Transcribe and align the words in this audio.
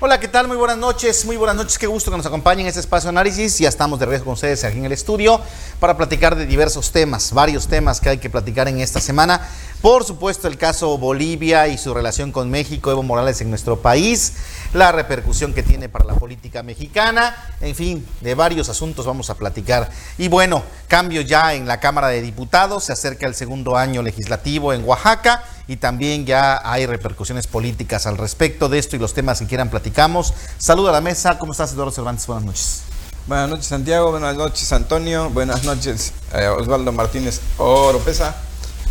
Hola, 0.00 0.20
¿qué 0.20 0.28
tal? 0.28 0.46
Muy 0.46 0.56
buenas 0.56 0.78
noches, 0.78 1.24
muy 1.24 1.36
buenas 1.36 1.56
noches, 1.56 1.76
qué 1.76 1.88
gusto 1.88 2.12
que 2.12 2.16
nos 2.16 2.24
acompañen 2.24 2.60
en 2.60 2.66
este 2.68 2.78
espacio 2.78 3.08
de 3.08 3.18
análisis. 3.18 3.58
Ya 3.58 3.68
estamos 3.68 3.98
de 3.98 4.06
regreso 4.06 4.24
con 4.24 4.34
ustedes 4.34 4.62
aquí 4.62 4.78
en 4.78 4.84
el 4.84 4.92
estudio 4.92 5.40
para 5.80 5.96
platicar 5.96 6.36
de 6.36 6.46
diversos 6.46 6.92
temas, 6.92 7.32
varios 7.32 7.66
temas 7.66 8.00
que 8.00 8.10
hay 8.10 8.18
que 8.18 8.30
platicar 8.30 8.68
en 8.68 8.78
esta 8.78 9.00
semana. 9.00 9.40
Por 9.82 10.04
supuesto, 10.04 10.46
el 10.46 10.56
caso 10.56 10.96
Bolivia 10.98 11.66
y 11.66 11.78
su 11.78 11.92
relación 11.94 12.30
con 12.30 12.48
México, 12.48 12.92
Evo 12.92 13.02
Morales 13.02 13.40
en 13.40 13.50
nuestro 13.50 13.82
país, 13.82 14.34
la 14.74 14.92
repercusión 14.92 15.54
que 15.54 15.62
tiene 15.62 15.88
para 15.88 16.04
la 16.04 16.14
política 16.14 16.62
mexicana, 16.62 17.34
en 17.60 17.74
fin, 17.74 18.06
de 18.20 18.34
varios 18.34 18.68
asuntos 18.68 19.06
vamos 19.06 19.30
a 19.30 19.34
platicar. 19.34 19.90
Y 20.18 20.28
bueno, 20.28 20.62
cambio 20.88 21.20
ya 21.22 21.54
en 21.54 21.66
la 21.66 21.80
Cámara 21.80 22.08
de 22.08 22.20
Diputados, 22.20 22.84
se 22.84 22.92
acerca 22.92 23.26
el 23.26 23.34
segundo 23.34 23.76
año 23.76 24.02
legislativo 24.02 24.72
en 24.72 24.84
Oaxaca 24.84 25.44
y 25.66 25.76
también 25.76 26.26
ya 26.26 26.60
hay 26.64 26.86
repercusiones 26.86 27.46
políticas 27.46 28.06
al 28.06 28.18
respecto 28.18 28.68
de 28.68 28.78
esto 28.78 28.96
y 28.96 28.98
los 28.98 29.14
temas 29.14 29.38
que 29.38 29.46
quieran 29.46 29.70
platicamos. 29.70 30.34
Saludo 30.58 30.90
a 30.90 30.92
la 30.92 31.00
mesa, 31.00 31.38
¿cómo 31.38 31.52
estás 31.52 31.72
Eduardo 31.72 31.92
Cervantes? 31.92 32.26
Buenas 32.26 32.44
noches. 32.44 32.82
Buenas 33.26 33.50
noches 33.50 33.66
Santiago, 33.66 34.10
buenas 34.10 34.36
noches 34.36 34.72
Antonio, 34.72 35.28
buenas 35.28 35.62
noches 35.64 36.14
eh, 36.32 36.46
Osvaldo 36.48 36.92
Martínez 36.92 37.42
Oropesa 37.58 38.34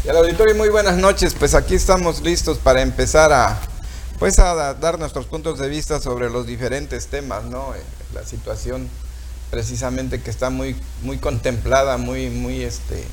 y 0.05 0.09
al 0.09 0.17
auditorio 0.17 0.53
muy 0.53 0.69
buenas 0.69 0.95
noches, 0.95 1.33
pues 1.33 1.55
aquí 1.55 1.73
estamos 1.73 2.21
listos 2.21 2.59
para 2.59 2.83
empezar 2.83 3.33
a 3.33 3.59
pues 4.19 4.39
a 4.39 4.73
dar 4.73 4.99
nuestros 4.99 5.25
puntos 5.25 5.59
de 5.59 5.67
vista 5.69 5.99
sobre 5.99 6.29
los 6.29 6.47
diferentes 6.47 7.07
temas, 7.07 7.43
¿no? 7.45 7.73
Eh, 7.75 7.81
la 8.13 8.23
situación 8.25 8.89
precisamente 9.51 10.21
que 10.21 10.29
está 10.29 10.49
muy 10.49 10.75
muy 11.03 11.17
contemplada, 11.17 11.97
muy 11.97 12.29
muy 12.29 12.63
este 12.63 13.03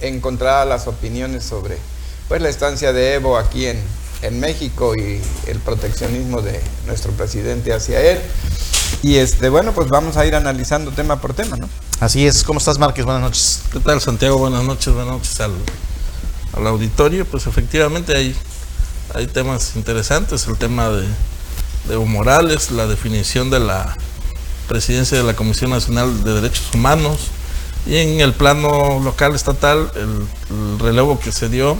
encontrada 0.00 0.64
las 0.64 0.86
opiniones 0.86 1.44
sobre 1.44 1.76
pues 2.28 2.40
la 2.40 2.48
estancia 2.48 2.92
de 2.92 3.14
Evo 3.14 3.36
aquí 3.36 3.66
en, 3.66 3.78
en 4.22 4.40
México 4.40 4.94
y 4.96 5.20
el 5.46 5.58
proteccionismo 5.58 6.40
de 6.40 6.60
nuestro 6.86 7.12
presidente 7.12 7.72
hacia 7.72 8.00
él. 8.00 8.18
Y 9.02 9.16
este, 9.16 9.48
bueno, 9.48 9.72
pues 9.72 9.88
vamos 9.88 10.16
a 10.16 10.24
ir 10.26 10.34
analizando 10.34 10.92
tema 10.92 11.20
por 11.20 11.34
tema, 11.34 11.56
¿no? 11.56 11.68
Así 12.00 12.26
es, 12.26 12.44
¿cómo 12.44 12.58
estás 12.58 12.78
Márquez? 12.78 13.04
Buenas 13.04 13.22
noches. 13.22 13.62
¿Qué 13.72 13.80
tal 13.80 14.00
Santiago? 14.00 14.38
Buenas 14.38 14.64
noches, 14.64 14.94
buenas 14.94 15.14
noches 15.14 15.40
al, 15.40 15.52
al 16.56 16.66
auditorio. 16.66 17.24
Pues 17.24 17.46
efectivamente 17.46 18.14
hay, 18.14 18.36
hay 19.14 19.26
temas 19.26 19.76
interesantes, 19.76 20.46
el 20.46 20.56
tema 20.56 20.88
de, 20.90 21.06
Evo 21.90 22.06
Morales, 22.06 22.70
la 22.70 22.86
definición 22.86 23.50
de 23.50 23.60
la 23.60 23.96
presidencia 24.68 25.18
de 25.18 25.24
la 25.24 25.34
Comisión 25.34 25.70
Nacional 25.70 26.22
de 26.24 26.34
Derechos 26.34 26.72
Humanos 26.74 27.28
y 27.86 27.96
en 27.96 28.20
el 28.20 28.32
plano 28.32 29.00
local 29.00 29.34
estatal 29.34 29.90
el, 29.96 30.26
el 30.50 30.78
relevo 30.78 31.18
que 31.18 31.32
se 31.32 31.48
dio 31.48 31.76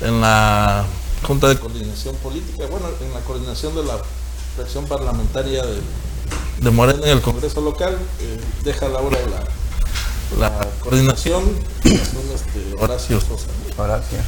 en 0.00 0.20
la 0.20 0.86
Junta 1.26 1.48
de 1.48 1.58
Coordinación 1.58 2.16
Política, 2.16 2.64
bueno, 2.70 2.86
en 3.00 3.12
la 3.12 3.20
coordinación 3.20 3.74
de 3.74 3.84
la 3.84 3.98
fracción 4.56 4.86
parlamentaria 4.86 5.64
de, 5.64 5.80
de 6.60 6.70
Morena 6.70 7.02
en 7.04 7.10
el 7.10 7.20
Congreso 7.20 7.60
local, 7.60 7.96
eh, 8.20 8.40
deja 8.62 8.88
la 8.88 9.00
hora 9.00 9.18
la, 10.38 10.48
la 10.48 10.66
coordinación, 10.80 11.44
este, 11.84 12.74
Horacio 12.78 13.20
Sosa. 13.20 13.46
Horacio. 13.76 14.18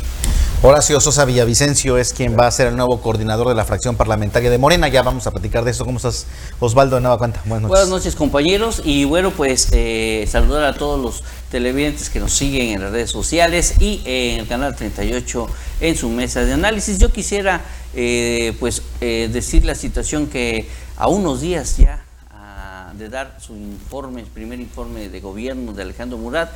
Horacio 0.62 0.98
Sosa 1.00 1.26
Villavicencio 1.26 1.98
es 1.98 2.14
quien 2.14 2.36
va 2.36 2.46
a 2.46 2.50
ser 2.50 2.68
el 2.68 2.76
nuevo 2.76 3.00
coordinador 3.02 3.48
de 3.48 3.54
la 3.54 3.66
fracción 3.66 3.94
parlamentaria 3.94 4.50
de 4.50 4.56
Morena. 4.56 4.88
Ya 4.88 5.02
vamos 5.02 5.26
a 5.26 5.30
platicar 5.30 5.64
de 5.64 5.70
eso. 5.70 5.84
¿Cómo 5.84 5.98
estás, 5.98 6.26
Osvaldo 6.58 6.96
de 6.96 7.02
Nueva 7.02 7.18
Cuenta? 7.18 7.40
Buenas 7.44 7.62
noches. 7.62 7.68
Buenas 7.68 7.88
noches, 7.88 8.16
compañeros. 8.16 8.80
Y 8.82 9.04
bueno, 9.04 9.30
pues 9.32 9.68
eh, 9.72 10.26
saludar 10.26 10.64
a 10.64 10.74
todos 10.74 10.98
los 10.98 11.22
televidentes 11.50 12.08
que 12.08 12.20
nos 12.20 12.32
siguen 12.32 12.70
en 12.70 12.80
las 12.80 12.90
redes 12.90 13.10
sociales 13.10 13.74
y 13.80 14.00
en 14.06 14.40
el 14.40 14.48
canal 14.48 14.74
38 14.74 15.46
en 15.82 15.94
su 15.94 16.08
mesa 16.08 16.42
de 16.42 16.54
análisis. 16.54 16.98
Yo 16.98 17.12
quisiera 17.12 17.60
eh, 17.94 18.56
pues 18.58 18.80
eh, 19.02 19.28
decir 19.30 19.64
la 19.66 19.74
situación 19.74 20.26
que 20.26 20.68
a 20.96 21.08
unos 21.08 21.42
días 21.42 21.76
ya 21.76 22.02
a, 22.32 22.92
de 22.94 23.10
dar 23.10 23.36
su 23.40 23.54
informe, 23.54 24.22
el 24.22 24.26
primer 24.26 24.58
informe 24.58 25.10
de 25.10 25.20
gobierno 25.20 25.74
de 25.74 25.82
Alejandro 25.82 26.16
Murat, 26.16 26.50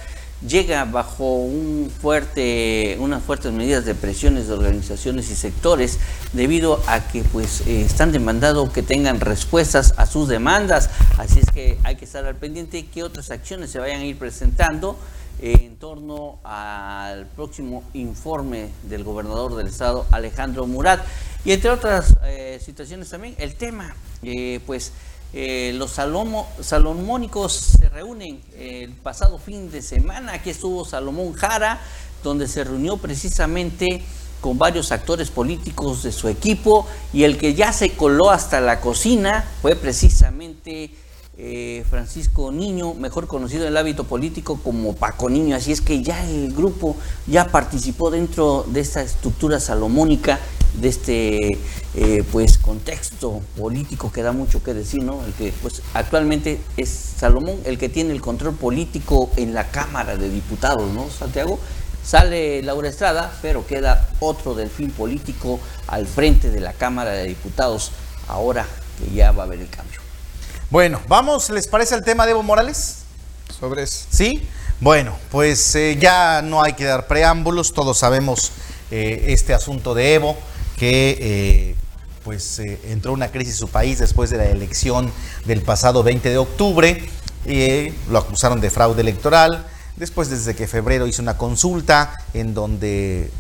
llega 0.47 0.85
bajo 0.85 1.37
un 1.37 1.91
fuerte, 2.01 2.97
unas 3.01 3.23
fuertes 3.23 3.53
medidas 3.53 3.85
de 3.85 3.95
presiones 3.95 4.49
de 4.49 4.55
organizaciones 4.55 5.31
y 5.31 5.35
sectores 5.35 5.99
debido 6.33 6.81
a 6.87 7.01
que 7.09 7.23
pues 7.25 7.63
eh, 7.67 7.83
están 7.83 8.13
demandando 8.13 8.73
que 8.73 8.83
tengan 8.83 9.21
respuestas 9.21 9.95
a 9.97 10.07
sus 10.07 10.29
demandas, 10.29 10.91
así 11.19 11.41
es 11.41 11.51
que 11.51 11.79
hay 11.85 11.97
que 11.97 12.05
estar 12.05 12.25
al 12.25 12.37
pendiente 12.37 12.87
que 12.87 13.03
otras 13.03 13.31
acciones 13.31 13.71
se 13.71 13.79
vayan 13.79 14.01
a 14.01 14.05
ir 14.05 14.19
presentando 14.19 14.99
en 15.43 15.77
torno 15.77 16.39
al 16.45 17.27
próximo 17.27 17.83
informe 17.95 18.69
del 18.83 19.05
gobernador 19.05 19.57
del 19.57 19.69
estado 19.69 20.07
Alejandro 20.11 20.67
Murat. 20.67 21.01
Y 21.45 21.53
entre 21.53 21.71
otras 21.71 22.15
eh, 22.25 22.61
situaciones 22.63 23.09
también 23.09 23.35
el 23.39 23.55
tema 23.55 23.95
eh, 24.23 24.61
pues 24.67 24.93
eh, 25.33 25.73
los 25.77 25.93
salomo, 25.93 26.49
salomónicos 26.61 27.53
se 27.53 27.89
reúnen 27.89 28.41
el 28.59 28.91
pasado 28.91 29.39
fin 29.39 29.71
de 29.71 29.81
semana. 29.81 30.33
Aquí 30.35 30.51
estuvo 30.51 30.85
Salomón 30.85 31.33
Jara, 31.35 31.81
donde 32.25 32.49
se 32.49 32.65
reunió 32.65 32.97
precisamente 32.97 34.03
con 34.41 34.59
varios 34.59 34.91
actores 34.91 35.31
políticos 35.31 36.03
de 36.03 36.13
su 36.13 36.29
equipo 36.29 36.87
y 37.13 37.25
el 37.25 37.39
que 37.39 37.55
ya 37.55 37.73
se 37.73 37.93
coló 37.93 38.31
hasta 38.31 38.61
la 38.61 38.81
cocina 38.81 39.45
fue 39.61 39.77
precisamente 39.77 40.91
eh, 41.37 41.85
Francisco 41.89 42.51
Niño, 42.51 42.95
mejor 42.95 43.27
conocido 43.27 43.63
en 43.63 43.69
el 43.69 43.77
hábito 43.77 44.05
político 44.05 44.61
como 44.63 44.95
Paco 44.95 45.31
Niño. 45.31 45.57
Así 45.57 45.73
es 45.73 45.81
que 45.81 46.03
ya 46.03 46.27
el 46.29 46.53
grupo 46.53 46.97
ya 47.27 47.47
participó 47.49 48.11
dentro 48.11 48.65
de 48.69 48.81
esta 48.81 49.03
estructura 49.03 49.61
salomónica 49.61 50.41
de 50.75 50.89
este 50.89 51.59
eh, 51.95 52.25
pues 52.31 52.59
contexto 52.59 53.41
político 53.57 54.13
que 54.13 54.23
da 54.23 54.33
mucho 54.33 54.63
que 54.63 54.75
decir, 54.75 55.03
¿no? 55.03 55.25
El 55.25 55.33
que 55.35 55.53
pues 55.63 55.83
actualmente 55.95 56.61
es 56.77 56.89
Salomón 56.89 57.61
el 57.65 57.79
que 57.79 57.89
tiene 57.89 58.13
el 58.13 58.21
control 58.21 58.55
político 58.55 59.31
en 59.37 59.55
la 59.55 59.71
Cámara 59.71 60.17
de 60.17 60.29
Diputados, 60.29 60.91
¿no? 60.93 61.09
Santiago 61.11 61.59
sale 62.05 62.63
Laura 62.63 62.89
Estrada, 62.89 63.33
pero 63.43 63.67
queda 63.67 64.09
otro 64.21 64.55
delfín 64.55 64.91
político 64.91 65.61
al 65.87 66.07
frente 66.07 66.51
de 66.51 66.61
la 66.61 66.73
Cámara 66.73 67.11
de 67.11 67.25
Diputados 67.25 67.93
ahora 68.29 68.67
que 68.99 69.15
ya 69.15 69.33
va 69.33 69.45
a 69.45 69.47
haber 69.47 69.61
el 69.61 69.69
cambio. 69.69 70.01
Bueno, 70.71 71.01
vamos, 71.09 71.51
¿les 71.51 71.67
parece 71.67 71.95
el 71.97 72.05
tema 72.05 72.27
de 72.27 72.33
Evo 72.33 72.43
Morales? 72.43 72.99
Sobre 73.59 73.83
eso. 73.83 74.07
Sí. 74.11 74.49
Bueno, 74.81 75.15
pues 75.31 75.75
eh, 75.75 75.99
ya 76.01 76.41
no 76.43 76.63
hay 76.63 76.73
que 76.73 76.85
dar 76.85 77.07
preámbulos, 77.07 77.75
todos 77.75 77.99
sabemos 77.99 78.53
eh, 78.91 79.27
este 79.29 79.53
asunto 79.53 79.95
de 79.95 80.15
Evo 80.15 80.37
que 80.81 81.19
eh, 81.21 81.77
pues 82.25 82.59
eh, 82.59 82.81
entró 82.85 83.13
una 83.13 83.31
crisis 83.31 83.53
en 83.53 83.59
su 83.59 83.69
país 83.69 83.99
después 83.99 84.31
de 84.31 84.39
la 84.39 84.47
elección 84.47 85.13
del 85.45 85.61
pasado 85.61 86.03
20 86.03 86.31
de 86.31 86.39
octubre. 86.39 87.07
Eh, 87.45 87.93
lo 88.11 88.19
acusaron 88.19 88.63
de 88.63 88.71
fraude 88.71 89.03
electoral. 89.03 89.67
Después, 89.97 90.31
desde 90.31 90.57
que 90.57 90.67
febrero 90.67 91.07
hizo 91.07 91.21
una 91.21 91.37
consulta 91.37 92.15
en 92.33 92.55
donde 92.55 93.31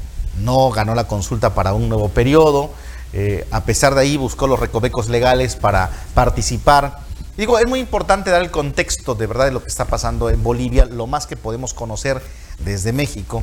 no 0.42 0.68
ganó 0.68 0.94
la 0.94 1.04
consulta 1.04 1.54
para 1.54 1.72
un 1.72 1.88
nuevo 1.88 2.10
periodo. 2.10 2.74
Eh, 3.14 3.46
a 3.50 3.64
pesar 3.64 3.94
de 3.94 4.02
ahí, 4.02 4.18
buscó 4.18 4.46
los 4.46 4.60
recovecos 4.60 5.08
legales 5.08 5.56
para 5.56 5.90
participar. 6.12 6.98
Digo, 7.38 7.58
es 7.58 7.66
muy 7.66 7.80
importante 7.80 8.28
dar 8.28 8.42
el 8.42 8.50
contexto 8.50 9.14
de 9.14 9.26
verdad 9.26 9.46
de 9.46 9.52
lo 9.52 9.62
que 9.62 9.68
está 9.68 9.86
pasando 9.86 10.28
en 10.28 10.42
Bolivia, 10.42 10.84
lo 10.84 11.06
más 11.06 11.26
que 11.26 11.38
podemos 11.38 11.72
conocer 11.72 12.20
desde 12.58 12.92
México, 12.92 13.42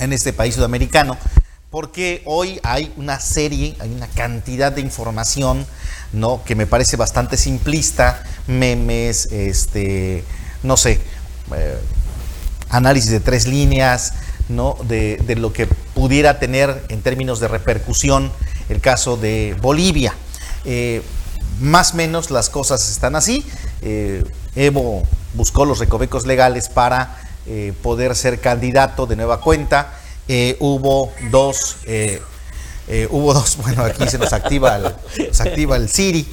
en 0.00 0.14
este 0.14 0.32
país 0.32 0.54
sudamericano 0.54 1.18
porque 1.76 2.22
hoy 2.24 2.58
hay 2.62 2.90
una 2.96 3.20
serie, 3.20 3.76
hay 3.80 3.92
una 3.92 4.06
cantidad 4.06 4.72
de 4.72 4.80
información, 4.80 5.66
¿no? 6.10 6.42
Que 6.42 6.54
me 6.54 6.66
parece 6.66 6.96
bastante 6.96 7.36
simplista, 7.36 8.22
memes, 8.46 9.26
este, 9.26 10.24
no 10.62 10.78
sé, 10.78 11.02
eh, 11.54 11.78
análisis 12.70 13.10
de 13.10 13.20
tres 13.20 13.46
líneas, 13.46 14.14
¿no? 14.48 14.78
De, 14.88 15.18
lo 15.36 15.52
que 15.52 15.66
pudiera 15.66 16.38
tener 16.38 16.82
en 16.88 17.02
términos 17.02 17.40
de 17.40 17.48
repercusión 17.48 18.32
el 18.70 18.80
caso 18.80 19.18
de 19.18 19.54
Bolivia. 19.60 20.14
Eh, 20.64 21.02
más 21.60 21.92
o 21.92 21.96
menos 21.96 22.30
las 22.30 22.48
cosas 22.48 22.90
están 22.90 23.16
así. 23.16 23.44
Eh, 23.82 24.24
Evo 24.54 25.02
buscó 25.34 25.66
los 25.66 25.78
recovecos 25.78 26.24
legales 26.24 26.70
para 26.70 27.20
poder 27.82 28.16
ser 28.16 28.40
candidato 28.40 29.06
de 29.06 29.14
nueva 29.14 29.40
cuenta 29.40 29.92
eh, 30.28 30.56
hubo 30.60 31.12
dos, 31.30 31.76
eh, 31.84 32.20
eh, 32.88 33.08
hubo 33.10 33.32
dos, 33.34 33.56
bueno, 33.62 33.84
aquí 33.84 34.08
se 34.08 34.18
nos 34.18 34.32
activa 34.32 34.76
el, 34.76 35.32
se 35.32 35.42
activa 35.42 35.76
el 35.76 35.88
Siri, 35.88 36.26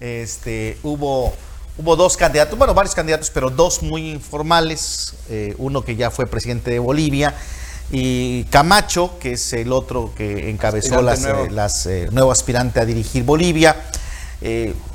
este, 0.00 0.78
hubo, 0.82 1.34
hubo 1.78 1.96
dos 1.96 2.16
candidatos, 2.16 2.58
bueno, 2.58 2.74
varios 2.74 2.94
candidatos, 2.94 3.30
pero 3.30 3.50
dos 3.50 3.82
muy 3.82 4.10
informales, 4.10 5.14
eh, 5.28 5.54
uno 5.58 5.84
que 5.84 5.96
ya 5.96 6.10
fue 6.10 6.26
presidente 6.26 6.70
de 6.70 6.78
Bolivia, 6.78 7.34
y 7.92 8.44
Camacho, 8.44 9.16
que 9.20 9.32
es 9.34 9.52
el 9.52 9.72
otro 9.72 10.12
que 10.16 10.50
encabezó 10.50 10.96
aspirante 10.96 11.04
las, 11.04 11.20
nuevo. 11.22 11.46
las 11.50 12.12
nuevo 12.12 12.32
aspirante 12.32 12.80
a 12.80 12.84
dirigir 12.84 13.22
Bolivia, 13.22 13.76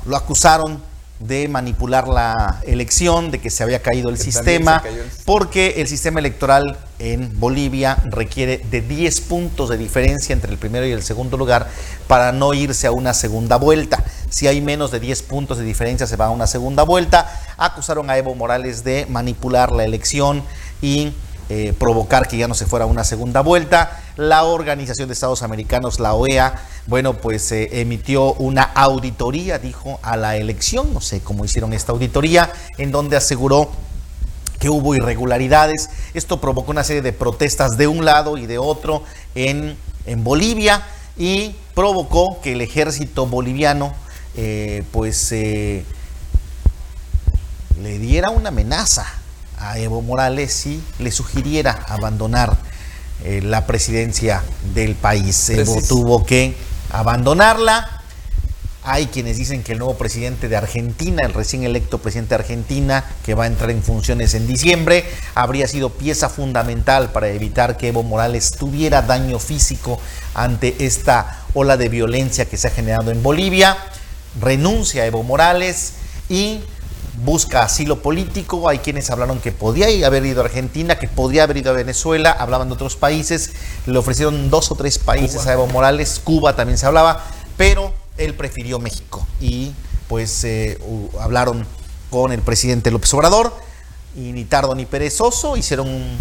lo 0.04 0.16
acusaron 0.16 0.82
de 1.26 1.48
manipular 1.48 2.08
la 2.08 2.60
elección, 2.66 3.30
de 3.30 3.38
que 3.38 3.50
se 3.50 3.62
había 3.62 3.80
caído 3.80 4.10
el 4.10 4.18
sistema, 4.18 4.82
cayó 4.82 5.02
el... 5.02 5.08
porque 5.24 5.74
el 5.78 5.88
sistema 5.88 6.20
electoral 6.20 6.76
en 6.98 7.38
Bolivia 7.38 7.98
requiere 8.04 8.58
de 8.58 8.80
10 8.80 9.20
puntos 9.22 9.68
de 9.68 9.76
diferencia 9.76 10.32
entre 10.32 10.52
el 10.52 10.58
primero 10.58 10.86
y 10.86 10.92
el 10.92 11.02
segundo 11.02 11.36
lugar 11.36 11.68
para 12.06 12.32
no 12.32 12.54
irse 12.54 12.86
a 12.86 12.92
una 12.92 13.14
segunda 13.14 13.56
vuelta. 13.56 14.04
si 14.30 14.46
hay 14.46 14.60
menos 14.60 14.90
de 14.90 15.00
10 15.00 15.22
puntos 15.22 15.58
de 15.58 15.64
diferencia 15.64 16.06
se 16.06 16.16
va 16.16 16.26
a 16.26 16.30
una 16.30 16.46
segunda 16.46 16.84
vuelta. 16.84 17.30
Acusaron 17.56 18.08
a 18.08 18.16
Evo 18.16 18.34
Morales 18.34 18.84
de 18.84 19.06
manipular 19.08 19.72
la 19.72 19.84
elección 19.84 20.42
y 20.80 21.12
eh, 21.54 21.74
provocar 21.74 22.28
que 22.28 22.38
ya 22.38 22.48
no 22.48 22.54
se 22.54 22.64
fuera 22.64 22.86
una 22.86 23.04
segunda 23.04 23.42
vuelta. 23.42 24.00
La 24.16 24.44
Organización 24.44 25.08
de 25.08 25.12
Estados 25.12 25.42
Americanos, 25.42 26.00
la 26.00 26.14
OEA, 26.14 26.54
bueno, 26.86 27.12
pues 27.18 27.52
eh, 27.52 27.68
emitió 27.82 28.32
una 28.32 28.62
auditoría, 28.62 29.58
dijo, 29.58 30.00
a 30.02 30.16
la 30.16 30.38
elección, 30.38 30.94
no 30.94 31.02
sé 31.02 31.20
cómo 31.20 31.44
hicieron 31.44 31.74
esta 31.74 31.92
auditoría, 31.92 32.50
en 32.78 32.90
donde 32.90 33.18
aseguró 33.18 33.70
que 34.60 34.70
hubo 34.70 34.94
irregularidades. 34.94 35.90
Esto 36.14 36.40
provocó 36.40 36.70
una 36.70 36.84
serie 36.84 37.02
de 37.02 37.12
protestas 37.12 37.76
de 37.76 37.86
un 37.86 38.06
lado 38.06 38.38
y 38.38 38.46
de 38.46 38.56
otro 38.56 39.02
en, 39.34 39.76
en 40.06 40.24
Bolivia 40.24 40.82
y 41.18 41.54
provocó 41.74 42.40
que 42.40 42.52
el 42.54 42.62
ejército 42.62 43.26
boliviano 43.26 43.92
eh, 44.38 44.84
pues 44.90 45.32
le 45.32 45.84
diera 47.98 48.30
una 48.30 48.48
amenaza 48.48 49.21
a 49.62 49.78
Evo 49.78 50.02
Morales 50.02 50.66
y 50.66 50.82
le 50.98 51.10
sugiriera 51.10 51.86
abandonar 51.88 52.58
eh, 53.24 53.40
la 53.42 53.66
presidencia 53.66 54.42
del 54.74 54.94
país. 54.94 55.48
Evo 55.50 55.80
tuvo 55.88 56.26
que 56.26 56.54
abandonarla 56.90 58.02
hay 58.84 59.06
quienes 59.06 59.36
dicen 59.36 59.62
que 59.62 59.72
el 59.72 59.78
nuevo 59.78 59.96
presidente 59.96 60.48
de 60.48 60.56
Argentina, 60.56 61.24
el 61.24 61.34
recién 61.34 61.62
electo 61.62 61.98
presidente 61.98 62.30
de 62.30 62.42
Argentina, 62.42 63.04
que 63.24 63.34
va 63.34 63.44
a 63.44 63.46
entrar 63.46 63.70
en 63.70 63.82
funciones 63.82 64.34
en 64.34 64.48
diciembre, 64.48 65.04
habría 65.36 65.68
sido 65.68 65.90
pieza 65.90 66.28
fundamental 66.28 67.12
para 67.12 67.28
evitar 67.28 67.76
que 67.76 67.88
Evo 67.88 68.02
Morales 68.02 68.50
tuviera 68.50 69.02
daño 69.02 69.38
físico 69.38 70.00
ante 70.34 70.84
esta 70.84 71.44
ola 71.54 71.76
de 71.76 71.88
violencia 71.88 72.46
que 72.46 72.56
se 72.56 72.68
ha 72.68 72.70
generado 72.70 73.12
en 73.12 73.22
Bolivia. 73.22 73.76
Renuncia 74.40 75.04
a 75.04 75.06
Evo 75.06 75.22
Morales 75.22 75.92
y 76.28 76.60
busca 77.24 77.62
asilo 77.62 78.00
político. 78.02 78.68
Hay 78.68 78.78
quienes 78.78 79.10
hablaron 79.10 79.40
que 79.40 79.52
podía 79.52 80.06
haber 80.06 80.24
ido 80.24 80.42
a 80.42 80.44
Argentina, 80.44 80.98
que 80.98 81.08
podría 81.08 81.44
haber 81.44 81.58
ido 81.58 81.70
a 81.70 81.74
Venezuela, 81.74 82.30
hablaban 82.30 82.68
de 82.68 82.74
otros 82.74 82.96
países. 82.96 83.52
Le 83.86 83.98
ofrecieron 83.98 84.50
dos 84.50 84.70
o 84.70 84.74
tres 84.74 84.98
países 84.98 85.46
a 85.46 85.52
Evo 85.52 85.66
Morales, 85.66 86.20
Cuba 86.22 86.56
también 86.56 86.78
se 86.78 86.86
hablaba, 86.86 87.24
pero 87.56 87.92
él 88.18 88.34
prefirió 88.34 88.78
México 88.78 89.26
y 89.40 89.72
pues 90.08 90.44
eh, 90.44 90.78
hablaron 91.20 91.66
con 92.10 92.32
el 92.32 92.40
presidente 92.40 92.90
López 92.90 93.12
Obrador 93.14 93.56
y 94.14 94.32
ni 94.32 94.44
tardo 94.44 94.74
ni 94.74 94.84
perezoso 94.84 95.56
hicieron 95.56 95.88
un, 95.88 96.18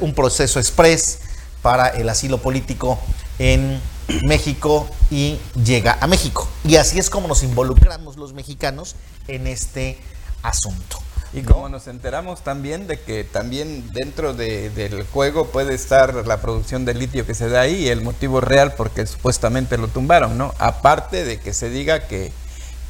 un 0.00 0.14
proceso 0.14 0.58
express 0.58 1.18
para 1.60 1.88
el 1.88 2.08
asilo 2.08 2.38
político 2.38 2.98
en 3.38 3.80
México 4.24 4.88
y 5.10 5.38
llega 5.64 5.98
a 6.00 6.06
México. 6.06 6.48
Y 6.64 6.76
así 6.76 6.98
es 6.98 7.10
como 7.10 7.28
nos 7.28 7.42
involucramos 7.42 8.16
los 8.16 8.32
mexicanos 8.32 8.96
en 9.28 9.46
este 9.46 9.98
asunto. 10.42 10.98
Y 11.34 11.42
como 11.42 11.70
nos 11.70 11.86
enteramos 11.86 12.44
también 12.44 12.86
de 12.86 13.00
que 13.00 13.24
también 13.24 13.90
dentro 13.92 14.34
del 14.34 15.04
juego 15.04 15.46
puede 15.46 15.74
estar 15.74 16.26
la 16.26 16.42
producción 16.42 16.84
de 16.84 16.92
litio 16.92 17.24
que 17.24 17.34
se 17.34 17.48
da 17.48 17.62
ahí 17.62 17.74
y 17.74 17.88
el 17.88 18.02
motivo 18.02 18.42
real 18.42 18.74
porque 18.74 19.06
supuestamente 19.06 19.78
lo 19.78 19.88
tumbaron, 19.88 20.36
¿no? 20.36 20.52
Aparte 20.58 21.24
de 21.24 21.40
que 21.40 21.54
se 21.54 21.70
diga 21.70 22.06
que, 22.06 22.32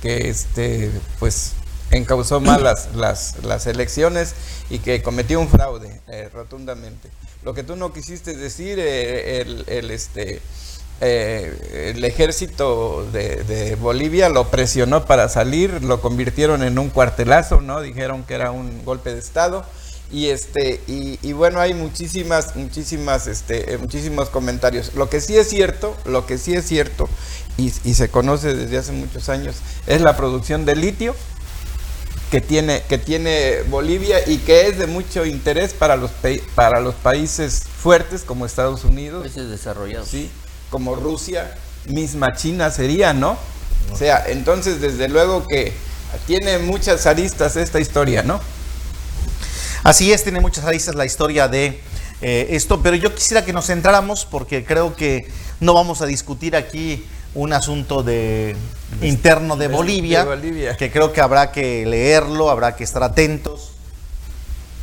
que 0.01 0.29
este, 0.29 0.91
pues 1.21 1.53
encausó 1.93 2.41
mal 2.41 2.65
las, 2.65 2.89
las, 3.45 3.67
elecciones 3.67 4.35
y 4.71 4.81
que 4.81 5.03
cometió 5.03 5.39
un 5.39 5.49
fraude 5.49 6.01
eh, 6.09 6.29
rotundamente. 6.33 7.11
Lo 7.45 7.55
que 7.55 7.63
tú 7.63 7.77
no 7.77 7.93
quisiste 7.93 8.37
decir, 8.37 8.79
eh, 8.81 9.41
el, 9.41 9.65
el, 9.69 9.91
este, 9.93 10.43
eh, 11.05 11.93
el 11.97 12.05
ejército 12.05 13.05
de, 13.13 13.77
Bolivia 13.81 14.29
lo 14.29 14.51
presionó 14.53 15.05
para 15.05 15.29
salir, 15.29 15.83
lo 15.83 16.01
convirtieron 16.01 16.63
en 16.63 16.79
un 16.79 16.91
cuartelazo, 16.91 17.61
¿no? 17.61 17.81
Dijeron 17.81 18.23
que 18.23 18.35
era 18.35 18.53
un 18.53 18.85
golpe 18.85 19.13
de 19.13 19.19
estado. 19.19 19.65
Y 20.13 20.27
este, 20.29 20.81
y, 20.87 21.33
bueno, 21.33 21.59
hay 21.59 21.75
muchísimas, 21.75 22.55
muchísimas, 22.55 23.27
este, 23.27 23.73
eh, 23.73 23.79
muchísimos 23.79 24.29
comentarios. 24.29 24.95
Lo 24.95 25.09
que 25.09 25.21
sí 25.21 25.37
es 25.37 25.49
cierto, 25.49 25.97
lo 26.05 26.25
que 26.25 26.39
sí 26.39 26.55
es 26.55 26.67
cierto, 26.67 27.09
y, 27.57 27.71
se 27.71 28.09
conoce 28.09 28.55
desde 28.55 28.79
hace 28.79 28.93
muchos 28.93 29.29
años, 29.29 29.57
es 29.89 30.03
la 30.03 30.17
producción 30.17 30.65
de 30.67 30.77
litio 30.77 31.17
que 32.31 32.41
tiene, 32.41 32.83
que 32.89 32.99
tiene 32.99 33.63
Bolivia 33.71 34.19
y 34.29 34.37
que 34.39 34.69
es 34.69 34.79
de 34.79 34.87
mucho 34.87 35.27
interés 35.27 35.73
para 35.73 35.97
los, 35.97 36.13
para 36.55 36.81
los 36.81 36.95
países 36.95 37.65
fuertes 37.65 38.23
como 38.23 38.47
Estados 38.47 38.85
Unidos. 38.85 39.23
Países 39.23 39.49
desarrollados. 39.51 40.09
Sí, 40.09 40.31
como 40.73 40.97
Rusia, 40.97 41.55
misma 41.87 42.35
China 42.35 42.71
sería, 42.71 43.13
¿no? 43.13 43.37
O 43.93 43.97
sea, 43.97 44.25
entonces 44.29 44.81
desde 44.81 45.07
luego 45.09 45.47
que 45.47 45.75
tiene 46.27 46.59
muchas 46.59 47.07
aristas 47.07 47.57
esta 47.57 47.79
historia, 47.79 48.23
¿no? 48.23 48.41
Así 49.85 50.13
es, 50.13 50.23
tiene 50.23 50.41
muchas 50.41 50.65
aristas 50.65 50.95
la 50.95 51.05
historia 51.05 51.47
de 51.47 51.79
eh, 52.23 52.47
esto, 52.51 52.83
pero 52.83 52.97
yo 52.97 53.15
quisiera 53.15 53.45
que 53.45 53.53
nos 53.53 53.67
centráramos 53.67 54.25
porque 54.25 54.65
creo 54.65 54.97
que 54.97 55.29
no 55.61 55.75
vamos 55.75 56.01
a 56.01 56.07
discutir 56.07 56.57
aquí 56.57 57.05
un 57.35 57.53
asunto 57.53 58.03
de 58.03 58.57
interno 59.03 59.57
de 59.57 59.69
Bolivia, 59.69 60.21
de 60.21 60.37
Bolivia, 60.37 60.77
que 60.77 60.91
creo 60.91 61.13
que 61.13 61.21
habrá 61.21 61.53
que 61.53 61.85
leerlo, 61.85 62.49
habrá 62.49 62.77
que 62.77 62.85
estar 62.85 63.03
atentos 63.03 63.73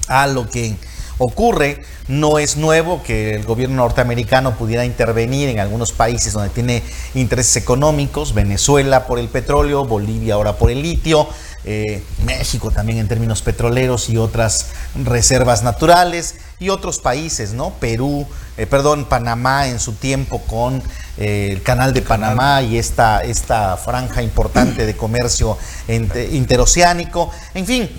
a 0.08 0.28
lo 0.28 0.48
que 0.50 0.76
ocurre. 1.20 1.84
No 2.08 2.40
es 2.40 2.58
nuevo 2.58 3.04
que 3.04 3.36
el 3.36 3.44
gobierno 3.44 3.76
norteamericano 3.76 4.58
pudiera 4.58 4.86
intervenir 4.86 5.50
en 5.50 5.60
algunos 5.60 5.92
países 5.92 6.34
donde 6.34 6.50
tiene 6.50 6.82
intereses 7.14 7.56
económicos, 7.58 8.34
Venezuela 8.34 9.06
por 9.06 9.20
el 9.20 9.28
petróleo, 9.28 9.86
Bolivia 9.86 10.34
ahora 10.34 10.54
por 10.54 10.72
el 10.72 10.82
litio, 10.82 11.28
eh, 11.66 12.02
México 12.26 12.72
también 12.72 13.00
en 13.00 13.08
términos 13.08 13.42
petroleros 13.42 14.10
y 14.10 14.18
otras 14.18 14.68
reservas 15.04 15.62
naturales 15.62 16.36
y 16.60 16.70
otros 16.70 17.00
países, 17.00 17.54
¿no? 17.54 17.72
Perú, 17.80 18.26
eh, 18.58 18.66
perdón, 18.66 19.06
Panamá 19.06 19.68
en 19.68 19.80
su 19.80 19.94
tiempo 19.94 20.42
con 20.48 20.82
el 21.20 21.62
canal 21.62 21.94
de 21.94 22.02
Panamá 22.02 22.62
y 22.62 22.78
esta, 22.78 23.22
esta 23.24 23.78
franja 23.78 24.22
importante 24.22 24.86
de 24.86 24.96
comercio 24.96 25.58
interoceánico. 25.88 27.30
En 27.54 27.66
fin, 27.66 27.90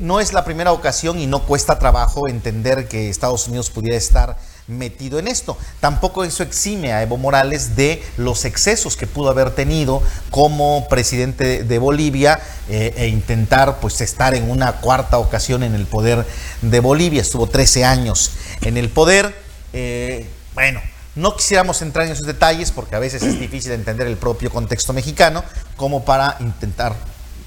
no 0.00 0.20
es 0.20 0.32
la 0.32 0.44
primera 0.44 0.72
ocasión 0.72 1.18
y 1.18 1.26
no 1.26 1.42
cuesta 1.44 1.78
trabajo 1.78 2.28
entender 2.28 2.86
que 2.86 3.08
Estados 3.08 3.48
Unidos 3.48 3.70
pudiera 3.70 3.96
estar 3.96 4.36
metido 4.68 5.18
en 5.18 5.28
esto. 5.28 5.56
Tampoco 5.80 6.24
eso 6.24 6.42
exime 6.42 6.92
a 6.92 7.02
Evo 7.02 7.16
Morales 7.16 7.76
de 7.76 8.02
los 8.16 8.44
excesos 8.44 8.96
que 8.96 9.06
pudo 9.06 9.30
haber 9.30 9.50
tenido 9.50 10.02
como 10.30 10.86
presidente 10.88 11.64
de 11.64 11.78
Bolivia 11.78 12.40
eh, 12.68 12.94
e 12.96 13.08
intentar 13.08 13.78
pues 13.80 14.00
estar 14.00 14.34
en 14.34 14.50
una 14.50 14.72
cuarta 14.72 15.18
ocasión 15.18 15.62
en 15.62 15.74
el 15.74 15.86
poder 15.86 16.26
de 16.62 16.80
Bolivia. 16.80 17.22
Estuvo 17.22 17.46
13 17.46 17.84
años 17.84 18.32
en 18.62 18.76
el 18.76 18.88
poder. 18.88 19.34
Eh, 19.72 20.26
bueno, 20.54 20.80
no 21.16 21.34
quisiéramos 21.34 21.82
entrar 21.82 22.06
en 22.06 22.12
esos 22.12 22.26
detalles 22.26 22.70
porque 22.70 22.94
a 22.94 22.98
veces 22.98 23.22
es 23.22 23.40
difícil 23.40 23.72
entender 23.72 24.06
el 24.06 24.16
propio 24.16 24.50
contexto 24.50 24.92
mexicano 24.92 25.42
como 25.76 26.04
para 26.04 26.36
intentar 26.40 26.94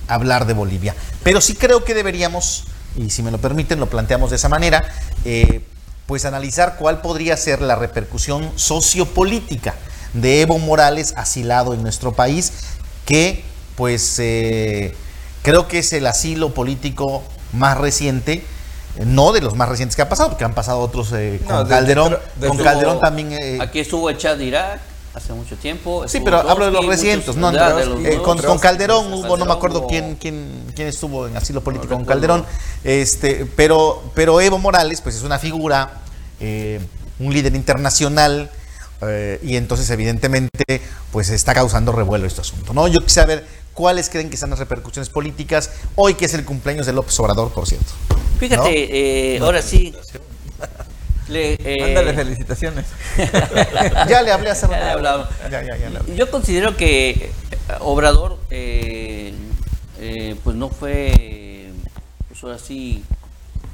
hablar 0.07 0.45
de 0.45 0.53
Bolivia. 0.53 0.95
Pero 1.23 1.39
sí 1.39 1.53
creo 1.53 1.83
que 1.83 1.93
deberíamos, 1.93 2.65
y 2.97 3.11
si 3.11 3.23
me 3.23 3.31
lo 3.31 3.37
permiten, 3.37 3.79
lo 3.79 3.89
planteamos 3.89 4.31
de 4.31 4.37
esa 4.37 4.49
manera, 4.49 4.83
eh, 5.23 5.61
pues 6.07 6.25
analizar 6.25 6.77
cuál 6.77 7.01
podría 7.01 7.37
ser 7.37 7.61
la 7.61 7.75
repercusión 7.75 8.51
sociopolítica 8.55 9.75
de 10.13 10.41
Evo 10.41 10.57
Morales 10.57 11.13
asilado 11.15 11.75
en 11.75 11.83
nuestro 11.83 12.13
país, 12.13 12.51
que 13.05 13.43
pues 13.75 14.17
eh, 14.17 14.95
creo 15.43 15.67
que 15.67 15.79
es 15.79 15.93
el 15.93 16.07
asilo 16.07 16.53
político 16.55 17.23
más 17.53 17.77
reciente, 17.77 18.43
no 19.05 19.31
de 19.31 19.41
los 19.41 19.55
más 19.55 19.69
recientes 19.69 19.95
que 19.95 20.01
ha 20.01 20.09
pasado, 20.09 20.29
porque 20.29 20.43
han 20.43 20.53
pasado 20.53 20.79
otros 20.79 21.11
eh, 21.13 21.39
con 21.45 21.67
Calderón, 21.67 22.17
con 22.45 22.57
Calderón 22.57 22.99
también. 22.99 23.33
Eh, 23.33 23.57
aquí 23.61 23.79
estuvo 23.79 24.09
el 24.09 24.17
Chad 24.17 24.39
Irak 24.39 24.79
hace 25.13 25.33
mucho 25.33 25.55
tiempo. 25.55 26.07
Sí, 26.07 26.21
pero 26.23 26.37
hablo 26.37 26.65
de 26.65 26.71
los 26.71 26.85
recientes, 26.85 27.35
no, 27.35 27.51
con, 28.23 28.59
Calderón 28.59 29.13
hubo, 29.13 29.37
no 29.37 29.45
me 29.45 29.53
acuerdo 29.53 29.87
quién, 29.87 30.15
quién, 30.15 30.65
quién 30.75 30.87
estuvo 30.87 31.27
en 31.27 31.35
asilo 31.35 31.61
político 31.61 31.93
con 31.93 32.05
Calderón, 32.05 32.45
este, 32.83 33.45
pero, 33.55 34.03
pero 34.15 34.39
Evo 34.41 34.57
Morales, 34.57 35.01
pues 35.01 35.15
es 35.15 35.23
una 35.23 35.39
figura, 35.39 36.01
eh, 36.39 36.79
un 37.19 37.33
líder 37.33 37.55
internacional, 37.55 38.49
eh, 39.01 39.39
y 39.43 39.55
entonces 39.55 39.89
evidentemente 39.91 40.81
pues 41.11 41.29
está 41.29 41.53
causando 41.53 41.91
revuelo 41.91 42.25
este 42.25 42.41
asunto. 42.41 42.73
¿no? 42.73 42.87
Yo 42.87 42.99
quisiera 42.99 43.25
ver 43.25 43.45
cuáles 43.79 44.09
creen 44.09 44.29
que 44.29 44.35
son 44.35 44.49
las 44.49 44.59
repercusiones 44.59 45.07
políticas 45.07 45.71
hoy 45.95 46.15
que 46.15 46.25
es 46.25 46.33
el 46.33 46.43
cumpleaños 46.43 46.85
de 46.85 46.91
López 46.91 47.17
Obrador, 47.21 47.49
por 47.53 47.65
cierto. 47.65 47.87
Fíjate, 48.37 49.35
eh, 49.35 49.39
ahora 49.39 49.61
sí, 49.61 49.95
le, 51.29 51.53
eh, 51.63 52.13
felicitaciones. 52.13 52.87
ya 54.09 54.21
le 54.21 54.33
hablé 54.33 54.49
hace 54.49 54.67
rato. 54.67 55.29
Yo 56.13 56.29
considero 56.29 56.75
que 56.75 57.09
eh, 57.09 57.31
Obrador, 57.79 58.37
eh, 58.49 59.33
pues 60.43 60.57
no 60.57 60.67
fue, 60.67 61.71
pues 62.27 62.43
ahora 62.43 62.59
sí, 62.59 63.05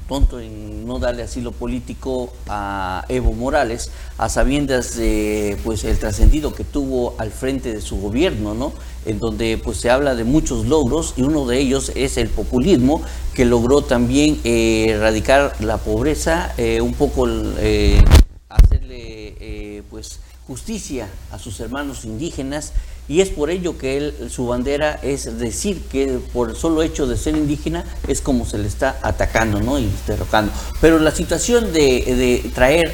tonto 0.08 0.38
en 0.38 0.86
no 0.86 1.00
darle 1.00 1.24
asilo 1.24 1.50
político 1.50 2.32
a 2.46 3.04
Evo 3.08 3.32
Morales, 3.32 3.90
a 4.18 4.28
sabiendas 4.28 4.96
de 4.96 5.58
pues 5.64 5.82
el 5.82 5.98
trascendido 5.98 6.54
que 6.54 6.62
tuvo 6.62 7.16
al 7.18 7.32
frente 7.32 7.74
de 7.74 7.80
su 7.80 8.00
gobierno, 8.00 8.54
¿no? 8.54 8.72
En 9.06 9.20
donde 9.20 9.56
pues 9.62 9.78
se 9.78 9.88
habla 9.88 10.14
de 10.16 10.24
muchos 10.24 10.66
logros 10.66 11.14
y 11.16 11.22
uno 11.22 11.46
de 11.46 11.58
ellos 11.58 11.92
es 11.94 12.16
el 12.16 12.28
populismo 12.28 13.02
que 13.34 13.44
logró 13.44 13.82
también 13.82 14.40
eh, 14.44 14.86
erradicar 14.88 15.54
la 15.60 15.78
pobreza, 15.78 16.52
eh, 16.58 16.80
un 16.80 16.94
poco 16.94 17.28
eh, 17.58 18.02
hacerle 18.48 19.84
pues 19.90 20.20
justicia 20.46 21.08
a 21.30 21.38
sus 21.38 21.60
hermanos 21.60 22.04
indígenas 22.04 22.72
y 23.08 23.20
es 23.20 23.28
por 23.28 23.50
ello 23.50 23.78
que 23.78 23.96
él, 23.96 24.14
su 24.30 24.46
bandera 24.46 24.98
es 25.02 25.38
decir 25.38 25.82
que 25.82 26.18
por 26.32 26.50
el 26.50 26.56
solo 26.56 26.82
hecho 26.82 27.06
de 27.06 27.16
ser 27.16 27.36
indígena 27.36 27.84
es 28.08 28.20
como 28.20 28.46
se 28.46 28.58
le 28.58 28.66
está 28.66 28.98
atacando 29.02 29.60
¿no? 29.60 29.78
y 29.78 29.88
derrocando. 30.06 30.52
Pero 30.80 30.98
la 30.98 31.12
situación 31.12 31.72
de, 31.72 32.50
traer 32.54 32.92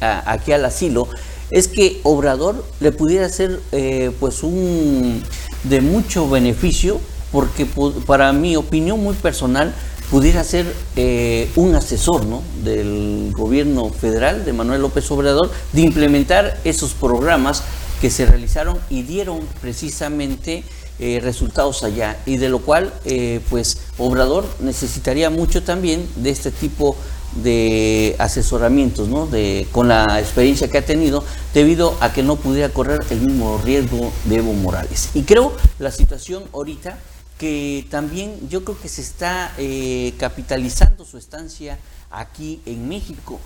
aquí 0.00 0.52
al 0.52 0.64
asilo 0.64 1.08
es 1.50 1.68
que 1.68 2.00
Obrador 2.02 2.64
le 2.80 2.92
pudiera 2.92 3.28
ser 3.28 3.60
eh, 3.72 4.10
pues 4.20 4.42
un 4.42 5.22
de 5.64 5.80
mucho 5.80 6.28
beneficio 6.28 7.00
porque 7.32 7.66
para 8.06 8.32
mi 8.32 8.56
opinión 8.56 9.02
muy 9.02 9.14
personal 9.14 9.74
pudiera 10.10 10.42
ser 10.42 10.66
eh, 10.96 11.50
un 11.56 11.74
asesor 11.74 12.24
¿no? 12.24 12.42
del 12.64 13.32
gobierno 13.36 13.90
federal 13.90 14.44
de 14.44 14.52
Manuel 14.52 14.82
López 14.82 15.10
Obrador 15.10 15.50
de 15.72 15.82
implementar 15.82 16.58
esos 16.64 16.94
programas 16.94 17.62
que 18.00 18.10
se 18.10 18.24
realizaron 18.24 18.78
y 18.88 19.02
dieron 19.02 19.40
precisamente 19.60 20.64
eh, 21.00 21.20
resultados 21.22 21.84
allá 21.84 22.18
y 22.26 22.38
de 22.38 22.48
lo 22.48 22.60
cual 22.60 22.92
eh, 23.04 23.40
pues 23.50 23.78
Obrador 23.98 24.46
necesitaría 24.60 25.30
mucho 25.30 25.62
también 25.62 26.08
de 26.16 26.30
este 26.30 26.50
tipo 26.50 26.96
de 27.42 28.16
asesoramientos, 28.18 29.08
¿no? 29.08 29.26
De, 29.26 29.66
con 29.72 29.88
la 29.88 30.04
experiencia 30.18 30.68
que 30.68 30.78
ha 30.78 30.84
tenido, 30.84 31.24
debido 31.54 31.96
a 32.00 32.12
que 32.12 32.22
no 32.22 32.36
pudiera 32.36 32.68
correr 32.68 33.00
el 33.10 33.20
mismo 33.20 33.60
riesgo 33.64 34.12
de 34.24 34.36
Evo 34.36 34.52
Morales. 34.52 35.10
Y 35.14 35.22
creo 35.22 35.52
la 35.78 35.90
situación 35.90 36.44
ahorita 36.52 36.98
que 37.38 37.86
también 37.90 38.48
yo 38.48 38.64
creo 38.64 38.80
que 38.80 38.88
se 38.88 39.00
está 39.00 39.52
eh, 39.58 40.14
capitalizando 40.18 41.04
su 41.04 41.18
estancia 41.18 41.78
aquí 42.10 42.60
en 42.66 42.88
México 42.88 43.38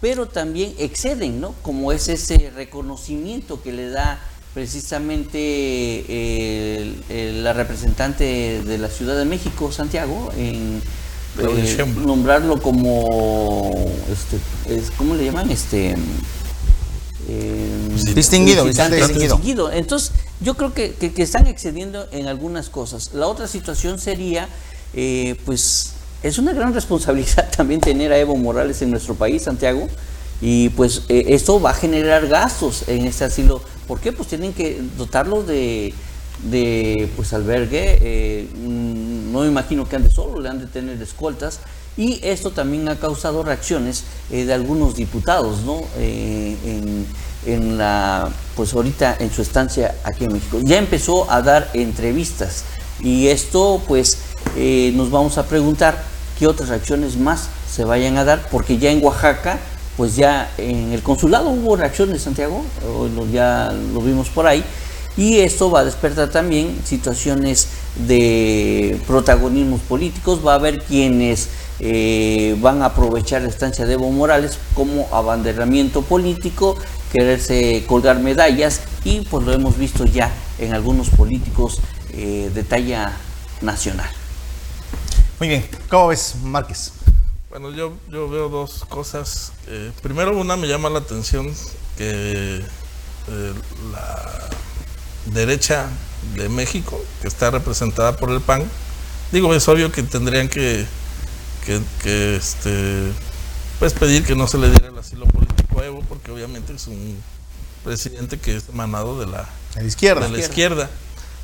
pero 0.00 0.26
también 0.26 0.74
exceden, 0.78 1.40
¿no? 1.40 1.54
Como 1.62 1.90
es 1.92 2.08
ese 2.08 2.52
reconocimiento 2.54 3.62
que 3.62 3.72
le 3.72 3.88
da 3.88 4.20
precisamente 4.54 6.04
la 7.42 7.52
representante 7.52 8.62
de 8.62 8.78
la 8.78 8.88
Ciudad 8.88 9.16
de 9.18 9.24
México, 9.24 9.70
Santiago, 9.72 10.30
en 10.36 10.80
eh, 11.38 11.86
nombrarlo 12.04 12.60
como, 12.60 13.72
este, 14.10 14.38
¿cómo 14.96 15.14
le 15.14 15.24
llaman? 15.24 15.50
Este, 15.50 15.90
em, 17.28 18.04
distinguido, 18.14 18.64
distinguido. 18.64 19.72
Entonces, 19.72 20.12
yo 20.40 20.54
creo 20.54 20.72
que, 20.72 20.92
que, 20.94 21.22
están 21.22 21.46
excediendo 21.46 22.06
en 22.12 22.26
algunas 22.26 22.68
cosas. 22.68 23.10
La 23.14 23.26
otra 23.26 23.46
situación 23.46 23.98
sería, 23.98 24.48
eh, 24.94 25.36
pues, 25.44 25.92
es 26.22 26.38
una 26.38 26.52
gran 26.52 26.72
responsabilidad 26.74 27.50
también 27.56 27.80
tener 27.80 28.12
a 28.12 28.18
Evo 28.18 28.36
Morales 28.36 28.80
en 28.82 28.90
nuestro 28.90 29.14
país, 29.14 29.42
Santiago, 29.42 29.88
y 30.40 30.68
pues 30.70 31.02
eh, 31.08 31.26
esto 31.28 31.60
va 31.60 31.70
a 31.70 31.74
generar 31.74 32.26
gastos 32.28 32.88
en 32.88 33.06
este 33.06 33.24
asilo. 33.24 33.62
¿Por 33.88 34.00
qué? 34.00 34.12
Pues 34.12 34.28
tienen 34.28 34.52
que 34.52 34.82
dotarlos 34.98 35.46
de, 35.46 35.94
de 36.44 37.10
pues 37.16 37.32
albergue, 37.32 37.98
eh, 38.00 38.48
no 38.56 39.40
me 39.40 39.46
imagino 39.46 39.88
que 39.88 39.96
ande 39.96 40.10
solo, 40.10 40.40
le 40.40 40.48
han 40.48 40.58
de 40.58 40.66
tener 40.66 41.00
escoltas, 41.00 41.60
y 41.96 42.20
esto 42.22 42.50
también 42.50 42.88
ha 42.88 42.96
causado 42.96 43.42
reacciones 43.42 44.04
eh, 44.30 44.44
de 44.44 44.52
algunos 44.52 44.96
diputados, 44.96 45.62
¿no? 45.62 45.80
en, 45.98 47.06
en 47.46 47.78
la, 47.78 48.28
pues 48.54 48.74
ahorita 48.74 49.16
en 49.18 49.32
su 49.32 49.40
estancia 49.40 49.94
aquí 50.04 50.24
en 50.24 50.34
México. 50.34 50.58
Ya 50.62 50.78
empezó 50.78 51.30
a 51.30 51.40
dar 51.40 51.70
entrevistas 51.72 52.64
y 53.00 53.28
esto 53.28 53.80
pues 53.86 54.18
nos 54.94 55.10
vamos 55.10 55.38
a 55.38 55.46
preguntar 55.46 56.02
qué 56.38 56.46
otras 56.46 56.68
reacciones 56.68 57.16
más 57.16 57.48
se 57.70 57.84
vayan 57.84 58.16
a 58.18 58.24
dar, 58.24 58.48
porque 58.50 58.78
ya 58.78 58.90
en 58.90 59.04
Oaxaca, 59.04 59.58
pues 59.96 60.16
ya 60.16 60.50
en 60.58 60.92
el 60.92 61.02
consulado 61.02 61.48
hubo 61.50 61.76
reacciones, 61.76 62.22
Santiago, 62.22 62.64
ya 63.32 63.72
lo 63.92 64.00
vimos 64.00 64.28
por 64.28 64.46
ahí, 64.46 64.64
y 65.16 65.38
esto 65.38 65.70
va 65.70 65.80
a 65.80 65.84
despertar 65.84 66.30
también 66.30 66.80
situaciones 66.84 67.68
de 68.06 69.00
protagonismos 69.06 69.80
políticos, 69.80 70.40
va 70.46 70.52
a 70.52 70.56
haber 70.56 70.82
quienes 70.82 71.48
eh, 71.80 72.56
van 72.60 72.82
a 72.82 72.86
aprovechar 72.86 73.42
la 73.42 73.48
estancia 73.48 73.86
de 73.86 73.94
Evo 73.94 74.10
Morales 74.10 74.58
como 74.74 75.08
abanderamiento 75.12 76.02
político, 76.02 76.76
quererse 77.12 77.84
colgar 77.86 78.18
medallas, 78.20 78.80
y 79.04 79.20
pues 79.22 79.44
lo 79.46 79.52
hemos 79.52 79.78
visto 79.78 80.04
ya 80.04 80.32
en 80.58 80.74
algunos 80.74 81.10
políticos 81.10 81.78
eh, 82.12 82.50
de 82.54 82.62
talla 82.62 83.12
nacional. 83.60 84.10
Muy 85.38 85.48
bien, 85.48 85.64
¿cómo 85.88 86.08
ves, 86.08 86.34
Márquez? 86.42 86.92
Bueno, 87.50 87.70
yo, 87.70 87.92
yo 88.10 88.28
veo 88.28 88.48
dos 88.48 88.84
cosas. 88.88 89.52
Eh, 89.66 89.90
primero, 90.02 90.36
una 90.38 90.56
me 90.56 90.66
llama 90.66 90.90
la 90.90 90.98
atención 90.98 91.46
que 91.96 92.62
eh, 93.28 93.54
la 93.92 94.48
derecha 95.26 95.88
de 96.34 96.48
México, 96.48 97.02
que 97.20 97.28
está 97.28 97.50
representada 97.50 98.16
por 98.16 98.30
el 98.30 98.40
PAN, 98.40 98.64
digo, 99.32 99.54
es 99.54 99.66
obvio 99.68 99.92
que 99.92 100.02
tendrían 100.02 100.48
que, 100.48 100.86
que, 102.02 102.36
este, 102.36 103.12
pues 103.78 103.92
pedir 103.92 104.24
que 104.24 104.34
no 104.34 104.46
se 104.46 104.58
le 104.58 104.70
diera 104.70 104.88
el 104.88 104.98
asilo 104.98 105.26
político 105.26 105.80
a 105.80 105.86
Evo, 105.86 106.02
porque 106.08 106.30
obviamente 106.30 106.74
es 106.74 106.86
un 106.86 107.16
presidente 107.84 108.38
que 108.38 108.56
es 108.56 108.68
emanado 108.68 109.18
de 109.18 109.26
la, 109.26 109.48
izquierda. 109.84 110.26
De 110.26 110.32
la 110.32 110.38
izquierda. 110.38 110.90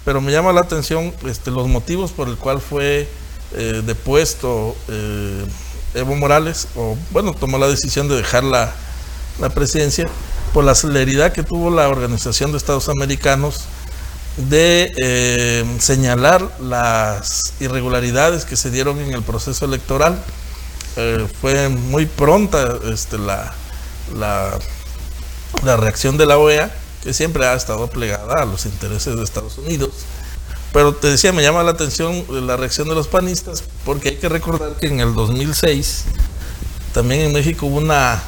Pero 0.05 0.21
me 0.21 0.33
llama 0.33 0.53
la 0.53 0.63
atención 0.63 1.15
este, 1.27 1.51
los 1.51 1.69
motivos 1.69 2.11
por 2.11 2.29
el 2.29 2.37
cual 2.37 2.61
fue 2.61 3.09
eh, 3.55 3.83
depuesto 3.85 4.75
eh, 4.89 5.45
Evo 5.95 6.17
Morales, 6.17 6.69
o 6.75 6.97
bueno, 7.11 7.35
tomó 7.35 7.59
la 7.59 7.69
decisión 7.69 8.09
de 8.09 8.17
dejar 8.17 8.45
la, 8.45 8.73
presidencia 9.55 10.07
por 10.53 10.65
la 10.65 10.75
celeridad 10.75 11.33
que 11.33 11.43
tuvo 11.43 11.71
la 11.71 11.89
Organización 11.89 12.53
de 12.53 12.59
Estados 12.59 12.89
Americanos 12.89 13.63
de 14.37 14.93
eh, 14.97 15.65
señalar 15.79 16.49
las 16.61 17.55
irregularidades 17.61 18.45
que 18.45 18.57
se 18.57 18.71
dieron 18.71 18.99
en 19.01 19.13
el 19.13 19.23
proceso 19.23 19.65
electoral. 19.65 20.23
fue 21.41 21.69
muy 21.69 22.07
pronta 22.07 22.79
este, 22.93 23.19
la, 23.19 23.55
la, 24.17 24.59
la 25.65 25.77
reacción 25.77 26.17
de 26.17 26.27
la 26.27 26.39
OEA, 26.39 26.71
que 27.03 27.15
siempre 27.15 27.47
ha 27.47 27.55
estado 27.55 27.89
plegada 27.89 28.43
a 28.43 28.45
los 28.45 28.67
intereses 28.67 29.17
de 29.17 29.23
Estados 29.23 29.59
Unidos 29.59 29.91
pero 30.73 30.95
te 30.95 31.09
decía, 31.09 31.33
me 31.33 31.43
llama 31.43 31.63
la 31.63 31.73
atención 31.73 32.25
la 32.31 32.57
reacción 32.57 32.89
de 32.89 32.95
los 32.95 33.07
panistas, 33.07 33.63
porque 33.85 34.11
hay 34.11 34.17
que 34.17 34.29
recordar 34.29 34.75
que 34.77 34.87
en 34.87 35.01
el 35.01 35.15
2006 35.15 36.05
también 36.95 37.23
en 37.23 37.33
México 37.33 37.67
hubo 37.67 37.77
una, 37.77 38.23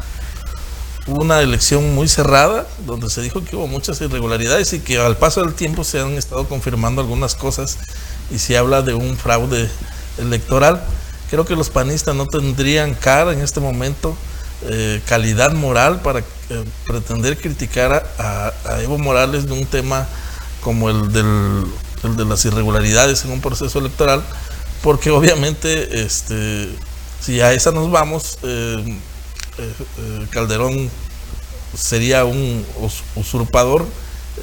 una 1.07 1.41
elección 1.41 1.95
muy 1.95 2.09
cerrada, 2.09 2.67
donde 2.87 3.11
se 3.11 3.21
dijo 3.23 3.45
que 3.45 3.57
hubo 3.57 3.67
muchas 3.67 4.01
irregularidades 4.01 4.73
y 4.73 4.81
que 4.81 4.99
al 4.99 5.17
paso 5.17 5.43
del 5.43 5.55
tiempo 5.55 5.85
se 5.85 6.01
han 6.01 6.13
estado 6.13 6.49
confirmando 6.49 7.03
algunas 7.03 7.35
cosas 7.35 7.79
y 8.31 8.39
se 8.39 8.57
habla 8.57 8.83
de 8.83 8.95
un 8.95 9.17
fraude 9.17 9.69
electoral. 10.19 10.83
Creo 11.31 11.45
que 11.45 11.57
los 11.57 11.71
panistas 11.71 12.15
no 12.15 12.27
tendrían 12.27 12.95
cara 12.95 13.33
en 13.33 13.41
este 13.41 13.61
momento, 13.61 14.17
eh, 14.69 15.03
calidad 15.07 15.53
moral 15.53 16.01
para 16.01 16.21
eh, 16.21 16.65
pretender 16.87 17.37
criticar 17.37 18.07
a 18.19 18.81
Evo 18.83 18.99
Morales 18.99 19.47
de 19.47 19.53
un 19.53 19.67
tema 19.67 20.07
como 20.63 20.89
el 20.89 21.13
del 21.13 21.65
el 22.05 22.17
de 22.17 22.25
las 22.25 22.45
irregularidades 22.45 23.25
en 23.25 23.33
un 23.33 23.41
proceso 23.41 23.79
electoral, 23.79 24.23
porque 24.83 25.11
obviamente 25.11 26.05
este, 26.05 26.69
si 27.21 27.41
a 27.41 27.53
esa 27.53 27.71
nos 27.73 27.91
vamos, 27.91 28.39
eh, 28.43 28.99
eh, 29.59 29.73
eh, 29.99 30.27
Calderón 30.31 30.91
sería 31.77 32.25
un 32.25 32.65
usurpador 33.17 33.85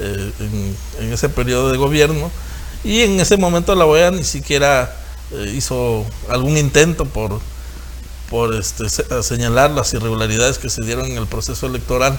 en, 0.00 0.76
ese 1.12 1.28
periodo 1.28 1.70
de 1.70 1.78
gobierno 1.78 2.30
y 2.84 3.00
en 3.00 3.20
ese 3.20 3.36
momento 3.36 3.74
la 3.74 3.86
OEA 3.86 4.10
ni 4.10 4.24
siquiera 4.24 4.96
hizo 5.54 6.04
algún 6.28 6.58
intento 6.58 7.06
por, 7.06 7.40
por 8.28 8.54
este, 8.54 8.88
señalar 9.22 9.70
las 9.70 9.94
irregularidades 9.94 10.58
que 10.58 10.68
se 10.68 10.82
dieron 10.84 11.06
en 11.06 11.16
el 11.16 11.26
proceso 11.26 11.66
electoral. 11.66 12.18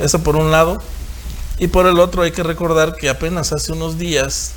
Eso 0.00 0.20
por 0.20 0.36
un 0.36 0.50
lado. 0.50 0.82
Y 1.58 1.68
por 1.68 1.86
el 1.86 2.00
otro 2.00 2.22
hay 2.22 2.32
que 2.32 2.42
recordar 2.42 2.96
que 2.96 3.08
apenas 3.08 3.52
hace 3.52 3.72
unos 3.72 3.98
días 3.98 4.52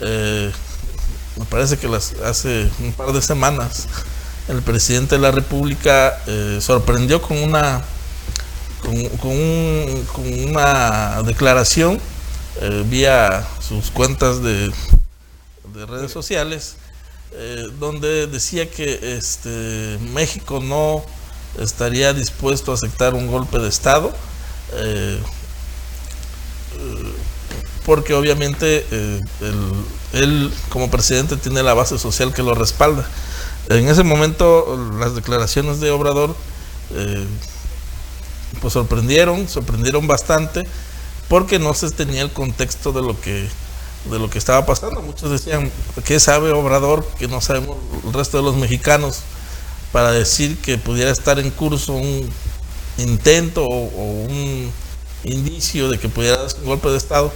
eh, 0.00 0.50
me 1.36 1.44
parece 1.44 1.78
que 1.78 1.88
las, 1.88 2.14
hace 2.24 2.68
un 2.80 2.92
par 2.92 3.12
de 3.12 3.22
semanas, 3.22 3.86
el 4.48 4.62
presidente 4.62 5.16
de 5.16 5.20
la 5.20 5.30
República 5.30 6.20
eh, 6.26 6.58
sorprendió 6.60 7.20
con 7.20 7.36
una, 7.38 7.82
con, 8.80 10.18
una 10.48 11.22
declaración 11.22 12.00
eh, 12.60 12.84
vía 12.86 13.46
sus 13.60 13.90
cuentas 13.90 14.42
de, 14.42 14.72
de, 15.74 15.86
redes 15.86 16.10
sociales 16.10 16.76
eh, 17.32 17.68
donde 17.78 18.26
decía 18.26 18.70
que 18.70 19.16
este, 19.16 19.98
México 20.14 20.60
no 20.60 21.04
estaría 21.60 22.14
dispuesto 22.14 22.72
a 22.72 22.74
aceptar 22.74 23.14
un 23.14 23.26
golpe 23.26 23.58
de 23.58 23.68
Estado, 23.68 24.14
porque 27.84 28.12
obviamente 28.14 28.84
él 30.12 30.52
como 30.68 30.90
presidente 30.90 31.36
tiene 31.36 31.62
la 31.62 31.74
base 31.74 31.98
social 31.98 32.32
que 32.34 32.42
lo 32.42 32.54
respalda. 32.54 33.08
En 33.68 33.88
ese 33.88 34.02
momento 34.02 34.78
las 34.98 35.14
declaraciones 35.14 35.80
de 35.80 35.90
Obrador 35.90 36.34
pues 38.60 38.72
sorprendieron, 38.72 39.48
sorprendieron 39.48 40.06
bastante, 40.06 40.66
porque 41.28 41.58
no 41.58 41.74
se 41.74 41.90
tenía 41.90 42.22
el 42.22 42.32
contexto 42.32 42.92
de 42.92 43.02
lo 43.02 43.20
que 43.20 43.48
de 44.10 44.18
lo 44.18 44.30
que 44.30 44.38
estaba 44.38 44.64
pasando. 44.64 45.02
Muchos 45.02 45.30
decían, 45.30 45.70
¿qué 46.04 46.20
sabe 46.20 46.52
Obrador 46.52 47.04
que 47.18 47.28
no 47.28 47.40
sabemos 47.40 47.76
el 48.04 48.12
resto 48.12 48.38
de 48.38 48.44
los 48.44 48.56
mexicanos 48.56 49.20
para 49.92 50.12
decir 50.12 50.56
que 50.58 50.78
pudiera 50.78 51.10
estar 51.10 51.38
en 51.38 51.50
curso 51.50 51.94
un 51.94 52.30
intento 52.96 53.64
o, 53.64 54.24
un 54.24 54.72
indicio 55.24 55.90
de 55.90 55.98
que 55.98 56.08
pudiera 56.08 56.38
darse 56.38 56.58
un 56.60 56.66
golpe 56.66 56.88
de 56.88 56.96
Estado? 56.96 57.32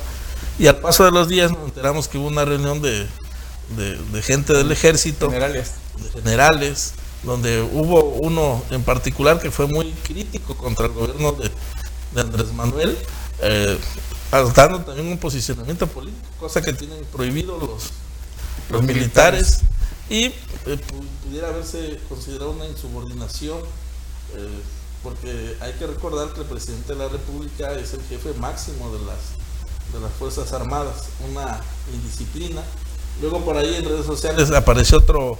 Y 0.58 0.66
al 0.66 0.78
paso 0.78 1.04
de 1.04 1.10
los 1.10 1.28
días 1.28 1.50
nos 1.50 1.64
enteramos 1.64 2.08
que 2.08 2.18
hubo 2.18 2.28
una 2.28 2.44
reunión 2.44 2.80
de, 2.80 3.06
gente 4.22 4.52
del 4.52 4.70
ejército, 4.72 5.28
generales. 5.28 5.72
de 6.02 6.20
generales, 6.20 6.94
donde 7.22 7.62
hubo 7.62 8.04
uno 8.22 8.62
en 8.70 8.82
particular 8.82 9.40
que 9.40 9.50
fue 9.50 9.66
muy 9.66 9.92
crítico 10.04 10.56
contra 10.56 10.86
el 10.86 10.92
gobierno 10.92 11.32
de, 11.32 11.50
Andrés 12.20 12.52
Manuel. 12.52 12.96
Eh, 13.40 13.78
dando 14.54 14.80
también 14.80 15.08
un 15.08 15.18
posicionamiento 15.18 15.86
político, 15.86 16.26
cosa 16.38 16.62
que 16.62 16.72
tienen 16.72 17.04
prohibido 17.12 17.58
los, 17.58 17.90
los 18.70 18.82
militares, 18.82 19.60
y 20.08 20.24
eh, 20.24 20.34
pudiera 21.24 21.48
haberse 21.48 21.98
considerado 22.08 22.50
una 22.50 22.66
insubordinación, 22.66 23.60
eh, 24.34 24.62
porque 25.02 25.56
hay 25.60 25.72
que 25.74 25.86
recordar 25.86 26.32
que 26.32 26.40
el 26.40 26.46
presidente 26.46 26.92
de 26.92 26.98
la 26.98 27.08
República 27.08 27.72
es 27.72 27.94
el 27.94 28.02
jefe 28.02 28.32
máximo 28.34 28.90
de 28.96 29.04
las, 29.04 29.18
de 29.92 30.00
las 30.00 30.12
Fuerzas 30.12 30.52
Armadas, 30.52 31.06
una 31.30 31.60
indisciplina. 31.92 32.62
Luego 33.20 33.44
por 33.44 33.56
ahí 33.56 33.76
en 33.76 33.84
redes 33.84 34.06
sociales 34.06 34.50
apareció 34.50 34.98
otro, 34.98 35.38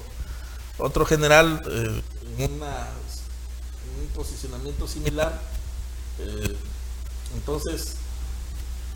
otro 0.78 1.04
general 1.04 1.62
eh, 1.70 2.02
en, 2.38 2.52
una, 2.54 2.88
un 4.00 4.06
posicionamiento 4.14 4.86
similar. 4.86 5.40
entonces, 7.34 7.96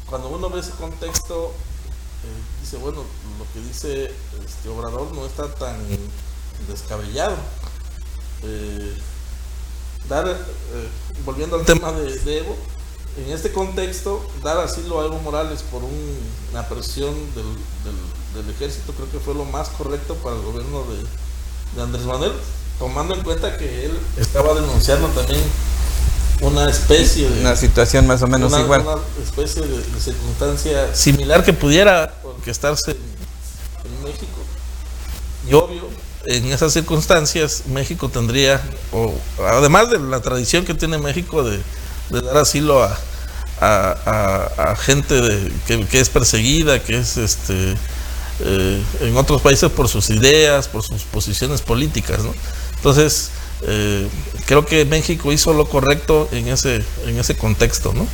cuando 0.06 0.28
uno 0.28 0.50
ve 0.50 0.60
ese 0.60 0.70
contexto, 0.72 1.52
eh, 2.24 2.60
dice, 2.60 2.76
bueno, 2.76 3.02
lo 3.38 3.52
que 3.52 3.66
dice 3.66 4.10
este 4.44 4.68
Obrador 4.68 5.12
no 5.12 5.26
está 5.26 5.52
tan 5.54 5.76
descabellado. 6.68 7.36
Eh, 8.42 8.96
dar, 10.08 10.28
eh, 10.28 10.34
volviendo 11.24 11.56
al 11.56 11.64
tema 11.64 11.92
de, 11.92 12.38
Evo, 12.38 12.56
en 13.16 13.32
este 13.32 13.52
contexto, 13.52 14.26
dar 14.42 14.58
asilo 14.58 15.00
a 15.00 15.06
Evo 15.06 15.18
Morales 15.18 15.62
por 15.62 15.82
una 15.82 16.68
presión 16.68 17.14
del, 17.34 17.44
ejército 18.50 18.92
creo 18.92 19.10
que 19.10 19.18
fue 19.18 19.34
lo 19.34 19.44
más 19.44 19.68
correcto 19.70 20.14
para 20.16 20.36
el 20.36 20.42
gobierno 20.42 20.84
de 21.74 21.82
Andrés 21.82 22.04
Manuel, 22.04 22.32
tomando 22.78 23.14
en 23.14 23.22
cuenta 23.22 23.56
que 23.56 23.86
él 23.86 23.98
estaba 24.16 24.54
denunciando 24.54 25.08
también 25.08 25.42
una 26.40 26.68
especie 26.68 27.28
de... 27.28 27.40
Una 27.40 27.56
situación 27.56 28.06
más 28.06 28.22
o 28.22 28.26
menos 28.26 28.52
igual. 28.58 28.82
Una 28.82 28.98
especie 29.22 29.62
de, 29.62 29.82
circunstancia 30.00 30.94
similar 30.94 31.44
que 31.44 31.52
pudiera 31.52 32.14
orquestarse 32.22 32.92
en, 32.92 34.04
México. 34.04 34.26
Y 35.48 35.54
obvio, 35.54 35.88
en 36.26 36.46
esas 36.52 36.72
circunstancias 36.72 37.64
México 37.66 38.08
tendría, 38.08 38.60
o, 38.92 39.14
además 39.38 39.90
de 39.90 39.98
la 39.98 40.20
tradición 40.20 40.64
que 40.64 40.74
tiene 40.74 40.98
México 40.98 41.42
de, 41.42 41.60
dar 42.10 42.36
asilo 42.36 42.82
a, 42.82 42.96
a, 43.60 44.76
gente 44.76 45.14
de, 45.14 45.52
que, 45.66 46.00
es 46.00 46.08
perseguida, 46.10 46.82
que 46.82 46.98
es 46.98 47.16
este 47.16 47.76
eh, 48.40 48.82
en 49.00 49.16
otros 49.16 49.40
países 49.40 49.70
por 49.70 49.88
sus 49.88 50.10
ideas, 50.10 50.68
por 50.68 50.82
sus 50.82 51.02
posiciones 51.02 51.62
políticas, 51.62 52.22
¿no? 52.24 52.34
Entonces, 52.76 53.30
eh, 53.62 54.08
creo 54.44 54.66
que 54.66 54.84
México 54.84 55.32
hizo 55.32 55.52
lo 55.52 55.68
correcto 55.68 56.28
en 56.32 56.48
ese, 56.48 56.84
en 57.06 57.18
ese 57.18 57.36
contexto, 57.36 57.92
¿no? 57.94 58.06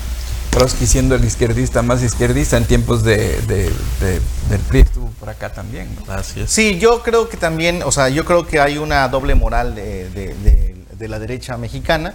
Trotsky 0.51 0.87
siendo 0.87 1.15
el 1.15 1.25
izquierdista 1.25 1.81
más 1.81 2.03
izquierdista 2.03 2.59
en 2.59 2.67
tiempos 2.67 3.03
de, 3.03 3.41
del 3.41 4.61
PRI 4.69 4.81
estuvo 4.81 5.09
por 5.19 5.31
acá 5.31 5.51
también. 5.51 5.89
Así 6.09 6.45
Sí, 6.47 6.79
yo 6.79 7.03
creo 7.03 7.31
que 7.31 7.39
también, 7.39 7.83
o 7.85 7.91
sea, 7.91 8.11
yo 8.11 8.27
creo 8.27 8.47
que 8.47 8.61
hay 8.61 8.77
una 8.77 9.09
doble 9.09 9.35
moral 9.35 9.75
de, 9.75 10.75
la 10.99 11.19
derecha 11.19 11.57
mexicana 11.57 12.15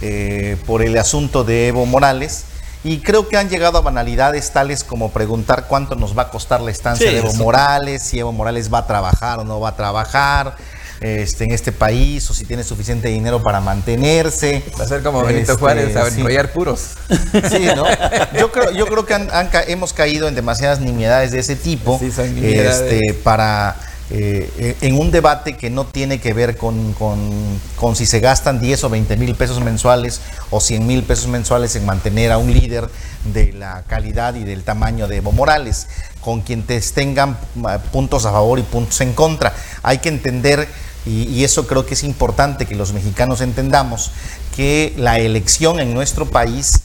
eh, 0.00 0.56
por 0.66 0.82
el 0.82 0.96
asunto 0.96 1.44
de 1.44 1.68
Evo 1.68 1.84
Morales. 1.84 2.46
Y 2.86 3.00
creo 3.00 3.28
que 3.28 3.36
han 3.36 3.48
llegado 3.48 3.78
a 3.78 3.80
banalidades 3.80 4.52
tales 4.52 4.84
como 4.84 5.10
preguntar 5.10 5.66
cuánto 5.66 5.96
nos 5.96 6.16
va 6.16 6.22
a 6.22 6.30
costar 6.30 6.60
la 6.60 6.70
estancia 6.70 7.10
de 7.10 7.18
Evo 7.18 7.34
Morales, 7.34 8.00
si 8.00 8.20
Evo 8.20 8.30
Morales 8.30 8.72
va 8.72 8.78
a 8.78 8.86
trabajar 8.86 9.40
o 9.40 9.44
no 9.44 9.58
va 9.58 9.70
a 9.70 9.76
trabajar, 9.76 10.54
este, 11.00 11.42
en 11.42 11.50
este 11.50 11.72
país 11.72 12.30
o 12.30 12.34
si 12.34 12.44
tiene 12.44 12.62
suficiente 12.62 13.08
dinero 13.08 13.42
para 13.42 13.60
mantenerse. 13.60 14.62
Va 14.78 14.84
a 14.84 14.86
ser 14.86 15.02
como 15.02 15.24
Benito 15.24 15.50
este, 15.50 15.60
Juárez, 15.60 15.96
a 15.96 16.08
sí. 16.12 16.22
puros. 16.54 16.90
Sí, 17.50 17.66
¿no? 17.74 17.86
Yo 18.38 18.52
creo, 18.52 18.70
yo 18.70 18.86
creo 18.86 19.04
que 19.04 19.16
hemos 19.66 19.92
caído 19.92 20.28
en 20.28 20.36
demasiadas 20.36 20.78
nimiedades 20.78 21.32
de 21.32 21.40
ese 21.40 21.56
tipo 21.56 22.00
este, 22.00 23.00
para... 23.24 23.74
Eh, 24.08 24.76
en 24.82 24.96
un 24.96 25.10
debate 25.10 25.56
que 25.56 25.68
no 25.68 25.84
tiene 25.84 26.20
que 26.20 26.32
ver 26.32 26.56
con, 26.56 26.94
con, 26.94 27.96
si 27.96 28.06
se 28.06 28.20
gastan 28.20 28.60
10 28.60 28.84
o 28.84 28.88
20 28.88 29.16
mil 29.16 29.34
pesos 29.34 29.60
mensuales 29.60 30.20
o 30.50 30.60
100 30.60 30.86
mil 30.86 31.02
pesos 31.02 31.26
mensuales 31.26 31.74
en 31.74 31.84
mantener 31.84 32.30
a 32.30 32.38
un 32.38 32.52
líder 32.52 32.88
de 33.32 33.52
la 33.52 33.82
calidad 33.88 34.36
y 34.36 34.44
del 34.44 34.62
tamaño 34.62 35.08
de 35.08 35.16
Evo 35.16 35.32
Morales, 35.32 35.88
con 36.20 36.42
quienes 36.42 36.92
tengan 36.92 37.36
puntos 37.92 38.26
a 38.26 38.32
favor 38.32 38.60
y 38.60 38.62
puntos 38.62 39.00
en 39.00 39.12
contra. 39.12 39.52
Hay 39.82 39.98
que 39.98 40.08
entender 40.08 40.68
y, 41.06 41.44
eso 41.44 41.66
creo 41.66 41.86
que 41.86 41.94
es 41.94 42.02
importante 42.02 42.66
que 42.66 42.74
los 42.74 42.92
mexicanos 42.92 43.40
entendamos, 43.40 44.10
que 44.56 44.92
la 44.96 45.20
elección 45.20 45.78
en 45.78 45.94
nuestro 45.94 46.26
país, 46.26 46.80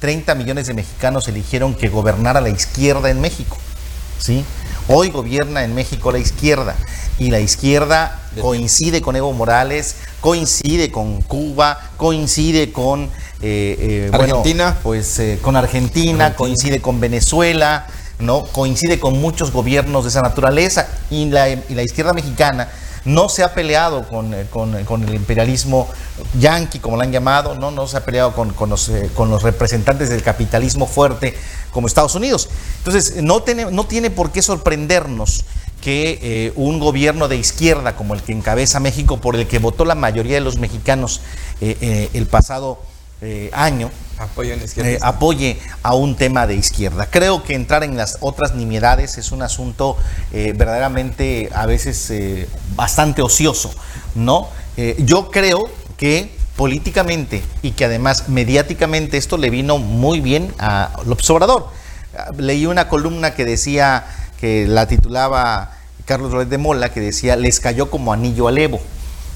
30 0.00 0.34
millones 0.34 0.66
de 0.66 0.74
mexicanos 0.74 1.28
eligieron 1.28 1.74
que 1.74 1.88
gobernara 1.88 2.40
la 2.40 2.48
izquierda 2.48 3.10
en 3.10 3.20
México. 3.20 3.56
¿sí? 4.18 4.44
Hoy 4.92 5.10
gobierna 5.10 5.62
en 5.62 5.72
México 5.72 6.10
la 6.10 6.18
izquierda 6.18 6.74
y 7.16 7.30
la 7.30 7.38
izquierda 7.38 8.18
coincide 8.40 9.00
con 9.00 9.14
Evo 9.14 9.32
Morales, 9.32 9.94
coincide 10.20 10.90
con 10.90 11.22
Cuba, 11.22 11.78
coincide 11.96 12.72
con 12.72 13.04
eh, 13.40 14.08
eh, 14.10 14.10
Argentina, 14.12 14.76
pues 14.82 15.16
eh, 15.20 15.38
con 15.40 15.54
Argentina, 15.54 16.34
coincide 16.34 16.80
con 16.80 16.98
Venezuela, 16.98 17.86
no 18.18 18.46
coincide 18.46 18.98
con 18.98 19.20
muchos 19.20 19.52
gobiernos 19.52 20.02
de 20.02 20.10
esa 20.10 20.22
naturaleza 20.22 20.88
y 21.08 21.26
la, 21.26 21.48
y 21.50 21.62
la 21.68 21.84
izquierda 21.84 22.12
mexicana 22.12 22.68
no 23.04 23.28
se 23.28 23.42
ha 23.42 23.54
peleado 23.54 24.06
eh, 24.32 24.46
con, 24.50 24.74
el 24.74 25.14
imperialismo 25.14 25.88
yanqui, 26.38 26.78
como 26.78 26.96
lo 26.96 27.02
han 27.02 27.12
llamado, 27.12 27.54
no, 27.54 27.70
no 27.70 27.86
se 27.86 27.96
ha 27.96 28.04
peleado 28.04 28.32
con, 28.34 28.54
los, 28.68 28.88
eh, 28.88 29.10
con 29.14 29.30
los 29.30 29.42
representantes 29.42 30.10
del 30.10 30.22
capitalismo 30.22 30.86
fuerte 30.86 31.34
como 31.70 31.86
Estados 31.86 32.14
Unidos. 32.14 32.48
Entonces, 32.78 33.22
no 33.22 33.42
tiene, 33.42 33.66
no 33.66 33.86
tiene 33.86 34.10
por 34.10 34.30
qué 34.32 34.42
sorprendernos 34.42 35.44
que 35.80 36.18
eh, 36.22 36.52
un 36.56 36.78
gobierno 36.78 37.28
de 37.28 37.36
izquierda 37.36 37.96
como 37.96 38.14
el 38.14 38.22
que 38.22 38.32
encabeza 38.32 38.80
México, 38.80 39.18
por 39.18 39.36
el 39.36 39.46
que 39.46 39.58
votó 39.58 39.84
la 39.84 39.94
mayoría 39.94 40.34
de 40.34 40.42
los 40.42 40.58
mexicanos 40.58 41.22
el 41.60 42.26
pasado 42.26 42.78
año, 43.52 43.90
apoye 45.00 45.58
a 45.82 45.94
un 45.94 46.16
tema 46.16 46.46
de 46.46 46.54
izquierda. 46.54 47.08
Creo 47.10 47.42
que 47.42 47.54
entrar 47.54 47.84
en 47.84 47.96
las 47.96 48.18
otras 48.20 48.54
nimiedades 48.54 49.18
es 49.18 49.32
un 49.32 49.42
asunto 49.42 49.96
eh, 50.32 50.52
verdaderamente 50.56 51.48
a 51.54 51.66
veces 51.66 52.10
eh, 52.10 52.48
bastante 52.74 53.22
ocioso, 53.22 53.70
¿no? 54.14 54.48
Eh, 54.76 54.96
yo 54.98 55.30
creo 55.30 55.70
que 55.96 56.30
políticamente 56.56 57.42
y 57.62 57.72
que 57.72 57.86
además 57.86 58.28
mediáticamente 58.28 59.16
esto 59.16 59.38
le 59.38 59.48
vino 59.50 59.78
muy 59.78 60.20
bien 60.20 60.52
a 60.58 60.90
López 61.06 61.28
Obrador. 61.30 61.68
Leí 62.36 62.66
una 62.66 62.88
columna 62.88 63.34
que 63.34 63.44
decía, 63.44 64.04
que 64.40 64.66
la 64.66 64.86
titulaba 64.86 65.76
Carlos 66.04 66.32
Rodríguez 66.32 66.50
de 66.50 66.58
Mola, 66.58 66.92
que 66.92 67.00
decía, 67.00 67.36
les 67.36 67.60
cayó 67.60 67.90
como 67.90 68.12
anillo 68.12 68.48
al 68.48 68.58
Evo, 68.58 68.80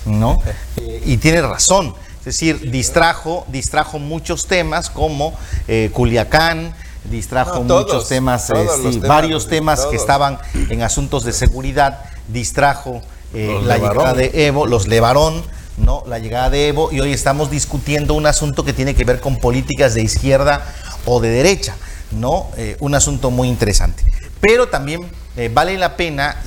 ¿no? 0.06 0.40
y 1.06 1.16
tiene 1.18 1.40
razón. 1.40 1.94
Es 2.24 2.38
decir, 2.38 2.70
distrajo, 2.70 3.44
distrajo 3.48 3.98
muchos 3.98 4.46
temas 4.46 4.88
como 4.88 5.34
eh, 5.68 5.90
Culiacán, 5.92 6.74
distrajo 7.10 7.62
muchos 7.62 8.08
temas, 8.08 8.48
este, 8.48 9.06
varios 9.06 9.46
temas, 9.46 9.84
que 9.84 9.96
estaban 9.96 10.38
en 10.70 10.80
asuntos 10.80 11.24
de 11.24 11.34
seguridad, 11.34 12.00
distrajo 12.28 13.02
eh, 13.34 13.60
la 13.62 13.76
llegada 13.76 14.14
de 14.14 14.46
Evo, 14.46 14.66
los 14.66 14.88
Levarón, 14.88 15.42
¿no? 15.76 16.02
La 16.06 16.18
llegada 16.18 16.48
de 16.48 16.68
Evo, 16.68 16.90
y 16.90 17.00
hoy 17.00 17.12
estamos 17.12 17.50
discutiendo 17.50 18.14
un 18.14 18.24
asunto 18.24 18.64
que 18.64 18.72
tiene 18.72 18.94
que 18.94 19.04
ver 19.04 19.20
con 19.20 19.36
políticas 19.36 19.92
de 19.92 20.00
izquierda 20.00 20.64
o 21.04 21.20
de 21.20 21.28
derecha, 21.28 21.76
¿no? 22.10 22.46
Eh, 22.56 22.78
un 22.80 22.94
asunto 22.94 23.30
muy 23.30 23.48
interesante. 23.48 24.02
Pero 24.40 24.68
también 24.68 25.06
vale 25.52 25.76
la 25.76 25.96
pena 25.96 26.40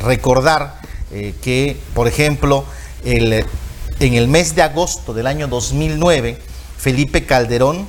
recordar 0.00 0.80
que, 1.40 1.78
por 1.94 2.08
ejemplo, 2.08 2.64
el, 3.04 3.44
en 4.00 4.14
el 4.14 4.28
mes 4.28 4.54
de 4.54 4.62
agosto 4.62 5.14
del 5.14 5.26
año 5.26 5.48
2009, 5.48 6.38
Felipe 6.78 7.24
Calderón 7.26 7.86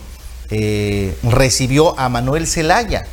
recibió 1.24 1.98
a 2.00 2.10
Manuel 2.10 2.48
Zelaya, 2.48 3.06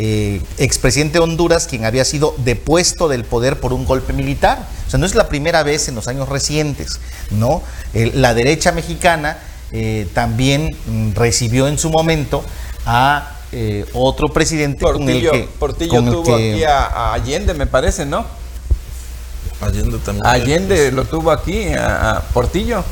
eh, 0.00 0.40
expresidente 0.58 1.14
de 1.14 1.24
Honduras, 1.24 1.66
quien 1.66 1.84
había 1.84 2.04
sido 2.04 2.32
depuesto 2.38 3.08
del 3.08 3.24
poder 3.24 3.58
por 3.58 3.72
un 3.72 3.84
golpe 3.84 4.12
militar. 4.12 4.64
O 4.86 4.90
sea, 4.90 5.00
no 5.00 5.06
es 5.06 5.16
la 5.16 5.28
primera 5.28 5.64
vez 5.64 5.88
en 5.88 5.96
los 5.96 6.06
años 6.06 6.28
recientes, 6.28 7.00
¿no? 7.30 7.62
la 7.92 8.32
derecha 8.32 8.70
mexicana 8.70 9.38
eh, 9.72 10.06
también 10.14 10.76
mm, 10.86 11.14
recibió 11.14 11.66
en 11.66 11.78
su 11.78 11.90
momento 11.90 12.44
a 12.86 13.38
eh, 13.50 13.86
otro 13.92 14.28
presidente 14.28 14.78
Portillo, 14.80 15.30
con 15.30 15.38
el 15.40 15.46
que, 15.46 15.48
Portillo 15.58 16.02
tuvo 16.04 16.36
aquí 16.36 16.62
a, 16.62 17.12
Allende, 17.12 17.54
me 17.54 17.66
parece, 17.66 18.06
¿no? 18.06 18.24
Allende 19.60 19.98
también. 19.98 20.26
Allende 20.26 20.92
lo 20.92 21.04
tuvo 21.04 21.30
aquí, 21.30 21.72
a 21.74 22.22
Portillo. 22.32 22.84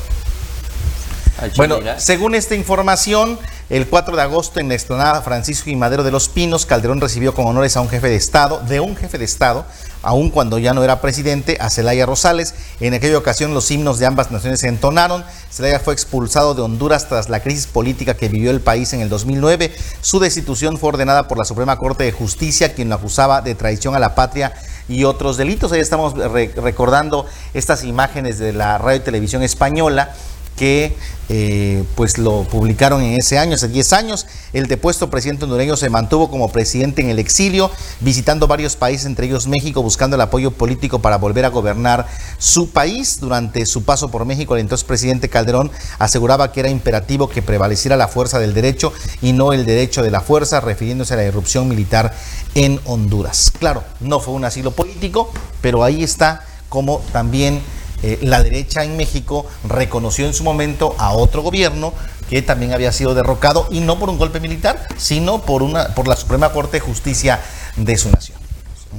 Bueno, 1.55 1.79
según 1.97 2.35
esta 2.35 2.55
información, 2.55 3.37
el 3.69 3.87
4 3.87 4.15
de 4.15 4.21
agosto 4.21 4.59
en 4.59 4.69
la 4.69 4.73
explanada 4.73 5.21
Francisco 5.21 5.69
y 5.69 5.75
Madero 5.75 6.03
de 6.03 6.11
los 6.11 6.29
Pinos, 6.29 6.65
Calderón 6.65 6.99
recibió 6.99 7.33
con 7.33 7.45
honores 7.45 7.77
a 7.77 7.81
un 7.81 7.89
jefe 7.89 8.09
de 8.09 8.15
Estado, 8.15 8.59
de 8.67 8.79
un 8.79 8.95
jefe 8.95 9.17
de 9.17 9.25
Estado, 9.25 9.65
aun 10.03 10.29
cuando 10.29 10.59
ya 10.59 10.73
no 10.73 10.83
era 10.83 11.01
presidente, 11.01 11.57
a 11.59 11.69
Celaya 11.69 12.05
Rosales. 12.05 12.53
En 12.79 12.93
aquella 12.93 13.17
ocasión 13.17 13.53
los 13.53 13.69
himnos 13.71 13.99
de 13.99 14.05
ambas 14.05 14.31
naciones 14.31 14.59
se 14.59 14.67
entonaron. 14.67 15.23
Celaya 15.51 15.79
fue 15.79 15.93
expulsado 15.93 16.53
de 16.53 16.61
Honduras 16.61 17.07
tras 17.07 17.29
la 17.29 17.41
crisis 17.41 17.67
política 17.67 18.15
que 18.15 18.29
vivió 18.29 18.51
el 18.51 18.61
país 18.61 18.93
en 18.93 19.01
el 19.01 19.09
2009. 19.09 19.73
Su 20.01 20.19
destitución 20.19 20.77
fue 20.77 20.89
ordenada 20.89 21.27
por 21.27 21.37
la 21.37 21.45
Suprema 21.45 21.77
Corte 21.77 22.03
de 22.03 22.11
Justicia, 22.11 22.73
quien 22.73 22.89
lo 22.89 22.95
acusaba 22.95 23.41
de 23.41 23.55
traición 23.55 23.95
a 23.95 23.99
la 23.99 24.15
patria 24.15 24.53
y 24.87 25.03
otros 25.03 25.37
delitos. 25.37 25.71
Ahí 25.71 25.81
estamos 25.81 26.13
recordando 26.13 27.25
estas 27.53 27.83
imágenes 27.83 28.39
de 28.39 28.53
la 28.53 28.77
radio 28.77 28.97
y 28.97 29.03
televisión 29.03 29.43
española 29.43 30.13
que 30.57 30.97
eh, 31.29 31.83
pues 31.95 32.17
lo 32.17 32.43
publicaron 32.43 33.01
en 33.01 33.13
ese 33.13 33.37
año, 33.37 33.55
hace 33.55 33.67
10 33.67 33.93
años. 33.93 34.27
El 34.53 34.67
depuesto 34.67 35.09
presidente 35.09 35.43
hondureño 35.43 35.77
se 35.77 35.89
mantuvo 35.89 36.29
como 36.29 36.51
presidente 36.51 37.01
en 37.01 37.09
el 37.09 37.19
exilio, 37.19 37.69
visitando 37.99 38.47
varios 38.47 38.75
países, 38.75 39.05
entre 39.05 39.27
ellos 39.27 39.47
México, 39.47 39.81
buscando 39.83 40.15
el 40.15 40.21
apoyo 40.21 40.51
político 40.51 40.99
para 40.99 41.17
volver 41.17 41.45
a 41.45 41.49
gobernar 41.49 42.07
su 42.37 42.71
país. 42.71 43.19
Durante 43.19 43.65
su 43.65 43.83
paso 43.83 44.09
por 44.09 44.25
México, 44.25 44.55
el 44.55 44.61
entonces 44.61 44.85
presidente 44.85 45.29
Calderón 45.29 45.71
aseguraba 45.99 46.51
que 46.51 46.61
era 46.61 46.69
imperativo 46.69 47.29
que 47.29 47.41
prevaleciera 47.41 47.97
la 47.97 48.07
fuerza 48.07 48.39
del 48.39 48.53
derecho 48.53 48.93
y 49.21 49.33
no 49.33 49.53
el 49.53 49.65
derecho 49.65 50.03
de 50.03 50.11
la 50.11 50.21
fuerza, 50.21 50.59
refiriéndose 50.61 51.13
a 51.13 51.17
la 51.17 51.25
irrupción 51.25 51.67
militar 51.67 52.13
en 52.55 52.79
Honduras. 52.85 53.51
Claro, 53.59 53.83
no 53.99 54.19
fue 54.19 54.33
un 54.33 54.45
asilo 54.45 54.71
político, 54.71 55.31
pero 55.61 55.83
ahí 55.83 56.03
está 56.03 56.45
como 56.69 57.01
también 57.11 57.61
eh, 58.03 58.19
la 58.21 58.43
derecha 58.43 58.83
en 58.83 58.95
México 58.95 59.45
reconoció 59.67 60.25
en 60.25 60.33
su 60.33 60.43
momento 60.43 60.95
a 60.97 61.13
otro 61.13 61.41
gobierno 61.41 61.93
que 62.29 62.41
también 62.41 62.73
había 62.73 62.91
sido 62.91 63.15
derrocado 63.15 63.67
y 63.71 63.79
no 63.79 63.97
por 63.97 64.09
un 64.09 64.17
golpe 64.17 64.39
militar, 64.39 64.87
sino 64.97 65.41
por, 65.41 65.63
una, 65.63 65.95
por 65.95 66.07
la 66.07 66.15
Suprema 66.15 66.51
Corte 66.51 66.77
de 66.77 66.81
Justicia 66.81 67.39
de 67.75 67.97
su 67.97 68.11
nación. 68.11 68.37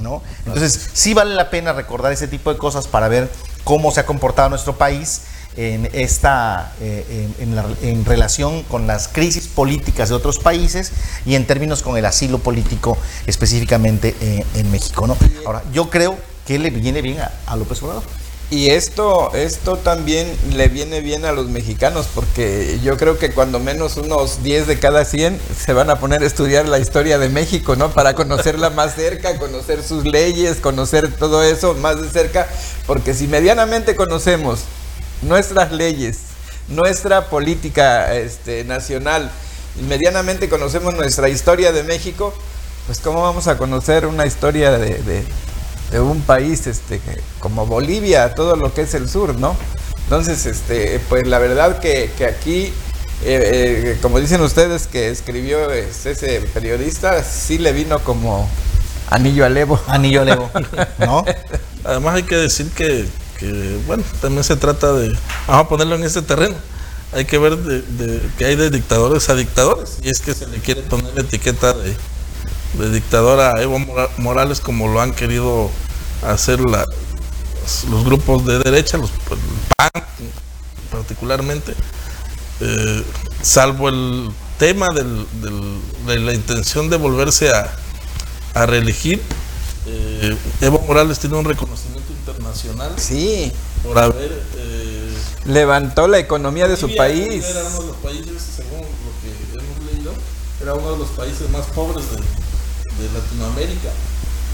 ¿no? 0.01 0.21
Entonces, 0.45 0.89
sí 0.93 1.13
vale 1.13 1.35
la 1.35 1.49
pena 1.49 1.73
recordar 1.73 2.11
ese 2.11 2.27
tipo 2.27 2.51
de 2.51 2.57
cosas 2.57 2.87
para 2.87 3.07
ver 3.07 3.29
cómo 3.63 3.91
se 3.91 3.99
ha 3.99 4.05
comportado 4.05 4.49
nuestro 4.49 4.77
país 4.77 5.21
en, 5.57 5.89
esta, 5.93 6.73
eh, 6.79 7.27
en, 7.81 8.05
relación 8.05 8.63
con 8.63 8.87
las 8.87 9.07
crisis 9.07 9.47
políticas 9.47 10.09
de 10.09 10.15
otros 10.15 10.39
países 10.39 10.91
y 11.25 11.35
en 11.35 11.45
términos 11.45 11.81
con 11.83 11.97
el 11.97 12.05
asilo 12.05 12.39
político 12.39 12.97
específicamente 13.27 14.15
eh, 14.21 14.45
en 14.55 14.71
México. 14.71 15.05
¿no? 15.05 15.17
Ahora, 15.45 15.63
yo 15.73 15.89
creo 15.89 16.17
que 16.47 16.59
le 16.59 16.69
viene 16.69 17.01
bien 17.01 17.19
a, 17.19 17.31
a 17.45 17.55
López 17.55 17.81
Obrador. 17.83 18.03
Y 18.51 18.71
esto, 18.71 19.31
esto 19.35 19.77
también 19.77 20.35
le 20.55 20.69
viene 20.69 21.01
bien 21.01 21.23
a 21.23 21.31
los 21.31 21.49
mexicanos, 21.49 22.07
porque 22.15 22.79
yo 22.83 22.97
creo 22.97 23.19
que 23.19 23.31
cuando 23.31 23.59
menos 23.59 23.95
unos 23.97 24.41
10 24.41 24.65
de 24.65 24.79
cada 24.79 25.05
100 25.05 25.39
se 25.55 25.71
van 25.73 25.91
a 25.91 25.99
poner 25.99 26.23
a 26.23 26.25
estudiar 26.25 26.67
la 26.67 26.79
historia 26.79 27.19
de 27.19 27.29
México, 27.29 27.75
¿no? 27.75 27.91
Para 27.91 28.15
conocerla 28.15 28.71
más 28.71 28.95
cerca, 28.95 29.37
conocer 29.37 29.83
sus 29.83 30.03
leyes, 30.03 30.57
conocer 30.57 31.15
todo 31.15 31.43
eso 31.43 31.75
más 31.75 32.01
de 32.01 32.09
cerca, 32.09 32.47
porque 32.87 33.13
si 33.13 33.27
medianamente 33.27 33.95
conocemos 33.95 34.61
nuestras 35.21 35.71
leyes, 35.71 36.17
nuestra 36.69 37.29
política 37.29 38.15
este, 38.15 38.63
nacional, 38.63 39.29
y 39.79 39.83
medianamente 39.83 40.49
conocemos 40.49 40.95
nuestra 40.95 41.29
historia 41.29 41.71
de 41.71 41.83
México, 41.83 42.33
pues 42.87 42.99
cómo 42.99 43.21
vamos 43.21 43.47
a 43.47 43.59
conocer 43.59 44.07
una 44.07 44.25
historia 44.25 44.71
de 44.71 44.97
de 45.03 45.23
un 45.97 46.21
país 46.21 46.67
este, 46.67 47.01
como 47.39 47.65
Bolivia, 47.65 48.35
todo 48.35 48.55
lo 48.55 48.73
que 48.73 48.81
es 48.81 48.93
el 48.93 49.09
sur, 49.09 49.35
¿no? 49.35 49.55
Entonces, 50.03 50.45
este, 50.45 50.99
pues 51.09 51.27
la 51.27 51.39
verdad 51.39 51.79
que, 51.79 52.11
aquí, 52.25 52.73
eh, 53.23 53.93
eh, 53.93 53.97
como 54.01 54.19
dicen 54.19 54.41
ustedes 54.41 54.87
que 54.87 55.09
escribió 55.09 55.71
ese 55.71 56.41
periodista, 56.53 57.23
sí 57.23 57.57
le 57.57 57.71
vino 57.73 57.99
como 57.99 58.49
anillo 59.09 59.45
al 59.45 59.55
Evo. 59.57 59.79
Anillo 59.87 60.21
al 60.21 60.29
Evo, 60.29 60.51
¿no? 60.99 61.25
Además 61.83 62.15
hay 62.15 62.23
que 62.23 62.35
decir 62.35 62.71
que, 62.71 63.07
bueno, 63.87 64.03
también 64.21 64.43
se 64.43 64.55
trata 64.55 64.93
de, 64.93 65.15
vamos 65.47 65.65
a 65.65 65.69
ponerlo 65.69 65.95
en 65.95 66.03
ese 66.03 66.21
terreno, 66.21 66.55
hay 67.13 67.25
que 67.25 67.37
ver 67.37 67.57
de, 67.57 68.21
que 68.37 68.45
hay 68.45 68.55
de 68.55 68.69
dictadores 68.69 69.29
a 69.29 69.35
dictadores, 69.35 69.97
y 70.03 70.09
es 70.09 70.19
que 70.19 70.33
se 70.33 70.47
le 70.47 70.57
quiere 70.57 70.81
poner 70.81 71.13
la 71.15 71.21
etiqueta 71.21 71.73
de 71.73 71.95
de 72.73 72.91
dictador 72.91 73.39
a 73.39 73.61
Evo 73.61 73.79
Morales 74.17 74.59
como 74.59 74.87
lo 74.87 75.01
han 75.01 75.13
querido 75.13 75.69
hacer 76.23 76.59
la, 76.61 76.85
los 77.89 78.05
grupos 78.05 78.45
de 78.45 78.59
derecha, 78.59 78.97
los 78.97 79.11
pues, 79.27 79.39
PAN 79.77 80.03
particularmente, 80.91 81.73
eh, 82.61 83.03
salvo 83.41 83.89
el 83.89 84.31
tema 84.57 84.87
del, 84.93 85.25
de 86.05 86.19
la 86.19 86.33
intención 86.33 86.89
de 86.89 86.97
volverse 86.97 87.49
a, 87.49 87.71
a 88.53 88.65
reelegir. 88.65 89.21
Eh, 89.87 90.37
Evo 90.61 90.79
Morales 90.79 91.19
tiene 91.19 91.37
un 91.37 91.45
reconocimiento 91.45 92.11
internacional 92.11 92.93
sí. 92.97 93.51
por 93.81 93.97
haber 93.97 94.43
eh, 94.57 95.17
levantó 95.45 96.07
la 96.07 96.19
economía 96.19 96.67
de 96.67 96.75
su 96.75 96.95
país. 96.95 97.43
Era 97.45 97.63
uno 97.63 97.81
de 97.81 97.87
los 97.87 97.95
países, 97.97 98.43
según 98.55 98.81
lo 98.81 99.11
que 99.21 99.59
hemos 99.59 99.93
leído, 99.93 100.13
era 100.61 100.73
uno 100.73 100.91
de 100.91 100.97
los 100.97 101.09
países 101.09 101.49
más 101.49 101.65
pobres 101.67 102.03
de, 102.11 102.17
de 102.99 103.09
Latinoamérica 103.17 103.89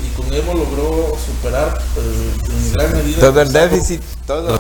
y 0.04 0.10
con 0.16 0.32
Evo 0.34 0.54
logró 0.54 1.18
superar 1.26 1.82
eh, 1.98 2.32
en 2.50 2.74
gran 2.74 2.92
medida 2.94 3.20
todo 3.20 3.42
el 3.42 3.52
déficit, 3.52 4.02
todo, 4.28 4.60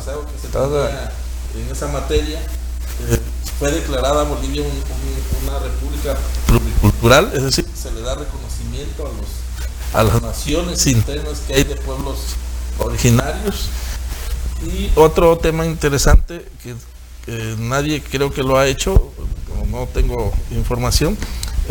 todo. 0.51 0.89
en 0.89 1.71
esa 1.71 1.87
materia. 1.87 2.39
Eh, 3.09 3.19
fue 3.59 3.71
declarada 3.71 4.23
Bolivia 4.23 4.63
una 5.43 5.59
república 5.59 6.17
pluricultural, 6.47 7.31
es 7.33 7.43
decir, 7.43 7.65
se 7.73 7.91
le 7.91 8.01
da 8.01 8.15
reconocimiento 8.15 9.03
a, 9.03 9.09
los, 9.09 9.29
a 9.93 10.03
las 10.03 10.21
naciones 10.21 10.85
internas 10.87 11.41
que 11.47 11.53
hay 11.53 11.63
de 11.63 11.75
pueblos 11.75 12.35
originarios. 12.79 13.69
Y 14.65 14.91
otro 14.95 15.37
tema 15.37 15.65
interesante 15.65 16.45
que, 16.63 16.75
que 17.25 17.55
nadie 17.59 18.01
creo 18.01 18.33
que 18.33 18.43
lo 18.43 18.57
ha 18.57 18.67
hecho, 18.67 19.11
no 19.69 19.87
tengo 19.93 20.33
información, 20.51 21.17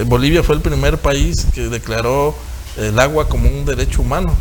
Bolivia 0.06 0.42
fue 0.42 0.56
el 0.56 0.60
primer 0.60 0.98
país 0.98 1.46
que 1.54 1.68
declaró 1.68 2.34
el 2.76 2.98
agua 2.98 3.28
como 3.28 3.48
un 3.48 3.64
derecho 3.64 4.02
humano. 4.02 4.36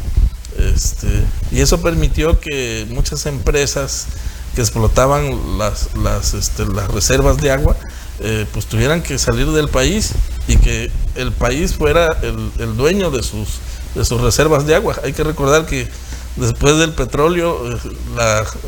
Este, 0.57 1.07
y 1.51 1.61
eso 1.61 1.81
permitió 1.81 2.39
que 2.39 2.85
muchas 2.89 3.25
empresas 3.25 4.07
que 4.55 4.61
explotaban 4.61 5.57
las, 5.57 5.95
las, 5.97 6.33
este, 6.33 6.65
las 6.65 6.91
reservas 6.91 7.37
de 7.37 7.51
agua, 7.51 7.75
eh, 8.19 8.45
pues 8.53 8.67
tuvieran 8.67 9.01
que 9.01 9.17
salir 9.17 9.47
del 9.51 9.67
país 9.67 10.11
y 10.47 10.57
que 10.57 10.91
el 11.15 11.31
país 11.31 11.73
fuera 11.73 12.07
el, 12.21 12.77
dueño 12.77 13.09
de 13.09 13.23
sus, 13.23 13.59
de 13.95 14.05
sus 14.05 14.21
reservas 14.21 14.67
de 14.67 14.75
agua. 14.75 14.95
Hay 15.03 15.13
que 15.13 15.23
recordar 15.23 15.65
que 15.65 15.87
después 16.35 16.77
del 16.77 16.91
petróleo, 16.91 17.73
eh, 17.73 17.77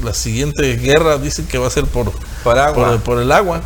la, 0.04 0.14
siguiente 0.14 0.76
guerra 0.78 1.18
dicen 1.18 1.46
que 1.46 1.60
va 1.60 1.68
a 1.68 1.72
ser 1.72 1.86
por, 1.86 2.12
por, 2.44 3.00
por 3.02 3.22
el 3.22 3.32
agua. 3.32 3.62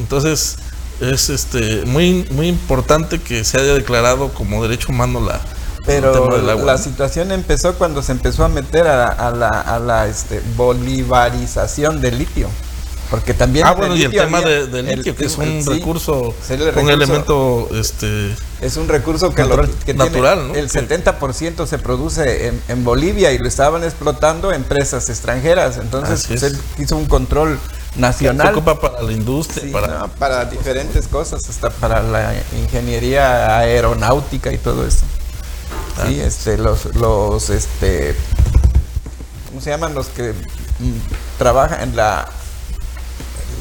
Entonces, 0.00 0.56
es 1.00 1.30
este 1.30 1.84
muy 1.86 2.26
muy 2.30 2.48
importante 2.48 3.18
que 3.18 3.44
se 3.44 3.58
haya 3.58 3.74
declarado 3.74 4.32
como 4.32 4.62
derecho 4.62 4.88
humano 4.90 5.20
la 5.20 5.40
pero 5.86 6.38
la 6.38 6.78
situación 6.78 7.32
empezó 7.32 7.74
cuando 7.74 8.02
se 8.02 8.12
empezó 8.12 8.44
a 8.44 8.48
meter 8.48 8.86
a, 8.86 9.30
la, 9.30 9.48
a 9.48 9.78
la 9.78 10.08
este, 10.08 10.42
bolivarización 10.56 12.00
del 12.00 12.18
litio 12.18 12.48
porque 13.10 13.34
también 13.34 13.66
ah 13.66 13.72
bueno 13.72 13.96
y 13.96 14.04
el 14.04 14.12
tema 14.12 14.40
del 14.40 14.86
litio 14.86 15.16
que 15.16 15.24
es 15.24 15.38
un 15.38 15.64
recurso 15.66 16.34
un 16.76 16.90
elemento 16.90 17.68
este 17.72 18.34
es 18.60 18.76
un 18.76 18.88
recurso 18.88 19.34
que, 19.34 19.42
natural, 19.94 20.52
el 20.54 20.68
70% 20.68 21.66
se 21.66 21.78
produce 21.78 22.48
en, 22.48 22.62
en, 22.68 22.84
Bolivia 22.84 23.32
y 23.32 23.38
lo 23.38 23.48
estaban 23.48 23.84
explotando 23.84 24.52
empresas 24.52 25.08
extranjeras. 25.08 25.78
Entonces 25.78 26.26
pues, 26.26 26.42
él 26.42 26.58
hizo 26.78 26.96
un 26.96 27.06
control 27.06 27.58
nacional. 27.96 28.48
Se 28.48 28.52
ocupa 28.52 28.80
para 28.80 29.02
la 29.02 29.12
industria, 29.12 29.72
para, 29.72 30.06
para 30.06 30.44
diferentes 30.44 31.08
cosas, 31.08 31.48
hasta 31.48 31.70
para 31.70 32.02
la 32.02 32.34
ingeniería 32.58 33.58
aeronáutica 33.58 34.52
y 34.52 34.58
todo 34.58 34.86
eso. 34.86 35.04
Sí, 36.06 36.20
este, 36.20 36.56
los, 36.56 36.94
los, 36.94 37.50
este, 37.50 38.16
¿cómo 39.48 39.60
se 39.60 39.70
llaman 39.70 39.94
los 39.94 40.06
que 40.08 40.32
mm, 40.32 41.38
trabajan 41.38 41.82
en 41.82 41.96
la, 41.96 42.28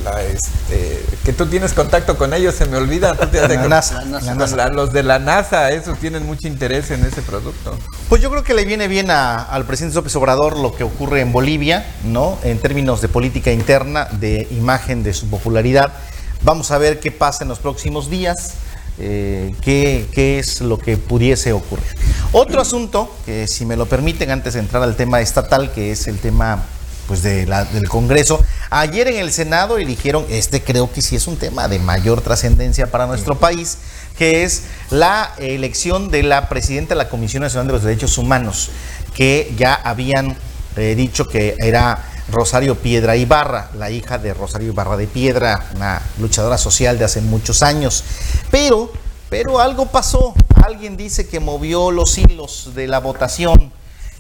la, 0.04 0.22
este, 0.24 1.04
que 1.26 1.34
tú 1.34 1.46
tienes 1.48 1.74
contacto 1.74 2.18
con 2.18 2.34
ellos, 2.34 2.56
se 2.56 2.66
me 2.66 2.78
olvida. 2.78 3.16
tú 3.16 3.28
te 3.28 3.40
has 3.40 3.50
de- 3.50 3.56
La 3.56 3.68
NASA, 3.68 4.00
con 4.02 4.12
la 4.12 4.20
la- 4.22 4.34
NASA. 4.36 4.70
los 4.70 4.94
de 4.94 5.04
la 5.04 5.20
NASA, 5.20 5.72
esos 5.72 5.98
tienen 6.00 6.26
mucho 6.26 6.48
interés 6.48 6.92
en 6.92 7.04
ese 7.06 7.22
producto. 7.22 7.78
Pues 8.08 8.22
yo 8.22 8.30
creo 8.30 8.44
que 8.44 8.54
le 8.54 8.66
viene 8.66 8.88
bien 8.88 9.12
a- 9.12 9.42
al 9.44 9.66
presidente 9.66 9.96
López 9.96 10.16
Obrador 10.16 10.58
lo 10.58 10.74
que 10.76 10.84
ocurre 10.84 11.22
en 11.22 11.32
Bolivia, 11.32 11.86
¿no? 12.06 12.38
En 12.44 12.60
términos 12.60 13.02
de 13.02 13.08
política 13.10 13.52
interna, 13.52 14.06
de 14.20 14.48
imagen 14.52 15.04
de 15.04 15.14
su 15.14 15.30
popularidad. 15.30 15.94
Vamos 16.42 16.72
a 16.72 16.78
ver 16.78 17.00
qué 17.00 17.12
pasa 17.12 17.44
en 17.44 17.50
los 17.50 17.60
próximos 17.60 18.10
días, 18.10 18.54
eh, 18.98 19.54
qué, 19.62 20.08
qué 20.14 20.40
es 20.40 20.62
lo 20.62 20.78
que 20.78 20.98
pudiese 20.98 21.52
ocurrir. 21.54 21.86
Otro 22.32 22.62
asunto, 22.62 23.14
que 23.26 23.48
si 23.48 23.66
me 23.66 23.76
lo 23.76 23.86
permiten, 23.88 24.30
antes 24.32 24.54
de 24.54 24.60
entrar 24.60 24.84
al 24.84 24.96
tema 24.96 25.20
estatal, 25.22 25.72
que 25.72 25.92
es 25.92 26.08
el 26.08 26.18
tema 26.20 26.64
pues 27.10 27.24
de 27.24 27.48
la- 27.48 27.66
del 27.66 27.90
Congreso. 27.90 28.40
Ayer 28.70 29.08
en 29.08 29.16
el 29.18 29.32
Senado 29.34 29.80
eligieron, 29.80 30.28
este 30.30 30.62
creo 30.62 30.92
que 30.94 31.02
sí 31.02 31.16
es 31.16 31.26
un 31.26 31.38
tema 31.38 31.68
de 31.68 31.80
mayor 31.80 32.22
trascendencia 32.22 32.92
para 32.92 33.08
nuestro 33.08 33.34
país, 33.40 33.80
que 34.16 34.44
es 34.44 34.62
la 34.92 35.34
elección 35.40 36.12
de 36.12 36.22
la 36.22 36.48
presidenta 36.50 36.94
de 36.94 37.00
la 37.00 37.10
Comisión 37.10 37.42
Nacional 37.42 37.66
de 37.66 37.74
los 37.74 37.82
Derechos 37.84 38.20
Humanos, 38.20 38.70
que 39.16 39.52
ya 39.58 39.74
habían 39.74 40.38
eh, 40.76 40.94
dicho 40.94 41.28
que 41.28 41.56
era 41.58 42.06
Rosario 42.32 42.76
Piedra 42.76 43.16
Ibarra, 43.16 43.72
la 43.76 43.90
hija 43.90 44.20
de 44.20 44.36
Rosario 44.36 44.68
Ibarra 44.68 44.96
de 44.96 45.08
Piedra, 45.08 45.66
una 45.76 46.00
luchadora 46.20 46.60
social 46.60 47.00
de 47.00 47.06
hace 47.06 47.22
muchos 47.22 47.64
años. 47.64 48.04
Pero, 48.52 48.94
pero 49.32 49.60
algo 49.60 49.88
pasó, 49.88 50.36
alguien 50.64 50.96
dice 50.96 51.28
que 51.28 51.40
movió 51.40 51.90
los 51.90 52.16
hilos 52.20 52.70
de 52.76 52.86
la 52.86 53.00
votación 53.00 53.74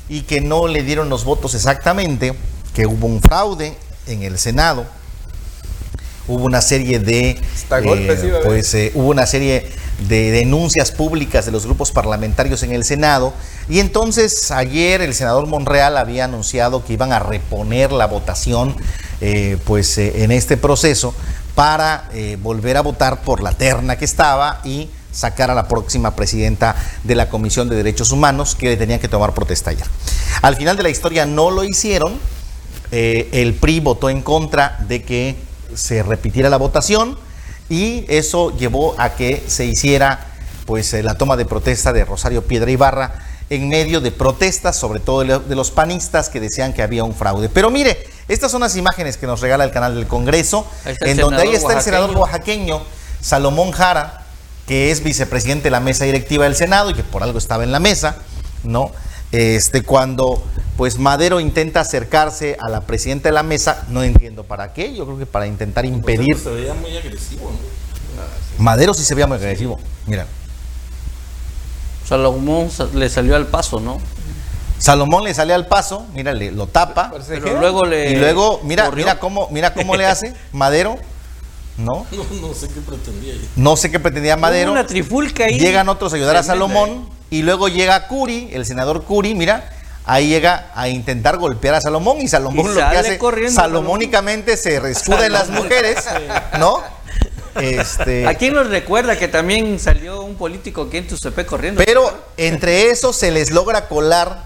y 0.10 0.22
que 0.22 0.42
no 0.42 0.68
le 0.68 0.82
dieron 0.82 1.08
los 1.08 1.24
votos 1.24 1.54
exactamente, 1.54 2.34
que 2.74 2.86
hubo 2.86 3.08
un 3.08 3.22
fraude 3.22 3.76
en 4.08 4.24
el 4.24 4.38
Senado, 4.38 4.86
hubo 6.28 6.44
una 6.46 6.62
serie 6.62 7.00
de 7.00 7.42
haber. 7.70 8.42
pues 8.44 8.74
eh, 8.74 8.92
hubo 8.96 9.10
una 9.10 9.26
serie 9.26 9.66
de 10.08 10.32
denuncias 10.32 10.92
públicas 10.92 11.46
de 11.46 11.52
los 11.52 11.66
grupos 11.66 11.92
parlamentarios 11.92 12.64
en 12.64 12.72
el 12.72 12.86
Senado 12.86 13.34
y 13.68 13.80
entonces 13.80 14.52
ayer 14.52 15.02
el 15.02 15.14
senador 15.14 15.48
Monreal 15.48 15.98
había 15.98 16.26
anunciado 16.26 16.86
que 16.86 16.94
iban 16.94 17.12
a 17.12 17.20
reponer 17.20 17.92
la 17.92 18.08
votación 18.08 18.76
eh, 19.22 19.58
pues 19.66 19.98
eh, 19.98 20.24
en 20.24 20.32
este 20.32 20.56
proceso 20.56 21.14
para 21.56 22.10
eh, 22.14 22.38
volver 22.42 22.78
a 22.78 22.82
votar 22.82 23.22
por 23.22 23.44
la 23.44 23.52
terna 23.52 23.98
que 23.98 24.06
estaba 24.06 24.62
y 24.64 24.90
sacar 25.12 25.52
a 25.52 25.56
la 25.56 25.68
próxima 25.68 26.16
presidenta 26.16 26.76
de 27.04 27.16
la 27.16 27.28
Comisión 27.28 27.68
de 27.68 27.76
Derechos 27.76 28.12
Humanos 28.12 28.56
que 28.56 28.78
tenían 28.78 29.00
que 29.00 29.10
tomar 29.10 29.34
protesta 29.34 29.72
ayer. 29.72 29.86
Al 30.42 30.56
final 30.56 30.78
de 30.78 30.84
la 30.84 30.90
historia 30.90 31.26
no 31.26 31.52
lo 31.52 31.66
hicieron, 31.66 32.18
eh, 32.92 33.30
el 33.32 33.54
PRI 33.54 33.80
votó 33.80 34.10
en 34.10 34.22
contra 34.22 34.78
de 34.88 35.04
que 35.04 35.36
se 35.76 36.02
repitiera 36.04 36.50
la 36.50 36.58
votación 36.58 37.18
y 37.70 38.06
eso 38.08 38.56
llevó 38.58 38.96
a 38.98 39.12
que 39.16 39.44
se 39.48 39.66
hiciera 39.66 40.26
pues 40.66 40.94
eh, 40.94 41.04
la 41.04 41.16
toma 41.16 41.36
de 41.38 41.46
protesta 41.46 41.94
de 41.94 42.06
Rosario 42.06 42.44
Piedra 42.44 42.70
Ibarra 42.72 43.14
en 43.52 43.68
medio 43.70 44.00
de 44.02 44.12
protestas, 44.12 44.76
sobre 44.76 45.00
todo 45.00 45.22
de 45.22 45.26
lo- 45.26 45.40
de 45.40 45.56
los 45.56 45.72
panistas 45.72 46.30
que 46.30 46.40
decían 46.40 46.74
que 46.74 46.84
había 46.84 47.04
un 47.04 47.16
fraude. 47.16 47.50
Pero 47.50 47.72
mire, 47.72 47.98
estas 48.28 48.52
son 48.52 48.62
las 48.62 48.76
imágenes 48.76 49.18
que 49.18 49.26
nos 49.26 49.42
regala 49.42 49.64
el 49.64 49.72
canal 49.72 49.96
del 49.96 50.06
Congreso, 50.08 50.68
en 51.12 51.18
donde 51.18 51.42
ahí 51.42 51.56
está 51.56 51.74
el 51.74 51.82
senador 51.84 52.10
oaxaqueño 52.22 52.82
Salomón 53.22 53.72
Jara, 53.72 54.26
que 54.68 54.92
es 54.92 55.04
vicepresidente 55.04 55.64
de 55.66 55.72
la 55.72 55.80
mesa 55.80 56.06
directiva 56.06 56.44
del 56.44 56.56
Senado 56.56 56.92
y 56.92 56.94
que 56.94 57.04
por 57.04 57.24
algo 57.24 57.40
estaba 57.40 57.64
en 57.64 57.72
la 57.72 57.80
mesa, 57.80 58.18
¿no? 58.64 58.92
Este, 59.32 59.82
cuando 59.82 60.44
pues 60.80 60.98
Madero 60.98 61.42
intenta 61.42 61.82
acercarse 61.82 62.56
a 62.58 62.70
la 62.70 62.80
presidenta 62.86 63.28
de 63.28 63.34
la 63.34 63.44
mesa, 63.44 63.84
no 63.90 64.02
entiendo 64.02 64.46
para 64.46 64.72
qué, 64.72 64.96
yo 64.96 65.04
creo 65.04 65.18
que 65.18 65.26
para 65.26 65.46
intentar 65.46 65.84
impedir. 65.86 66.26
Pues 66.32 66.42
se 66.44 66.52
veía 66.52 66.74
muy 66.74 66.96
agresivo, 66.96 67.52
¿no? 67.52 68.64
Madero 68.64 68.94
sí 68.94 69.04
se 69.04 69.14
veía 69.14 69.28
muy 69.28 69.36
agresivo, 69.36 69.78
mira. 70.08 70.26
Salomón 72.08 72.72
sa- 72.72 72.88
le 72.94 73.10
salió 73.10 73.36
al 73.36 73.48
paso, 73.48 73.82
¿no? 73.82 74.00
Salomón 74.78 75.26
le 75.26 75.34
sale 75.34 75.54
al 75.54 75.68
paso, 75.68 76.06
mira, 76.14 76.32
le, 76.32 76.50
lo 76.54 76.68
tapa. 76.68 77.12
Pero 77.28 77.60
luego 77.60 77.84
le. 77.84 78.12
Y 78.12 78.16
luego, 78.16 78.62
mira, 78.64 78.86
corrió. 78.86 79.04
mira 79.06 79.20
cómo, 79.20 79.50
mira 79.52 79.74
cómo 79.74 79.98
le 79.98 80.06
hace 80.06 80.34
Madero, 80.54 80.96
¿no? 81.78 82.06
No, 82.14 82.48
no 82.48 82.54
sé 82.54 82.70
qué 82.70 82.80
pretendía. 82.80 83.34
ella. 83.34 83.44
No 83.58 83.76
sé 83.76 83.92
qué 83.92 84.00
pretendía 84.00 84.38
Madero. 84.38 84.72
Una 84.72 84.88
trifulca 84.88 85.44
ahí. 85.44 85.60
Llegan 85.60 85.90
otros 85.90 86.14
a 86.14 86.16
ayudar 86.16 86.38
a 86.38 86.44
Salomón 86.44 87.10
y 87.30 87.42
luego 87.42 87.68
llega 87.68 88.08
Curi, 88.08 88.48
el 88.54 88.66
senador 88.66 89.04
Curi, 89.04 89.36
mira, 89.36 89.70
ahí 90.10 90.28
llega 90.28 90.72
a 90.74 90.90
intentar 90.90 91.38
golpear 91.38 91.76
a 91.76 91.82
Salomón 91.82 92.20
y 92.20 92.28
Salomón 92.28 92.66
Y 92.66 92.70
lo 92.70 92.76
que 92.76 92.98
hace 92.98 93.18
corriendo 93.20 93.54
salomónicamente 93.54 94.58
se 94.58 94.78
escuda 94.90 95.26
en 95.26 95.34
las 95.34 95.50
mujeres, 95.50 96.04
¿no? 96.58 96.82
Este, 97.56 98.28
¿A 98.28 98.36
quién 98.36 98.54
nos 98.54 98.70
recuerda 98.70 99.18
que 99.18 99.28
también 99.28 99.80
salió 99.80 100.22
un 100.22 100.36
político 100.36 100.90
que 100.90 101.00
en 101.00 101.08
Tustepec 101.08 101.46
corriendo? 101.46 101.82
pero 101.84 102.12
entre 102.38 102.90
eso 102.90 103.12
se 103.12 103.32
les 103.32 103.52
logra 103.52 103.88
colar 103.88 104.44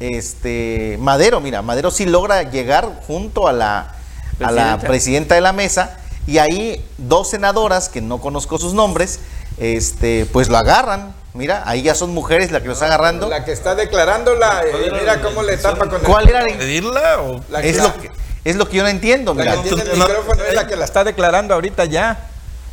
este 0.00 0.96
Madero, 1.00 1.40
mira, 1.40 1.62
Madero 1.62 1.90
sí 1.90 2.04
logra 2.04 2.50
llegar 2.50 3.02
junto 3.06 3.48
a 3.48 3.52
la, 3.52 3.94
a 4.42 4.50
la 4.50 4.78
presidenta 4.78 5.36
de 5.36 5.40
la 5.40 5.52
mesa 5.52 5.98
y 6.26 6.38
ahí 6.38 6.84
dos 6.98 7.30
senadoras 7.30 7.88
que 7.88 8.00
no 8.00 8.18
conozco 8.18 8.58
sus 8.58 8.74
nombres, 8.74 9.20
este, 9.58 10.26
pues 10.32 10.48
lo 10.48 10.56
agarran. 10.58 11.14
Mira, 11.34 11.62
ahí 11.66 11.82
ya 11.82 11.94
son 11.94 12.10
mujeres 12.12 12.50
las 12.50 12.60
que 12.60 12.68
lo 12.68 12.74
están 12.74 12.88
agarrando. 12.88 13.28
La 13.28 13.44
que 13.44 13.52
está 13.52 13.74
declarándola, 13.74 14.64
eh, 14.66 14.90
mira 14.92 15.20
cómo 15.22 15.42
le 15.42 15.56
tapa 15.56 15.86
con 15.88 16.00
el- 16.00 16.06
¿Cuál 16.06 16.28
era? 16.28 16.44
¿Pedirla 16.44 17.20
o.? 17.22 17.40
La 17.50 17.60
Es 17.60 17.76
que- 17.76 17.82
lo 17.82 17.94
que, 18.00 18.10
es 18.44 18.56
lo 18.56 18.68
que 18.68 18.76
yo 18.76 18.82
no 18.82 18.88
entiendo, 18.90 19.32
La 19.34 19.40
mira. 19.44 19.56
que 19.62 19.68
tiene 19.70 19.82
el 19.92 19.98
No, 19.98 20.06
micrófono 20.08 20.42
es 20.44 20.54
la 20.54 20.66
que 20.66 20.76
la 20.76 20.84
está 20.84 21.04
declarando 21.04 21.54
ahorita 21.54 21.86
ya. 21.86 22.28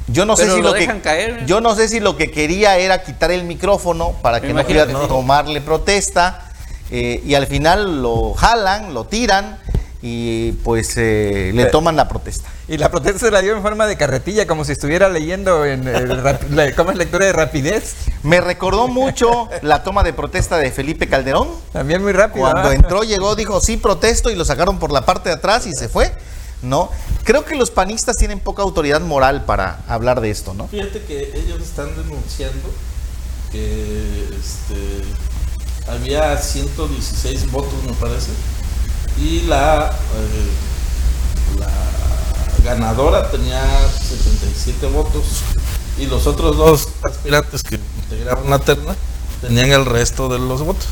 Yo 0.07 0.25
no 0.25 0.35
sé 0.35 0.43
si 0.49 0.57
lo 0.57 0.69
lo 0.69 0.73
que 0.73 0.79
dejan 0.81 0.99
caer. 1.01 1.45
yo 1.45 1.61
no 1.61 1.75
sé 1.75 1.87
si 1.87 1.99
lo 1.99 2.17
que 2.17 2.31
quería 2.31 2.77
era 2.77 3.03
quitar 3.03 3.29
el 3.31 3.43
micrófono 3.43 4.13
para 4.23 4.41
que 4.41 4.51
no 4.53 4.63
pudiera 4.63 4.87
tomarle 5.07 5.61
protesta 5.61 6.49
eh, 6.91 7.21
y 7.23 7.35
al 7.35 7.45
final 7.45 8.01
lo 8.01 8.33
jalan, 8.33 8.95
lo 8.95 9.05
tiran 9.05 9.59
y 10.01 10.53
pues 10.63 10.95
eh, 10.97 11.51
le 11.53 11.65
toman 11.67 11.95
la 11.95 12.07
protesta. 12.09 12.49
Y 12.69 12.77
la 12.77 12.89
protesta 12.91 13.19
se 13.19 13.31
la 13.31 13.41
dio 13.41 13.55
en 13.55 13.63
forma 13.63 13.87
de 13.87 13.97
carretilla, 13.97 14.45
como 14.45 14.63
si 14.63 14.73
estuviera 14.73 15.09
leyendo 15.09 15.65
en 15.65 15.83
rap- 16.23 16.49
la- 16.51 16.73
¿cómo 16.75 16.91
es 16.91 16.97
lectura 16.97 17.25
de 17.25 17.33
rapidez? 17.33 17.95
Me 18.21 18.39
recordó 18.41 18.87
mucho 18.87 19.49
la 19.63 19.83
toma 19.83 20.03
de 20.03 20.13
protesta 20.13 20.57
de 20.57 20.71
Felipe 20.71 21.07
Calderón. 21.09 21.47
También 21.73 22.03
muy 22.03 22.11
rápido. 22.13 22.47
Cuando 22.49 22.71
entró, 22.71 23.03
llegó, 23.03 23.35
dijo, 23.35 23.59
sí, 23.59 23.77
protesto, 23.77 24.29
y 24.29 24.35
lo 24.35 24.45
sacaron 24.45 24.77
por 24.77 24.91
la 24.91 25.01
parte 25.03 25.29
de 25.29 25.35
atrás 25.35 25.65
y 25.65 25.73
se 25.73 25.89
fue, 25.89 26.13
¿no? 26.61 26.91
Creo 27.23 27.43
que 27.43 27.55
los 27.55 27.71
panistas 27.71 28.17
tienen 28.17 28.39
poca 28.39 28.61
autoridad 28.61 29.01
moral 29.01 29.45
para 29.45 29.79
hablar 29.87 30.21
de 30.21 30.29
esto, 30.29 30.53
¿no? 30.53 30.67
Fíjate 30.67 31.01
que 31.03 31.31
ellos 31.35 31.59
están 31.61 31.95
denunciando 31.95 32.69
que 33.51 34.27
este, 34.39 35.91
había 35.91 36.37
116 36.37 37.51
votos, 37.51 37.73
me 37.87 37.93
parece, 37.93 38.29
y 39.19 39.41
la, 39.47 39.87
eh, 39.91 41.59
la 41.59 41.67
ganadora 42.63 43.29
tenía 43.31 43.61
77 43.89 44.87
votos, 44.87 45.23
y 45.97 46.05
los 46.05 46.27
otros 46.27 46.57
dos 46.57 46.87
aspirantes 47.03 47.63
que 47.63 47.79
integraron 48.03 48.49
la 48.49 48.59
terna 48.59 48.95
tenían 49.41 49.71
el 49.71 49.85
resto 49.85 50.29
de 50.29 50.39
los 50.39 50.61
votos. 50.63 50.85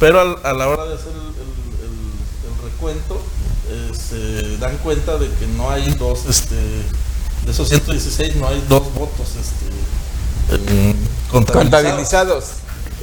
Pero 0.00 0.20
al- 0.20 0.38
a 0.44 0.52
la 0.52 0.68
hora 0.68 0.84
de 0.86 0.94
hacer 0.94 1.12
el, 1.12 1.18
el- 1.18 1.86
el- 1.86 2.64
el 2.64 2.70
recuento, 2.72 3.20
eh, 3.68 3.92
se 3.94 4.56
dan 4.58 4.76
cuenta 4.78 5.16
de 5.18 5.28
que 5.28 5.46
no 5.46 5.70
hay 5.70 5.92
dos, 5.94 6.26
este, 6.28 6.54
de 6.56 7.50
esos 7.50 7.68
116 7.68 8.36
no 8.36 8.48
hay 8.48 8.62
dos 8.68 8.92
votos 8.94 9.28
este, 9.40 10.60
en- 10.72 10.96
contabilizados. 11.30 11.62
Contabilizados. 11.70 12.44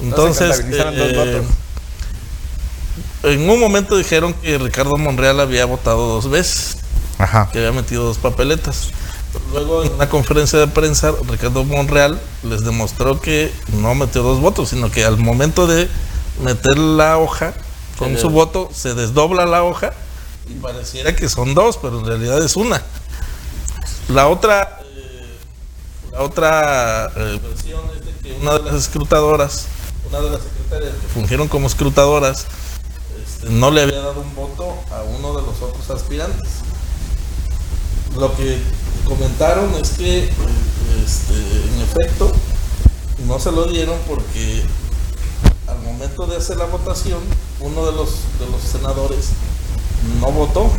Entonces, 0.02 0.60
eh, 0.72 1.42
en 3.24 3.50
un 3.50 3.60
momento 3.60 3.98
dijeron 3.98 4.34
que 4.34 4.58
Ricardo 4.58 4.96
Monreal 4.98 5.40
había 5.40 5.66
votado 5.66 6.08
dos 6.08 6.30
veces, 6.30 6.78
Ajá. 7.20 7.50
que 7.52 7.60
había 7.60 7.72
metido 7.72 8.06
dos 8.06 8.18
papeletas. 8.18 8.90
Luego, 9.52 9.84
en 9.84 9.94
una 9.94 10.10
conferencia 10.10 10.58
de 10.58 10.68
prensa, 10.68 11.14
Ricardo 11.28 11.64
Monreal 11.64 12.20
les 12.42 12.64
demostró 12.64 13.22
que 13.22 13.54
no 13.74 13.94
metió 13.94 14.24
dos 14.24 14.40
votos, 14.40 14.70
sino 14.70 14.90
que 14.90 15.06
al 15.06 15.18
momento 15.18 15.68
de 15.68 15.88
meter 16.44 16.80
la 16.80 17.20
hoja 17.20 17.54
con 18.00 18.18
su 18.18 18.30
voto, 18.30 18.70
se 18.74 18.94
desdobla 18.94 19.46
la 19.46 19.64
hoja 19.64 19.92
y 20.48 20.54
pareciera 20.54 21.14
que 21.16 21.28
son 21.28 21.54
dos, 21.54 21.78
pero 21.78 22.00
en 22.00 22.06
realidad 22.06 22.42
es 22.44 22.56
una. 22.56 22.82
La 24.08 24.30
otra, 24.30 24.80
eh, 24.96 25.38
la 26.14 26.22
otra 26.22 27.12
eh, 27.16 27.40
versión 27.44 27.82
es 27.94 28.06
de 28.06 28.12
que 28.24 28.38
una 28.42 28.54
de 28.54 28.64
las 28.64 28.76
escrutadoras, 28.76 29.68
una 30.10 30.22
de 30.22 30.30
las 30.32 30.42
secretarias 30.42 30.94
que 30.94 31.08
fungieron 31.10 31.50
como 31.50 31.68
escrutadoras, 31.68 32.48
este, 33.22 33.50
no 33.50 33.70
le 33.70 33.84
había 33.84 34.00
dado 34.00 34.22
un 34.22 34.34
voto 34.34 34.74
a 34.92 35.04
uno 35.04 35.36
de 35.36 35.46
los 35.46 35.62
otros 35.62 35.90
aspirantes. 35.90 36.48
Lo 38.18 38.36
que 38.36 38.58
comentaron 39.06 39.74
es 39.76 39.92
que, 39.92 40.26
este, 41.06 41.34
en 41.34 41.82
efecto, 41.82 42.32
no 43.28 43.40
se 43.40 43.52
lo 43.52 43.66
dieron 43.66 43.96
porque 44.08 44.64
al 45.68 45.80
momento 45.84 46.26
de 46.26 46.38
hacer 46.38 46.58
la 46.58 46.66
votación, 46.66 47.20
uno 47.60 47.86
de 47.86 47.92
los, 47.94 48.10
de 48.40 48.50
los 48.52 48.62
senadores 48.62 49.30
no 50.20 50.32
votó, 50.32 50.70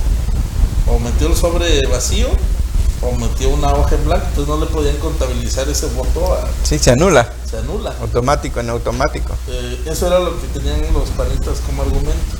o 0.86 0.98
metió 0.98 1.28
el 1.28 1.36
sobre 1.36 1.86
vacío, 1.86 2.28
o 3.02 3.12
metió 3.16 3.48
una 3.50 3.72
hoja 3.72 3.94
en 3.94 4.04
blanco, 4.04 4.26
entonces 4.28 4.48
no 4.48 4.60
le 4.60 4.66
podían 4.66 4.96
contabilizar 4.96 5.68
ese 5.68 5.86
voto, 5.86 6.34
a- 6.34 6.48
Sí, 6.64 6.78
se 6.78 6.90
anula. 6.90 7.32
se 7.48 7.58
anula. 7.58 7.94
Automático, 8.00 8.60
en 8.60 8.70
automático. 8.70 9.34
Eh, 9.48 9.82
eso 9.86 10.06
era 10.06 10.18
lo 10.18 10.38
que 10.40 10.46
tenían 10.48 10.80
los 10.92 11.08
panistas 11.10 11.60
como 11.64 11.82
argumento. 11.82 12.36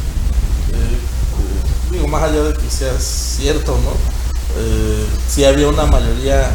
Eh, 0.72 1.92
digo, 1.92 2.08
más 2.08 2.22
allá 2.24 2.42
de 2.42 2.54
que 2.54 2.70
sea 2.70 2.92
cierto, 2.98 3.72
¿no? 3.72 4.29
Eh, 4.58 5.06
sí 5.28 5.44
había 5.44 5.68
una 5.68 5.86
mayoría, 5.86 6.48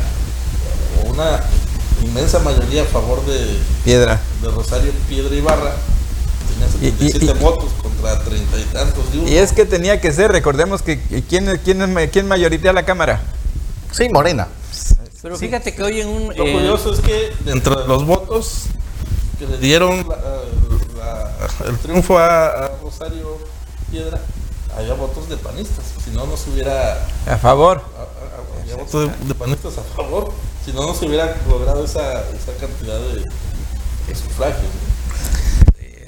o 1.03 1.10
una 1.12 1.41
inmensa 2.03 2.39
mayoría 2.39 2.84
a 2.84 2.86
favor 2.86 3.25
de, 3.25 3.58
Piedra. 3.84 4.19
de 4.41 4.49
Rosario 4.49 4.91
Piedra 5.08 5.34
Ibarra. 5.36 5.73
Tenía 6.49 6.67
Y- 6.81 6.88
y- 7.05 7.10
77 7.12 7.25
y- 7.39 7.43
votos 7.43 7.71
contra 7.81 8.19
treinta 8.19 8.58
y 8.60 8.63
tantos 8.65 9.12
de 9.12 9.19
uno. 9.19 9.27
Y 9.29 9.38
es 9.38 9.51
que 9.53 9.65
tenía 9.65 9.99
que 10.01 10.12
ser, 10.12 10.31
recordemos 10.31 10.81
que 10.81 10.99
quién, 11.27 11.49
es- 11.49 11.60
quién, 11.63 11.95
quién 12.12 12.27
mayorita 12.27 12.71
la 12.73 12.84
Cámara. 12.86 13.21
Sí, 13.91 14.10
Morena. 14.10 14.47
Pero 15.21 15.38
fíjate 15.38 15.73
que 15.73 15.81
hoy 15.81 16.01
en 16.01 16.08
un... 16.08 16.27
Lo 16.36 16.45
eh, 16.45 16.53
curioso 16.53 16.93
es 16.93 16.99
que 16.99 17.34
dentro 17.45 17.81
de 17.81 17.88
los 17.88 18.05
votos 18.05 18.63
que 19.39 19.47
le 19.47 19.58
dieron 19.58 20.08
la- 20.08 20.17
la- 20.97 21.67
el 21.69 21.77
triunfo 21.79 22.19
a, 22.19 22.45
a 22.49 22.71
Rosario 22.84 23.38
Piedra, 23.89 24.19
había 24.78 24.94
votos 24.94 25.30
de 25.30 25.38
panistas. 25.38 25.86
Si 26.04 26.12
no, 26.12 26.26
no 26.26 26.38
se 26.38 26.50
hubiera. 26.50 27.06
A 27.28 27.38
favor. 27.38 27.82
a- 27.98 28.02
a- 28.02 28.62
había 28.62 28.76
votos 28.76 29.10
de, 29.20 29.26
de 29.28 29.36
panistas 29.36 29.78
a 29.78 29.84
favor. 29.96 30.32
Si 30.66 30.72
no, 30.72 30.86
no 30.88 30.94
se 30.96 31.06
hubiera 31.06 31.36
logrado 31.48 31.86
esa, 31.86 32.22
esa 32.30 32.54
cantidad 32.60 32.98
de, 33.00 33.22
de 33.22 34.16
sufragios. 34.16 34.72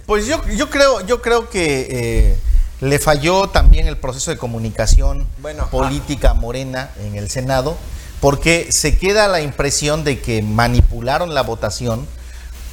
Pues 0.06 0.26
yo, 0.26 0.42
yo 0.56 0.70
creo, 0.70 1.06
yo 1.06 1.22
creo 1.22 1.50
que 1.50 1.88
eh, 2.32 2.40
le 2.80 2.98
falló 3.00 3.50
también 3.50 3.88
el 3.88 3.98
proceso 3.98 4.32
de 4.32 4.38
comunicación 4.38 5.28
Bueno, 5.42 5.70
política 5.70 6.34
morena 6.34 6.92
en 7.02 7.16
el 7.18 7.30
Senado, 7.30 7.76
porque 8.22 8.72
se 8.72 8.98
queda 8.98 9.28
la 9.28 9.42
impresión 9.42 10.04
de 10.06 10.22
que 10.22 10.42
manipularon 10.42 11.36
la 11.36 11.42
votación 11.44 12.08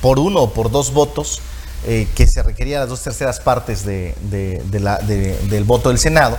por 0.00 0.18
uno 0.20 0.42
o 0.42 0.52
por 0.52 0.70
dos 0.70 0.92
votos, 0.92 1.40
eh, 1.86 2.08
que 2.14 2.26
se 2.26 2.42
requería 2.42 2.80
las 2.80 2.88
dos 2.88 3.02
terceras 3.02 3.40
partes 3.40 3.84
del 3.84 5.64
voto 5.64 5.88
del 5.88 5.98
Senado. 5.98 6.38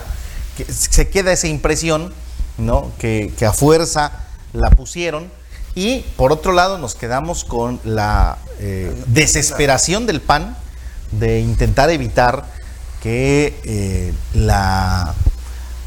Se 0.69 1.09
queda 1.09 1.31
esa 1.31 1.47
impresión, 1.47 2.13
¿no? 2.57 2.91
Que, 2.97 3.33
que 3.37 3.45
a 3.45 3.53
fuerza 3.53 4.11
la 4.53 4.69
pusieron. 4.71 5.29
Y 5.75 5.99
por 6.15 6.31
otro 6.31 6.53
lado 6.53 6.77
nos 6.77 6.95
quedamos 6.95 7.43
con 7.43 7.81
la 7.83 8.37
eh, 8.59 8.95
desesperación 9.07 10.05
del 10.05 10.21
PAN 10.21 10.55
de 11.11 11.41
intentar 11.41 11.89
evitar 11.89 12.45
que 13.03 13.59
eh, 13.65 14.13
la 14.33 15.13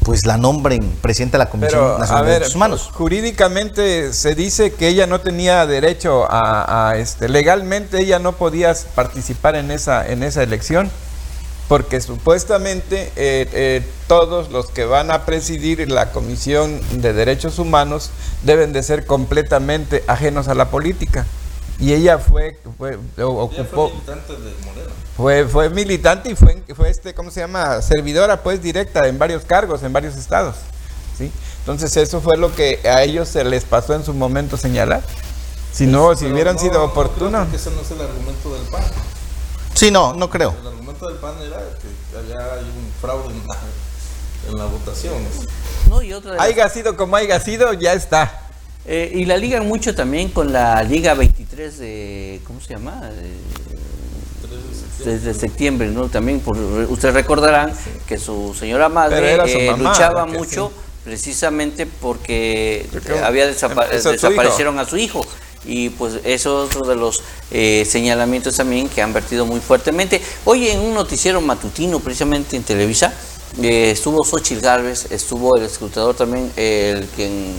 pues 0.09 0.25
la 0.25 0.37
nombren 0.37 0.81
presidente 1.03 1.33
de 1.33 1.37
la 1.37 1.51
Comisión 1.51 1.81
Pero, 1.81 1.95
a 1.97 1.99
Nacional 1.99 2.23
de 2.23 2.31
ver, 2.31 2.39
Derechos 2.39 2.55
Humanos. 2.55 2.89
jurídicamente 2.91 4.11
se 4.11 4.33
dice 4.33 4.73
que 4.73 4.87
ella 4.87 5.05
no 5.05 5.21
tenía 5.21 5.67
derecho 5.67 6.25
a, 6.31 6.89
a, 6.89 6.97
este, 6.97 7.29
legalmente 7.29 7.99
ella 7.99 8.17
no 8.17 8.31
podía 8.31 8.73
participar 8.95 9.55
en 9.55 9.69
esa, 9.69 10.07
en 10.07 10.23
esa 10.23 10.41
elección, 10.41 10.89
porque 11.67 12.01
supuestamente 12.01 13.11
eh, 13.17 13.47
eh, 13.53 13.83
todos 14.07 14.49
los 14.49 14.71
que 14.71 14.83
van 14.85 15.11
a 15.11 15.27
presidir 15.27 15.87
la 15.91 16.11
Comisión 16.11 16.81
de 16.99 17.13
Derechos 17.13 17.59
Humanos 17.59 18.09
deben 18.41 18.73
de 18.73 18.81
ser 18.81 19.05
completamente 19.05 20.03
ajenos 20.07 20.47
a 20.47 20.55
la 20.55 20.71
política. 20.71 21.27
Y 21.79 21.93
ella 21.93 22.17
fue, 22.17 22.59
fue 22.77 22.95
o- 22.97 22.99
Ella 23.15 23.25
ocupó, 23.27 23.89
fue 23.89 23.91
militante 23.93 24.33
de 24.33 24.65
Morena. 24.65 24.91
fue, 25.15 25.45
fue 25.47 25.69
militante 25.69 26.29
y 26.31 26.35
fue, 26.35 26.63
fue 26.75 26.89
este, 26.89 27.13
¿cómo 27.13 27.31
se 27.31 27.39
llama? 27.39 27.81
Servidora, 27.81 28.43
pues, 28.43 28.61
directa 28.61 29.07
en 29.07 29.17
varios 29.17 29.45
cargos, 29.45 29.81
en 29.83 29.93
varios 29.93 30.15
estados. 30.17 30.55
¿sí? 31.17 31.31
Entonces, 31.59 31.95
eso 31.97 32.19
fue 32.21 32.35
lo 32.37 32.53
que 32.53 32.79
a 32.83 33.03
ellos 33.03 33.27
se 33.29 33.43
les 33.43 33.63
pasó 33.63 33.93
en 33.93 34.03
su 34.03 34.13
momento 34.13 34.57
señalar. 34.57 35.01
Si 35.71 35.85
no, 35.85 36.15
si 36.15 36.25
hubieran 36.25 36.55
no, 36.55 36.61
sido 36.61 36.73
no 36.79 36.83
oportunos. 36.85 37.47
que 37.49 37.55
ese 37.57 37.69
no 37.71 37.81
es 37.81 37.91
el 37.91 38.01
argumento 38.01 38.53
del 38.53 38.63
PAN. 38.69 38.83
Sí, 39.75 39.91
no, 39.91 40.13
no 40.13 40.29
creo. 40.29 40.53
El 40.61 40.67
argumento 40.67 41.07
del 41.07 41.17
PAN 41.17 41.35
era 41.41 41.59
que 41.79 42.17
había 42.17 42.53
hay 42.55 42.63
un 42.63 42.91
fraude 42.99 43.29
en 43.33 43.43
la, 43.47 43.57
en 44.49 44.57
la 44.57 44.65
votación. 44.65 45.13
no, 45.87 46.01
y 46.01 46.11
otra 46.11 46.31
de 46.31 46.37
las- 46.37 46.45
Haiga 46.45 46.69
sido 46.69 46.97
como 46.97 47.15
haya 47.15 47.39
sido, 47.39 47.71
ya 47.73 47.93
está. 47.93 48.48
Eh, 48.85 49.11
y 49.13 49.25
la 49.25 49.37
ligan 49.37 49.67
mucho 49.67 49.93
también 49.93 50.29
con 50.29 50.51
la 50.51 50.81
Liga 50.83 51.13
23 51.13 51.77
de, 51.77 52.41
¿cómo 52.45 52.59
se 52.61 52.69
llama? 52.73 53.01
De- 53.11 53.59
desde 55.05 55.33
septiembre, 55.33 55.87
¿no? 55.89 56.09
También, 56.09 56.39
por, 56.41 56.57
ustedes 56.57 57.13
recordarán 57.13 57.73
que 58.07 58.17
su 58.17 58.53
señora 58.53 58.89
madre 58.89 59.37
su 59.49 59.57
eh, 59.57 59.71
mamá, 59.71 59.89
luchaba 59.91 60.25
mucho 60.25 60.71
precisamente 61.05 61.85
porque 61.85 62.85
Porque 62.91 63.13
eh, 63.13 63.19
había 63.23 63.49
desapa- 63.49 63.87
su 64.01 64.09
desaparecieron 64.09 64.77
a 64.79 64.85
su 64.85 64.97
hijo. 64.97 65.25
Y 65.65 65.89
pues 65.89 66.15
eso 66.23 66.63
es 66.65 66.75
otro 66.75 66.87
de 66.89 66.95
los 66.95 67.21
eh, 67.51 67.85
señalamientos 67.87 68.55
también 68.57 68.89
que 68.89 69.01
han 69.01 69.13
vertido 69.13 69.45
muy 69.45 69.59
fuertemente. 69.59 70.21
Hoy 70.45 70.67
en 70.69 70.79
un 70.79 70.93
noticiero 70.93 71.39
matutino, 71.41 71.99
precisamente 71.99 72.55
en 72.57 72.63
Televisa, 72.63 73.13
eh, 73.61 73.91
estuvo 73.91 74.23
Xochitl 74.23 74.61
Gálvez, 74.61 75.11
estuvo 75.11 75.55
el 75.57 75.63
escrutador 75.63 76.15
también, 76.15 76.51
el 76.55 77.05
quien 77.15 77.55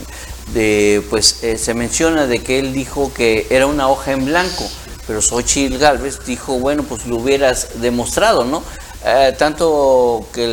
de, 0.53 1.03
pues 1.09 1.43
eh, 1.43 1.57
se 1.57 1.73
menciona 1.73 2.27
de 2.27 2.39
que 2.39 2.59
él 2.59 2.73
dijo 2.73 3.11
que 3.13 3.47
era 3.49 3.67
una 3.67 3.87
hoja 3.89 4.11
en 4.11 4.25
blanco, 4.25 4.67
pero 5.07 5.21
Xochitl 5.21 5.77
Gálvez 5.77 6.25
dijo, 6.25 6.59
bueno, 6.59 6.83
pues 6.83 7.05
lo 7.05 7.17
hubieras 7.17 7.81
demostrado, 7.81 8.43
¿no? 8.43 8.63
Eh, 9.05 9.33
tanto 9.37 10.27
que 10.33 10.47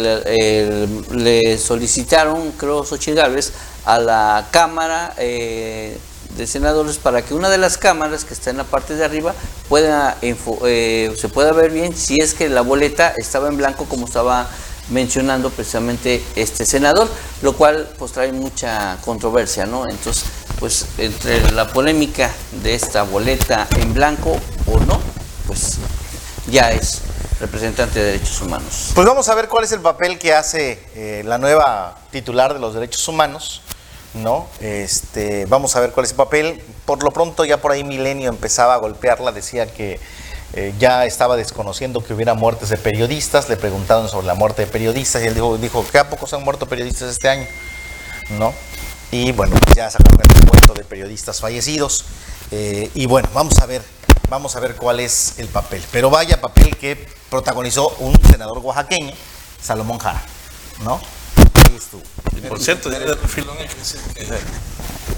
le, 1.11 1.59
solicitaron, 1.59 2.53
creo, 2.53 2.85
Xochitl 2.85 3.16
Gálvez, 3.16 3.53
a 3.85 3.98
la 3.98 4.48
Cámara 4.51 5.14
eh, 5.18 5.98
de 6.37 6.46
Senadores 6.46 6.98
para 6.98 7.22
que 7.22 7.35
una 7.35 7.48
de 7.48 7.59
las 7.59 7.79
cámaras 7.79 8.24
que 8.24 8.35
está 8.35 8.51
en 8.51 8.59
la 8.59 8.64
parte 8.64 8.94
de 8.94 9.05
arriba 9.05 9.35
pueda 9.68 10.18
se 10.20 11.29
pueda 11.33 11.53
ver 11.53 11.70
bien 11.70 11.96
si 11.96 12.20
es 12.20 12.35
que 12.35 12.48
la 12.51 12.61
boleta 12.61 13.14
estaba 13.16 13.48
en 13.48 13.57
blanco 13.57 13.87
como 13.87 14.07
estaba 14.07 14.48
mencionando 14.90 15.51
precisamente 15.51 16.22
este 16.37 16.64
senador, 16.64 17.09
lo 17.42 17.57
cual 17.57 17.88
pues 17.98 18.12
trae 18.12 18.33
mucha 18.33 18.98
controversia, 19.05 19.66
¿no? 19.66 19.88
Entonces, 19.88 20.24
pues 20.59 20.87
entre 20.98 21.53
la 21.53 21.68
polémica 21.68 22.31
de 22.62 22.74
esta 22.74 23.03
boleta 23.03 23.68
en 23.77 23.94
blanco 23.94 24.38
o 24.66 24.81
no, 24.81 25.01
pues 25.46 25.79
ya 26.51 26.72
es 26.72 27.03
representante 27.40 28.01
de 28.01 28.12
derechos 28.12 28.40
humanos. 28.40 28.90
Pues 28.94 29.07
vamos 29.07 29.29
a 29.29 29.35
ver 29.35 29.48
cuál 29.48 29.64
es 29.64 29.72
el 29.72 29.81
papel 29.81 30.18
que 30.18 30.35
hace 30.35 30.83
eh, 30.94 31.22
la 31.24 31.38
nueva 31.38 31.96
titular 32.11 32.55
de 32.55 32.61
los 32.61 32.74
derechos 32.74 33.07
humanos, 33.07 33.62
¿no? 34.14 34.48
Este, 34.61 35.46
vamos 35.46 35.77
a 35.77 35.81
ver 35.81 35.92
cuál 35.92 36.05
es 36.05 36.11
el 36.11 36.16
papel. 36.16 36.62
Por 36.85 37.03
lo 37.05 37.11
pronto 37.11 37.44
ya 37.44 37.59
por 37.59 37.72
ahí 37.72 37.85
Milenio 37.85 38.29
empezaba 38.29 38.74
a 38.74 38.79
golpearla, 38.79 39.31
decía 39.31 39.66
que 39.66 40.01
eh, 40.54 40.74
ya 40.78 41.04
estaba 41.04 41.37
desconociendo 41.37 42.02
que 42.02 42.14
hubiera 42.14 42.34
muertes 42.34 42.70
de 42.70 42.78
periodistas, 42.78 43.48
le 43.48 43.56
preguntaron 43.56 44.08
sobre 44.08 44.26
la 44.26 44.34
muerte 44.34 44.62
de 44.62 44.68
periodistas 44.70 45.22
y 45.22 45.26
él 45.26 45.34
dijo, 45.34 45.58
dijo 45.58 45.84
¿qué 45.90 45.98
a 45.98 46.08
poco 46.08 46.26
se 46.26 46.37
han 46.37 46.44
muerto 46.44 46.66
periodistas 46.66 47.11
este 47.11 47.28
año? 47.28 47.46
¿No? 48.38 48.54
Y 49.11 49.32
bueno, 49.32 49.56
pues 49.61 49.76
ya 49.76 49.90
sacaron 49.90 50.20
el 50.20 50.28
recuento 50.28 50.74
de 50.74 50.84
periodistas 50.84 51.40
fallecidos. 51.40 52.04
eh, 52.50 52.90
y 52.94 53.06
bueno, 53.06 53.28
vamos 53.34 53.58
a 53.58 53.66
ver, 53.66 53.82
vamos 54.28 54.56
a 54.56 54.61
ver 54.61 54.76
cuál 54.76 55.00
es 55.00 55.38
el 55.38 55.48
papel. 55.48 55.82
Pero 55.92 56.11
vaya 56.11 56.40
papel 56.40 56.76
que 56.76 57.08
protagonizó 57.30 57.88
un 57.98 58.18
senador 58.30 58.58
oaxaqueño, 58.58 59.12
Salomón 59.62 59.98
Jara, 59.98 60.22
¿no? 60.82 61.00
Ahí 61.68 61.76
estuvo. 61.76 62.02
Y 62.37 62.40
por 62.42 62.61
cierto, 62.61 62.90
ya 62.90 62.98
de 62.98 63.14
refilón 63.14 63.57
hay 63.59 63.68
que 63.68 63.74
decir 63.76 64.00
que 64.14 64.26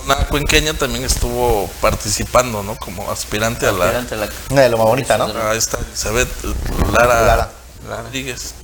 una 0.04 0.16
cuenqueña 0.28 0.74
también 0.74 1.04
estuvo 1.04 1.68
participando, 1.80 2.62
¿no? 2.62 2.76
Como 2.76 3.10
aspirante 3.10 3.66
a 3.66 3.72
la, 3.72 3.92
la- 3.92 4.28
Una 4.50 4.62
de 4.62 4.68
lo 4.68 4.78
más 4.78 4.86
bonita, 4.86 5.18
¿no? 5.18 5.26
a 5.26 5.54
esta 5.54 5.78
Elizabeth 5.78 6.28
Lara, 6.92 7.20
Lara. 7.22 7.52
Rodríguez, 7.88 8.54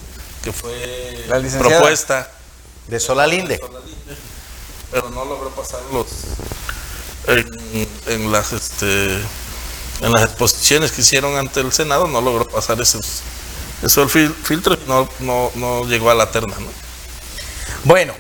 que 0.43 0.53
fue 0.53 1.25
La 1.29 1.41
propuesta, 1.59 2.31
De 2.89 3.01
Solalinde. 3.01 3.59
pero 4.91 5.11
no 5.11 5.25
logró 5.25 5.51
pasar 5.51 5.81
los 5.93 6.07
en, 7.27 7.89
en 8.07 8.33
las 8.33 8.53
este 8.53 9.17
en 10.01 10.13
las 10.13 10.23
exposiciones 10.25 10.93
que 10.93 11.01
hicieron 11.01 11.37
ante 11.37 11.61
el 11.61 11.73
Senado, 11.73 12.07
no 12.07 12.21
logró 12.21 12.47
pasar 12.47 12.81
esos 12.81 13.21
eso 13.83 14.03
el 14.03 14.09
fil- 14.09 14.35
filtro 14.45 14.75
y 14.75 14.89
no, 14.89 15.09
no, 15.21 15.51
no 15.57 15.85
llegó 15.87 16.11
a 16.11 16.15
la 16.15 16.31
terna, 16.31 16.55
¿no? 16.59 16.69
Bueno, 17.85 18.15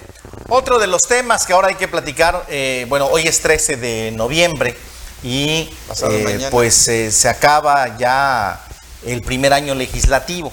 otro 0.48 0.78
de 0.78 0.86
los 0.86 1.02
temas 1.02 1.46
que 1.46 1.52
ahora 1.52 1.68
hay 1.68 1.74
que 1.74 1.88
platicar, 1.88 2.44
eh, 2.48 2.86
bueno, 2.88 3.06
hoy 3.06 3.26
es 3.26 3.40
13 3.40 3.76
de 3.76 4.12
noviembre 4.12 4.76
y 5.22 5.70
eh, 6.08 6.48
pues 6.50 6.88
eh, 6.88 7.10
se 7.10 7.28
acaba 7.28 7.96
ya 7.98 8.64
el 9.04 9.22
primer 9.22 9.52
año 9.52 9.74
legislativo. 9.74 10.52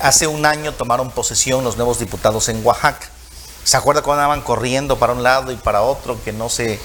Hace 0.00 0.26
un 0.26 0.46
año 0.46 0.72
tomaron 0.72 1.10
posesión 1.10 1.64
los 1.64 1.76
nuevos 1.76 1.98
diputados 1.98 2.48
en 2.48 2.64
Oaxaca. 2.64 3.08
¿Se 3.64 3.76
acuerda 3.76 4.02
cuando 4.02 4.22
andaban 4.22 4.42
corriendo 4.42 4.98
para 4.98 5.12
un 5.12 5.22
lado 5.22 5.52
y 5.52 5.56
para 5.56 5.82
otro 5.82 6.22
que 6.22 6.32
no 6.32 6.48
se 6.48 6.78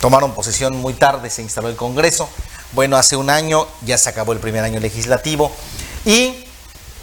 tomaron 0.00 0.34
posesión 0.34 0.76
muy 0.76 0.94
tarde, 0.94 1.30
se 1.30 1.42
instaló 1.42 1.68
el 1.68 1.76
Congreso? 1.76 2.28
Bueno, 2.72 2.96
hace 2.96 3.16
un 3.16 3.30
año 3.30 3.66
ya 3.82 3.96
se 3.96 4.08
acabó 4.08 4.32
el 4.32 4.40
primer 4.40 4.64
año 4.64 4.80
legislativo 4.80 5.52
y 6.04 6.44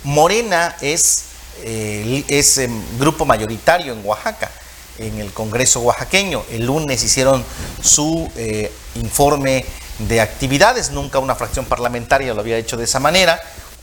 Morena 0.04 0.76
es, 0.82 1.24
eh, 1.64 2.24
es 2.28 2.58
em, 2.58 2.72
grupo 3.00 3.26
mayoritario 3.26 3.94
en 3.94 4.06
Oaxaca, 4.06 4.52
en 4.98 5.20
el 5.20 5.32
Congreso 5.34 5.82
oaxaqueño. 5.82 6.44
El 6.52 6.66
lunes 6.66 7.04
hicieron 7.04 7.44
su 7.82 8.30
eh, 8.36 8.72
informe 8.96 9.66
de 10.00 10.22
actividades, 10.22 10.92
nunca 10.92 11.20
una 11.20 11.36
fracción 11.36 11.66
parlamentaria 11.66 12.34
lo 12.34 12.42
había 12.42 12.58
hecho 12.58 12.78
de 12.78 12.86
esa 12.86 13.00
manera. 13.00 13.40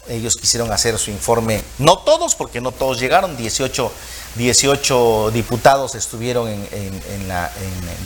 Ellos 0.08 0.36
quisieron 0.36 0.72
hacer 0.72 0.98
su 0.98 1.10
informe, 1.10 1.62
no 1.78 1.98
todos, 1.98 2.34
porque 2.34 2.62
no 2.62 2.72
todos 2.72 2.98
llegaron, 2.98 3.36
18, 3.36 3.92
18 4.36 5.30
diputados 5.32 5.94
estuvieron 5.94 6.48
en, 6.48 7.28
la, 7.28 7.52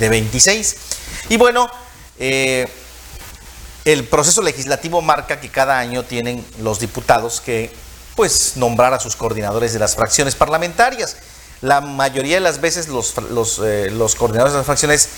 de 0.01 0.09
26. 0.09 0.77
Y 1.29 1.37
bueno, 1.37 1.71
eh, 2.19 2.67
el 3.85 4.05
proceso 4.05 4.43
legislativo 4.43 5.01
marca 5.01 5.41
que 5.41 5.49
cada 5.49 5.79
año 5.79 6.05
tienen 6.05 6.45
los 6.61 6.81
diputados 6.81 7.41
que 7.41 7.71
pues 8.15 8.53
nombrar 8.57 8.95
a 8.95 9.01
sus 9.01 9.17
coordinadores 9.17 9.73
de 9.73 9.79
las 9.79 9.95
fracciones 9.95 10.35
parlamentarias. 10.35 11.17
La 11.61 11.81
mayoría 11.81 12.37
de 12.37 12.41
las 12.41 12.61
veces 12.61 12.89
los, 12.89 13.15
eh, 13.65 13.91
los 13.91 14.15
coordinadores 14.15 14.53
de 14.53 14.59
las 14.59 14.67
fracciones 14.67 15.09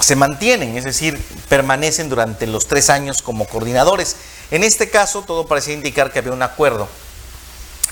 se 0.00 0.16
mantienen, 0.16 0.76
es 0.76 0.84
decir, 0.84 1.22
permanecen 1.48 2.08
durante 2.08 2.46
los 2.46 2.66
tres 2.66 2.90
años 2.90 3.22
como 3.22 3.46
coordinadores. 3.46 4.16
En 4.50 4.64
este 4.64 4.90
caso, 4.90 5.22
todo 5.22 5.46
parecía 5.46 5.74
indicar 5.74 6.10
que 6.10 6.18
había 6.18 6.32
un 6.32 6.42
acuerdo 6.42 6.88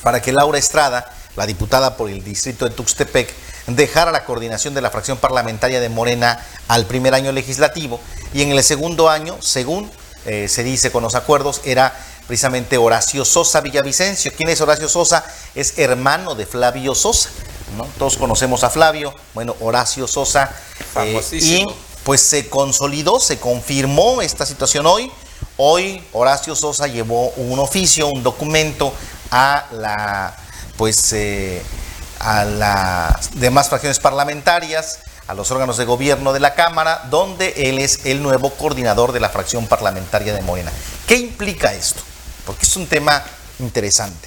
para 0.03 0.22
que 0.22 0.33
Laura 0.33 0.59
Estrada, 0.59 1.12
la 1.37 1.47
diputada 1.47 1.97
por 1.97 2.11
el 2.11 2.24
distrito 2.24 2.64
de 2.64 2.74
Tuxtepec, 2.74 3.33
dejara 3.66 4.11
la 4.11 4.24
coordinación 4.24 4.74
de 4.74 4.81
la 4.81 4.91
fracción 4.91 5.18
parlamentaria 5.18 5.81
de 5.81 5.89
Morena 5.89 6.45
al 6.68 6.87
primer 6.87 7.14
año 7.14 7.33
legislativo 7.33 8.01
y 8.33 8.43
en 8.43 8.51
el 8.51 8.62
segundo 8.62 9.11
año, 9.11 9.37
según 9.41 9.91
eh, 10.24 10.49
se 10.49 10.64
dice 10.64 10.91
con 10.91 11.03
los 11.03 11.14
acuerdos, 11.14 11.61
era 11.64 11.95
precisamente 12.29 12.76
Horacio 12.76 13.24
Sosa 13.24 13.62
Villavicencio. 13.62 14.31
¿Quién 14.37 14.51
es 14.51 14.61
Horacio 14.61 14.89
Sosa? 14.89 15.24
Es 15.55 15.79
hermano 15.79 16.35
de 16.35 16.47
Flavio 16.47 16.95
Sosa. 16.95 17.31
¿no? 17.76 17.85
Todos 17.99 18.18
conocemos 18.18 18.62
a 18.62 18.70
Flavio, 18.70 19.14
bueno, 19.35 19.57
Horacio 19.61 20.07
Sosa. 20.07 20.55
Eh, 20.97 21.20
y 21.33 21.64
pues 22.05 22.20
se 22.20 22.49
consolidó, 22.49 23.18
se 23.18 23.39
confirmó 23.39 24.20
esta 24.20 24.45
situación 24.45 24.87
hoy. 24.87 25.11
Hoy 25.57 26.05
Horacio 26.12 26.55
Sosa 26.55 26.87
llevó 26.87 27.31
un 27.31 27.59
oficio, 27.59 28.09
un 28.09 28.22
documento 28.22 28.93
a 29.31 29.66
la 29.72 30.37
pues 30.76 31.12
eh, 31.14 31.62
a 32.20 32.45
las 32.45 33.41
demás 33.41 33.68
fracciones 33.68 33.99
parlamentarias, 33.99 35.01
a 35.26 35.35
los 35.35 35.51
órganos 35.51 35.79
de 35.79 35.87
gobierno 35.87 36.33
de 36.33 36.41
la 36.41 36.55
Cámara, 36.55 37.07
donde 37.11 37.55
él 37.68 37.79
es 37.79 38.05
el 38.05 38.22
nuevo 38.22 38.51
coordinador 38.51 39.12
de 39.12 39.20
la 39.20 39.31
fracción 39.31 39.66
parlamentaria 39.66 40.35
de 40.35 40.43
Morena. 40.43 40.70
¿Qué 41.07 41.16
implica 41.16 41.72
esto? 41.72 42.03
Porque 42.49 42.65
es 42.65 42.77
un 42.77 42.87
tema 42.87 43.23
interesante. 43.59 44.27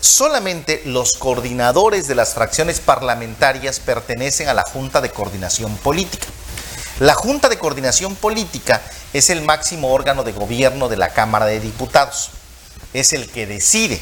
Solamente 0.00 0.82
los 0.84 1.14
coordinadores 1.14 2.06
de 2.06 2.14
las 2.14 2.34
fracciones 2.34 2.78
parlamentarias 2.78 3.80
pertenecen 3.80 4.48
a 4.48 4.54
la 4.54 4.62
Junta 4.62 5.00
de 5.00 5.10
Coordinación 5.10 5.76
Política. 5.78 6.28
La 7.00 7.14
Junta 7.14 7.48
de 7.48 7.58
Coordinación 7.58 8.14
Política 8.14 8.80
es 9.12 9.28
el 9.28 9.42
máximo 9.42 9.92
órgano 9.92 10.22
de 10.22 10.30
gobierno 10.30 10.88
de 10.88 10.98
la 10.98 11.08
Cámara 11.08 11.46
de 11.46 11.58
Diputados. 11.58 12.30
Es 12.92 13.12
el 13.12 13.28
que 13.28 13.44
decide 13.44 14.00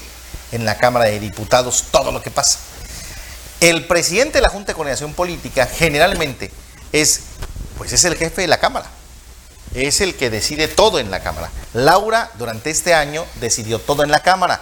en 0.53 0.67
la 0.67 0.77
Cámara 0.77 1.07
de 1.07 1.19
Diputados 1.19 1.85
todo 1.91 2.13
lo 2.13 2.21
que 2.21 2.31
pasa. 2.31 2.59
El 3.63 3.87
presidente 3.87 4.37
de 4.37 4.43
la 4.43 4.51
Junta 4.51 4.73
de 4.73 4.77
Coordinación 4.77 5.15
Política 5.15 5.65
generalmente 5.65 6.51
es, 6.93 7.21
pues 7.79 7.91
es 7.91 8.05
el 8.05 8.17
jefe 8.17 8.43
de 8.43 8.49
la 8.49 8.61
Cámara. 8.61 8.98
Es 9.75 10.01
el 10.01 10.15
que 10.15 10.31
decide 10.31 10.69
todo 10.69 10.99
en 10.99 11.11
la 11.11 11.21
Cámara. 11.21 11.51
Laura 11.75 12.31
durante 12.39 12.71
este 12.71 12.95
año 12.95 13.25
decidió 13.41 13.79
todo 13.79 14.03
en 14.03 14.11
la 14.11 14.21
Cámara. 14.21 14.61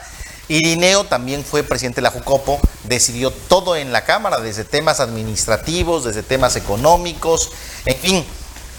Irineo 0.48 1.04
también 1.04 1.44
fue 1.44 1.64
presidente 1.64 1.96
de 1.96 2.02
la 2.02 2.10
Jucopo, 2.10 2.60
decidió 2.84 3.32
todo 3.32 3.74
en 3.74 3.92
la 3.92 4.04
Cámara, 4.04 4.38
desde 4.38 4.64
temas 4.64 5.00
administrativos, 5.00 6.04
desde 6.04 6.22
temas 6.22 6.54
económicos, 6.54 7.50
en 7.84 7.96
fin, 7.96 8.24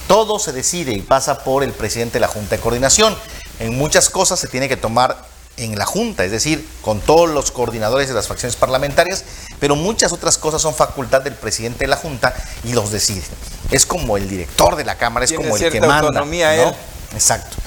todo 0.07 0.39
se 0.39 0.53
decide 0.53 0.93
y 0.93 1.01
pasa 1.01 1.43
por 1.43 1.63
el 1.63 1.73
presidente 1.73 2.13
de 2.13 2.19
la 2.21 2.29
Junta 2.29 2.55
de 2.55 2.61
Coordinación. 2.61 3.15
En 3.59 3.77
muchas 3.77 4.09
cosas 4.09 4.39
se 4.39 4.47
tiene 4.47 4.69
que 4.69 4.77
tomar 4.77 5.25
en 5.57 5.77
la 5.77 5.85
Junta, 5.85 6.23
es 6.23 6.31
decir, 6.31 6.67
con 6.81 7.01
todos 7.01 7.29
los 7.29 7.51
coordinadores 7.51 8.07
de 8.07 8.13
las 8.13 8.27
facciones 8.27 8.55
parlamentarias, 8.55 9.25
pero 9.59 9.75
muchas 9.75 10.13
otras 10.13 10.37
cosas 10.37 10.61
son 10.61 10.73
facultad 10.73 11.21
del 11.21 11.33
presidente 11.33 11.79
de 11.79 11.87
la 11.87 11.97
Junta 11.97 12.33
y 12.63 12.73
los 12.73 12.91
decide. 12.91 13.23
Es 13.71 13.85
como 13.85 14.17
el 14.17 14.29
director 14.29 14.75
de 14.75 14.85
la 14.85 14.95
Cámara, 14.95 15.25
es 15.25 15.33
como 15.33 15.55
el 15.57 15.71
que 15.71 15.81
manda. 15.81 16.11
¿no? 16.11 16.75
Exacto. 17.13 17.57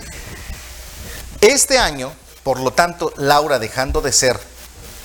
Este 1.41 1.79
año 1.79 2.13
por 2.43 2.61
lo 2.61 2.73
tanto, 2.73 3.13
Laura, 3.17 3.59
dejando 3.59 4.01
de 4.01 4.13
ser 4.13 4.39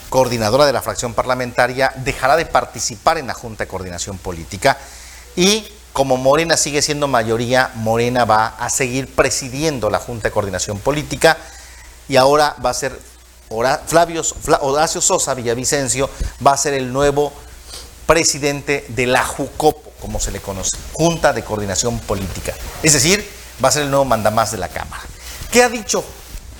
coordinadora 0.09 0.65
de 0.65 0.73
la 0.73 0.81
fracción 0.81 1.13
parlamentaria, 1.13 1.91
dejará 1.97 2.37
de 2.37 2.45
participar 2.45 3.17
en 3.17 3.27
la 3.27 3.33
Junta 3.33 3.65
de 3.65 3.67
Coordinación 3.67 4.17
Política 4.17 4.77
y 5.35 5.67
como 5.91 6.17
Morena 6.17 6.57
sigue 6.57 6.81
siendo 6.81 7.07
mayoría, 7.07 7.71
Morena 7.75 8.25
va 8.25 8.47
a 8.47 8.69
seguir 8.69 9.13
presidiendo 9.13 9.89
la 9.89 9.99
Junta 9.99 10.29
de 10.29 10.31
Coordinación 10.31 10.79
Política 10.79 11.37
y 12.07 12.15
ahora 12.15 12.55
va 12.63 12.71
a 12.71 12.73
ser 12.73 12.99
Flavio, 13.85 14.21
Horacio 14.61 15.01
Sosa 15.01 15.33
Villavicencio, 15.33 16.09
va 16.45 16.53
a 16.53 16.57
ser 16.57 16.73
el 16.73 16.91
nuevo 16.91 17.31
presidente 18.05 18.85
de 18.89 19.07
la 19.07 19.23
JUCOPO, 19.23 19.91
como 20.01 20.19
se 20.19 20.31
le 20.31 20.39
conoce, 20.39 20.77
Junta 20.93 21.33
de 21.33 21.43
Coordinación 21.43 21.99
Política. 21.99 22.53
Es 22.83 22.93
decir, 22.93 23.27
va 23.63 23.69
a 23.69 23.71
ser 23.71 23.83
el 23.83 23.89
nuevo 23.89 24.05
mandamás 24.05 24.51
de 24.51 24.57
la 24.57 24.69
Cámara. 24.69 25.03
¿Qué 25.51 25.63
ha 25.63 25.69
dicho 25.69 26.03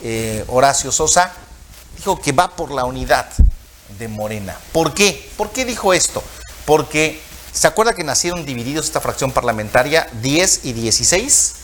eh, 0.07 0.43
Horacio 0.49 0.91
Sosa, 0.91 1.33
dijo 1.97 2.21
que 2.21 2.31
va 2.31 2.55
por 2.55 2.69
la 2.71 2.85
unidad 2.85 3.27
de 3.97 4.07
Morena. 4.07 4.55
¿Por 4.71 4.93
qué? 4.93 5.31
¿Por 5.35 5.49
qué 5.49 5.65
dijo 5.65 5.93
esto? 5.93 6.21
Porque, 6.65 7.19
¿se 7.51 7.65
acuerda 7.65 7.95
que 7.95 8.03
nacieron 8.03 8.45
divididos 8.45 8.85
esta 8.85 9.01
fracción 9.01 9.31
parlamentaria 9.31 10.07
10 10.21 10.65
y 10.65 10.73
16? 10.73 11.55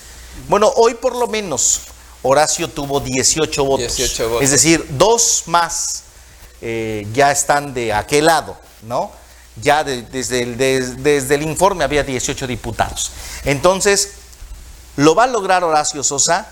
Bueno, 0.48 0.72
hoy 0.76 0.96
por 0.96 1.16
lo 1.16 1.28
menos 1.28 1.82
Horacio 2.24 2.68
tuvo 2.68 3.00
18 3.00 3.64
votos. 3.64 4.00
Es 4.42 4.52
decir, 4.52 4.86
dos 4.92 5.44
más 5.48 6.04
eh, 6.62 7.08
ya 7.14 7.32
están 7.32 7.74
de 7.74 7.94
aquel 7.94 8.26
lado, 8.26 8.58
¿no? 8.84 9.12
Ya 9.62 9.84
desde, 9.84 10.44
el, 10.44 10.58
desde 10.58 11.36
el 11.36 11.42
informe 11.42 11.84
había 11.84 12.04
18 12.04 12.48
diputados. 12.48 13.12
Entonces, 13.44 14.12
¿lo 14.96 15.16
va 15.16 15.24
a 15.24 15.28
lograr 15.28 15.64
Horacio 15.64 16.04
Sosa? 16.04 16.48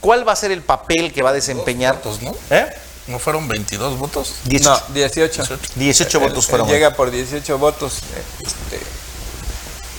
¿Cuál 0.00 0.26
va 0.26 0.32
a 0.32 0.36
ser 0.36 0.52
el 0.52 0.62
papel 0.62 1.12
que 1.12 1.22
va 1.22 1.30
a 1.30 1.32
desempeñar? 1.32 1.96
Votos, 1.96 2.22
¿no? 2.22 2.34
¿Eh? 2.50 2.66
¿No 3.06 3.18
fueron 3.18 3.48
22 3.48 3.98
votos? 3.98 4.34
18. 4.44 4.84
No, 4.88 4.94
18. 4.94 5.58
18, 5.76 6.20
votos 6.20 6.46
fueron. 6.46 6.68
llega 6.68 6.94
por 6.94 7.10
18 7.10 7.58
votos 7.58 8.00
este, 8.38 8.80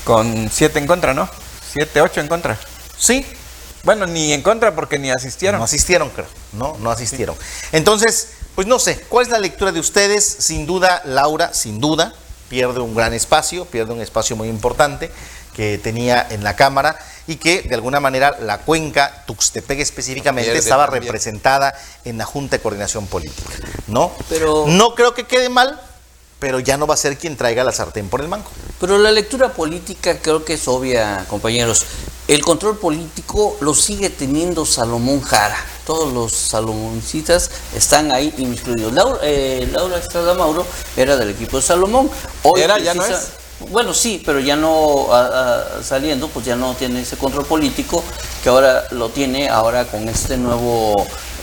con 0.06 0.50
7 0.52 0.80
en 0.80 0.88
contra, 0.88 1.14
¿no? 1.14 1.30
7, 1.74 2.02
8 2.02 2.22
en 2.22 2.28
contra. 2.28 2.60
Sí. 2.98 3.26
Bueno, 3.84 4.08
ni 4.08 4.32
en 4.32 4.42
contra 4.42 4.74
porque 4.74 4.98
ni 4.98 5.12
asistieron. 5.12 5.60
No 5.60 5.66
asistieron, 5.66 6.10
creo. 6.10 6.28
No, 6.54 6.78
no 6.80 6.90
asistieron. 6.90 7.36
Entonces, 7.74 8.30
pues 8.56 8.66
no 8.66 8.80
sé, 8.80 9.00
¿cuál 9.10 9.26
es 9.26 9.32
la 9.32 9.40
lectura 9.40 9.72
de 9.72 9.80
ustedes? 9.80 10.24
Sin 10.24 10.66
duda, 10.66 11.02
Laura, 11.06 11.54
sin 11.54 11.82
duda, 11.82 12.14
pierde 12.50 12.80
un 12.80 12.96
gran 12.96 13.14
espacio, 13.14 13.66
pierde 13.66 13.94
un 13.94 14.02
espacio 14.02 14.36
muy 14.36 14.48
importante 14.48 15.12
que 15.54 15.78
tenía 15.78 16.26
en 16.30 16.44
la 16.44 16.56
Cámara 16.56 16.98
y 17.28 17.36
que 17.36 17.62
de 17.62 17.76
alguna 17.76 18.00
manera 18.00 18.38
la 18.40 18.60
cuenca 18.60 19.24
Tuxtepec 19.26 19.80
específicamente 19.80 20.58
estaba 20.58 20.88
representada 20.88 21.74
en 22.06 22.18
la 22.18 22.26
Junta 22.26 22.58
de 22.58 22.64
Coordinación 22.64 23.08
Política, 23.08 23.50
¿no? 23.88 24.12
Pero 24.30 24.66
no 24.68 24.96
creo 24.96 25.14
que 25.14 25.26
quede 25.26 25.50
mal, 25.50 25.80
pero 26.40 26.60
ya 26.60 26.78
no 26.78 26.88
va 26.88 26.96
a 26.96 26.98
ser 26.98 27.18
quien 27.18 27.38
traiga 27.38 27.64
la 27.64 27.72
sartén 27.72 28.10
por 28.10 28.22
el 28.22 28.28
mango. 28.28 28.50
Pero 28.80 28.98
la 28.98 29.12
lectura 29.12 29.54
política 29.54 30.20
creo 30.20 30.44
que 30.44 30.54
es 30.54 30.68
obvia, 30.68 31.26
compañeros. 31.30 31.86
El 32.28 32.42
control 32.42 32.78
político 32.78 33.58
lo 33.60 33.74
sigue 33.74 34.10
teniendo 34.10 34.66
Salomón 34.66 35.22
Jara. 35.22 35.58
Todos 35.86 36.14
los 36.14 36.32
salomoncitas 36.32 37.52
están 37.76 38.14
ahí 38.14 38.34
incluidos. 38.38 38.94
Laura, 38.94 39.20
eh, 39.24 39.68
Laura 39.74 39.98
Estrada 39.98 40.34
Mauro 40.34 40.66
era 40.96 41.18
del 41.18 41.32
equipo 41.32 41.58
de 41.58 41.64
Salomón. 41.64 42.10
Hoy 42.44 42.62
¿Era? 42.62 42.80
¿Ya 42.80 42.94
no 42.94 43.06
es? 43.06 43.34
Bueno, 43.70 43.94
sí, 43.94 44.22
pero 44.26 44.40
ya 44.40 44.56
no 44.56 45.08
saliendo, 45.84 46.28
pues 46.30 46.46
ya 46.46 46.56
no 46.56 46.74
tiene 46.76 47.02
ese 47.02 47.18
control 47.18 47.46
político 47.46 48.04
que 48.42 48.50
ahora 48.50 48.86
lo 48.92 49.10
tiene 49.10 49.50
ahora 49.50 49.86
con 49.86 50.08
este 50.10 50.38
nuevo 50.38 50.94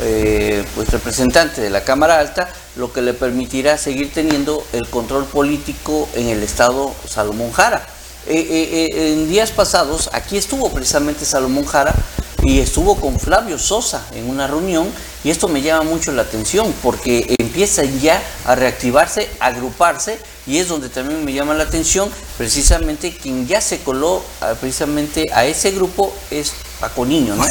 eh, 0.01 0.65
pues 0.75 0.91
representante 0.91 1.61
de 1.61 1.71
la 1.71 1.83
Cámara 1.83 2.19
Alta, 2.19 2.53
lo 2.77 2.93
que 2.93 3.01
le 3.01 3.15
permitirá 3.15 3.79
seguir 3.79 4.13
teniendo 4.13 4.65
el 4.73 4.89
control 4.89 5.25
político 5.25 6.09
en 6.15 6.29
el 6.29 6.43
estado 6.43 6.95
Salomón 7.07 7.53
Jara. 7.53 7.87
Eh, 8.27 8.89
eh, 8.93 9.13
en 9.13 9.29
días 9.29 9.51
pasados, 9.51 10.11
aquí 10.13 10.37
estuvo 10.37 10.71
precisamente 10.71 11.25
Salomón 11.25 11.65
Jara 11.65 11.95
y 12.43 12.61
estuvo 12.61 12.97
con 12.97 13.19
Flavio 13.19 13.59
Sosa 13.59 14.07
en 14.15 14.29
una 14.29 14.47
reunión 14.47 14.89
y 15.25 15.31
esto 15.31 15.49
me 15.49 15.63
llama 15.63 15.85
mucho 15.85 16.13
la 16.13 16.23
atención 16.23 16.73
porque 16.83 17.35
empiezan 17.39 18.01
ya 18.01 18.23
a 18.47 18.55
reactivarse, 18.55 19.29
a 19.41 19.47
agruparse 19.47 20.19
y 20.47 20.59
es 20.59 20.69
donde 20.69 20.89
también 20.89 21.25
me 21.25 21.33
llama 21.33 21.55
la 21.55 21.65
atención 21.65 22.11
precisamente 22.39 23.15
quien 23.15 23.47
ya 23.47 23.61
se 23.61 23.81
coló 23.81 24.23
precisamente 24.61 25.31
a 25.35 25.45
ese 25.45 25.73
grupo 25.73 26.15
es 26.31 26.53
Paco 26.81 27.05
Niño, 27.05 27.37
¿no? 27.37 27.45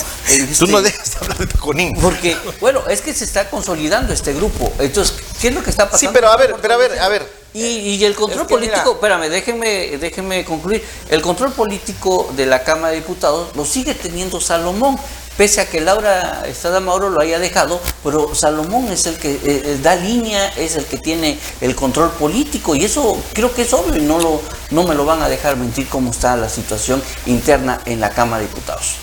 Tú 0.57 0.67
no 0.67 0.80
Este, 0.80 0.91
dejas 0.91 1.11
de 1.11 1.17
hablar 1.22 1.38
de 1.38 1.47
Paco 1.47 1.74
Niño. 1.74 2.01
Porque, 2.01 2.36
bueno, 2.59 2.82
es 2.89 3.01
que 3.01 3.13
se 3.13 3.26
está 3.26 3.49
consolidando 3.49 4.11
este 4.11 4.34
grupo. 4.34 4.74
Entonces, 4.80 5.15
¿qué 5.39 5.49
es 5.49 5.53
lo 5.53 5.63
que 5.63 5.70
está 5.70 5.86
pasando? 5.86 6.09
Sí, 6.09 6.09
pero 6.11 6.32
a 6.32 6.38
ver, 6.38 6.55
pero 6.59 6.74
a 6.74 6.78
ver, 6.78 6.99
a 6.99 7.07
ver. 7.09 7.38
Y, 7.54 7.64
y 7.66 8.06
el 8.06 8.14
control 8.16 8.41
Es 8.41 8.47
que 8.47 8.54
político, 8.54 8.80
mira- 8.84 8.93
espérame, 9.18 9.30
déjenme, 9.30 9.97
déjenme 9.97 10.45
concluir. 10.45 10.84
El 11.10 11.22
control 11.22 11.52
político 11.52 12.32
de 12.36 12.45
la 12.45 12.64
Cámara 12.64 12.89
de 12.89 12.97
Diputados 12.97 13.56
lo 13.56 13.66
sigue 13.66 13.95
teniendo 13.95 14.39
Salomón, 14.39 15.00
pese 15.36 15.62
a 15.62 15.68
que 15.68 15.82
Laura 15.82 16.43
Estrada 16.47 16.80
Mauro 16.80 17.10
lo 17.10 17.20
haya 17.22 17.39
dejado, 17.39 17.80
pero 18.04 18.36
Salomón 18.36 18.89
es 18.91 19.08
el 19.08 19.18
que 19.18 19.32
eh, 19.32 19.39
eh, 19.43 19.80
da 19.82 19.95
línea, 19.95 20.50
es 20.58 20.76
el 20.76 20.86
que 20.86 21.00
tiene 21.00 21.39
el 21.60 21.76
control 21.76 22.12
político, 22.12 22.76
y 22.76 22.86
eso 22.86 23.18
creo 23.34 23.52
que 23.52 23.64
es 23.64 23.74
obvio 23.74 23.95
y 24.00 24.06
no, 24.06 24.20
lo, 24.20 24.41
no 24.70 24.84
me 24.84 24.93
lo 24.93 25.06
van 25.06 25.24
a 25.24 25.28
dejar 25.28 25.58
mentir 25.58 25.88
cómo 25.89 26.12
está 26.12 26.36
la 26.36 26.50
situación 26.50 27.02
interna 27.26 27.82
en 27.86 28.00
la 28.00 28.12
Cámara 28.12 28.41
de 28.41 28.47
Diputados. 28.47 28.95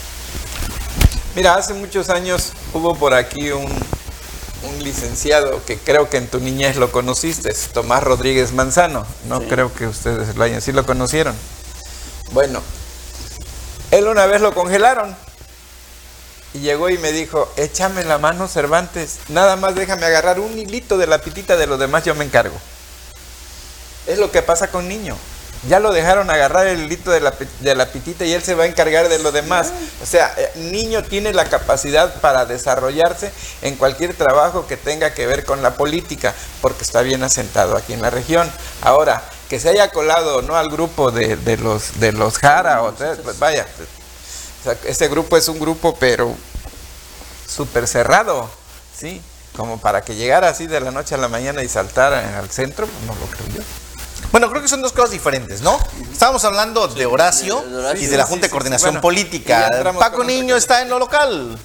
Mira, 1.35 1.57
hace 1.57 1.75
muchos 1.75 2.09
años 2.11 2.53
hubo 2.73 2.95
por 2.95 3.13
aquí 3.13 3.51
un, 3.51 3.67
un 4.67 4.83
licenciado 4.83 5.63
que 5.65 5.79
creo 5.79 6.09
que 6.11 6.17
en 6.19 6.29
tu 6.29 6.41
niñez 6.41 6.77
lo 6.77 6.91
conociste, 6.93 7.55
Tomás 7.73 8.03
Rodríguez 8.03 8.53
Manzano. 8.53 9.07
No 9.29 9.41
Sí. 9.41 9.47
creo 9.49 9.73
que 9.73 9.87
ustedes 9.87 10.37
lo 10.37 10.45
hayan, 10.45 10.61
sí 10.61 10.73
lo 10.73 10.85
conocieron. 10.85 11.35
Bueno, 12.33 12.61
él 13.91 14.07
una 14.09 14.27
vez 14.27 14.41
lo 14.41 14.53
congelaron 14.55 15.17
y 16.55 16.61
llegó 16.61 16.89
y 16.91 16.99
me 16.99 17.13
dijo, 17.13 17.51
échame 17.57 18.05
la 18.05 18.19
mano 18.19 18.49
Cervantes, 18.49 19.19
nada 19.29 19.57
más 19.57 19.75
déjame 19.75 20.07
agarrar 20.07 20.41
un 20.41 20.59
hilito 20.59 20.99
de 20.99 21.07
la 21.07 21.21
pitita 21.21 21.57
de 21.57 21.67
los 21.67 21.79
demás, 21.79 22.05
yo 22.05 22.15
me 22.15 22.25
encargo. 22.25 22.57
Es 24.07 24.19
lo 24.19 24.31
que 24.31 24.43
pasa 24.43 24.69
con 24.71 24.89
niño. 24.89 25.17
Ya 25.69 25.81
lo 25.81 25.93
dejaron 25.93 26.31
agarrar 26.31 26.67
el 26.67 26.83
hilito 26.83 27.11
de 27.11 27.21
la, 27.21 27.35
de 27.61 27.75
la 27.75 27.87
pitita 27.87 28.25
y 28.25 28.33
él 28.33 28.43
se 28.43 28.55
va 28.55 28.65
a 28.65 28.67
encargar 28.67 29.09
de 29.09 29.19
lo 29.19 29.33
demás. 29.33 29.73
O 30.03 30.07
sea, 30.07 30.33
eh, 30.37 30.51
niño 30.57 31.03
tiene 31.03 31.33
la 31.33 31.47
capacidad 31.47 32.15
para 32.21 32.45
desarrollarse 32.47 33.33
en 33.63 33.77
cualquier 33.77 34.15
trabajo 34.15 34.67
que 34.67 34.77
tenga 34.77 35.13
que 35.15 35.27
ver 35.27 35.45
con 35.45 35.63
la 35.63 35.75
política, 35.75 36.35
porque 36.61 36.85
está 36.85 37.03
bien 37.03 37.23
asentado 37.23 37.77
aquí 37.77 37.93
en 37.95 38.03
la 38.03 38.11
región. 38.11 38.51
Ahora, 38.83 39.23
que 39.49 39.59
se 39.61 39.69
haya 39.69 39.91
colado 39.91 40.43
no 40.43 40.57
al 40.57 40.69
grupo 40.69 41.11
de, 41.11 41.37
de 41.37 41.57
los 41.57 42.01
de 42.01 42.13
los 42.13 42.39
Jara 42.39 42.83
o 42.83 42.93
de- 42.93 43.17
pues 43.17 43.39
vaya, 43.39 43.67
o 44.61 44.65
sea, 44.65 44.77
ese 44.85 45.09
grupo 45.09 45.37
es 45.37 45.49
un 45.49 45.59
grupo 45.61 45.97
pero 45.99 46.35
súper 47.49 47.87
cerrado, 47.87 48.51
¿sí? 48.99 49.23
Como 49.57 49.81
para 49.81 50.03
que 50.03 50.15
llegara 50.17 50.49
así 50.49 50.67
de 50.67 50.81
la 50.81 50.91
noche 50.91 51.15
a 51.15 51.19
la 51.19 51.29
mañana 51.29 51.63
y 51.63 51.69
saltara 51.69 52.39
al 52.39 52.51
centro, 52.51 52.87
no 53.07 53.15
lo 53.15 53.27
creo 53.27 53.47
yo. 53.57 53.63
Bueno, 54.33 54.51
creo 54.51 54.61
que 54.61 54.69
son 54.69 54.83
dos 54.83 54.93
cosas 54.93 55.13
diferentes, 55.13 55.63
¿no? 55.63 55.79
Estábamos 56.13 56.45
hablando 56.45 56.89
de 56.89 57.07
Horacio 57.07 57.63
de- 57.63 57.71
de 57.71 57.77
Horacio. 57.79 58.03
y 58.03 58.07
de 58.07 58.17
la 58.19 58.25
Junta 58.25 58.47
sí, 58.47 58.49
de 58.49 58.51
Coordinación 58.51 58.91
bueno, 58.91 59.01
Política. 59.01 59.71
Paco 59.99 60.25
Niño 60.25 60.57
está 60.57 60.83
en 60.83 60.91
lo 60.91 60.99
local. 60.99 61.59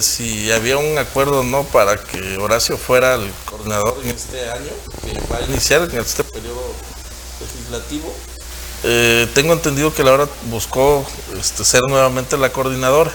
Si 0.00 0.52
había 0.52 0.76
un 0.78 0.96
acuerdo 0.98 1.40
o 1.40 1.42
no 1.42 1.64
para 1.64 1.96
que 1.96 2.36
Horacio 2.38 2.76
fuera 2.76 3.14
el 3.14 3.32
coordinador 3.46 3.98
en 4.04 4.10
este 4.10 4.48
año, 4.50 4.70
que 5.02 5.18
va 5.32 5.38
a 5.38 5.42
iniciar 5.42 5.82
en 5.82 5.98
este 5.98 6.22
periodo 6.24 6.62
legislativo, 7.40 8.14
eh, 8.84 9.28
tengo 9.34 9.52
entendido 9.52 9.92
que 9.92 10.04
Laura 10.04 10.28
buscó 10.44 11.04
este, 11.38 11.64
ser 11.64 11.80
nuevamente 11.88 12.36
la 12.38 12.50
coordinadora. 12.52 13.10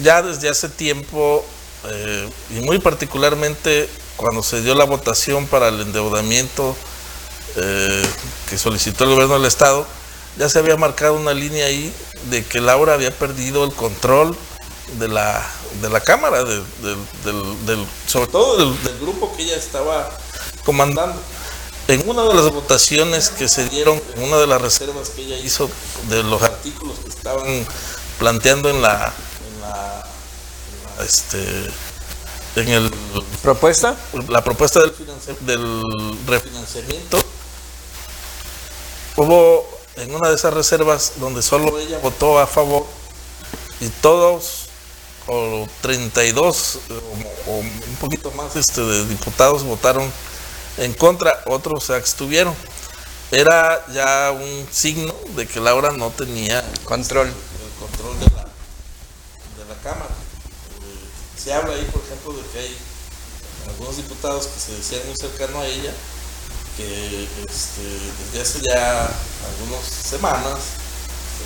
Ya 0.00 0.22
desde 0.22 0.48
hace 0.48 0.68
tiempo, 0.68 1.44
eh, 1.88 2.28
y 2.50 2.60
muy 2.60 2.78
particularmente 2.80 3.88
cuando 4.16 4.42
se 4.42 4.60
dio 4.62 4.74
la 4.74 4.84
votación 4.84 5.46
para 5.46 5.68
el 5.68 5.80
endeudamiento 5.80 6.76
eh, 7.56 8.06
que 8.48 8.58
solicitó 8.58 9.04
el 9.04 9.10
gobierno 9.10 9.34
del 9.34 9.46
estado, 9.46 9.86
ya 10.38 10.48
se 10.48 10.58
había 10.58 10.76
marcado 10.76 11.14
una 11.14 11.34
línea 11.34 11.66
ahí 11.66 11.92
de 12.30 12.44
que 12.44 12.60
Laura 12.60 12.94
había 12.94 13.10
perdido 13.16 13.64
el 13.64 13.72
control 13.72 14.36
de 14.98 15.08
la, 15.08 15.44
de 15.82 15.90
la 15.90 16.00
Cámara, 16.00 16.44
de- 16.44 16.62
del- 16.82 17.06
del- 17.24 17.66
del- 17.66 17.86
sobre 18.06 18.26
todo 18.28 18.56
del, 18.56 18.82
del 18.84 18.98
grupo 19.00 19.34
que 19.36 19.42
ella 19.42 19.56
estaba 19.56 20.10
comandando. 20.64 21.20
En 21.88 22.06
una 22.08 22.22
de 22.24 22.34
las 22.34 22.50
votaciones 22.52 23.30
que 23.30 23.48
se 23.48 23.66
dieron, 23.68 24.00
en 24.14 24.22
una 24.22 24.36
de 24.36 24.46
las 24.46 24.60
reservas 24.60 25.08
que 25.10 25.22
ella 25.22 25.38
hizo 25.38 25.70
de 26.10 26.22
los 26.22 26.42
artículos 26.42 26.98
que 26.98 27.08
estaban 27.08 27.66
planteando 28.18 28.68
en 28.68 28.82
la, 28.82 28.92
en 29.54 29.60
la, 29.62 30.04
en 30.70 30.98
la, 30.98 31.04
este, 31.04 31.70
en 32.56 32.68
el 32.68 32.90
¿Propuesta? 33.42 33.96
la 34.28 34.44
propuesta 34.44 34.80
del, 34.80 34.92
del 35.40 35.82
refinanciamiento, 36.26 37.22
hubo 39.18 39.66
en 39.96 40.14
una 40.14 40.28
de 40.28 40.36
esas 40.36 40.54
reservas 40.54 41.14
donde 41.16 41.42
solo 41.42 41.78
ella 41.78 41.98
votó 41.98 42.38
a 42.38 42.46
favor 42.46 42.86
y 43.80 43.88
todos, 43.88 44.66
o 45.26 45.66
32 45.82 46.78
eh, 46.88 47.00
o, 47.46 47.50
o 47.50 47.56
un 47.58 47.96
poquito 48.00 48.30
más 48.32 48.56
este, 48.56 48.80
de 48.80 49.06
diputados 49.06 49.64
votaron 49.64 50.10
en 50.78 50.94
contra, 50.94 51.42
otros 51.46 51.84
se 51.84 51.94
abstuvieron. 51.94 52.54
Era 53.30 53.84
ya 53.92 54.30
un 54.30 54.66
signo 54.70 55.14
de 55.36 55.46
que 55.46 55.60
Laura 55.60 55.90
no 55.90 56.10
tenía 56.10 56.64
Control. 56.84 57.26
el 57.26 57.34
control 57.78 58.18
de 58.20 58.26
la, 58.36 58.42
de 58.42 59.68
la 59.68 59.74
Cámara. 59.82 60.14
Eh, 60.80 61.40
se 61.42 61.52
habla 61.52 61.74
ahí, 61.74 61.86
por 61.92 62.02
ejemplo, 62.02 62.32
de 62.32 62.48
que 62.50 62.58
hay 62.60 62.76
algunos 63.68 63.96
diputados 63.96 64.46
que 64.46 64.60
se 64.60 64.72
decían 64.72 65.02
muy 65.06 65.16
cercanos 65.16 65.62
a 65.62 65.66
ella, 65.66 65.92
que 66.78 67.28
este, 67.48 67.82
desde 68.32 68.40
hace 68.40 68.60
ya 68.62 69.02
algunas 69.02 69.84
semanas 69.84 70.54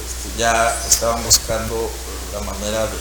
este, 0.05 0.39
ya 0.39 0.79
estaban 0.87 1.25
buscando 1.25 1.91
la 2.35 2.41
manera 2.41 2.85
de, 2.85 2.99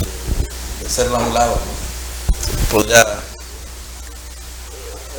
de, 0.00 0.48
de 0.80 0.86
hacerla 0.86 1.18
a 1.18 1.20
un 1.20 1.34
lado. 1.34 1.54
¿no? 1.54 2.70
Podría, 2.70 3.02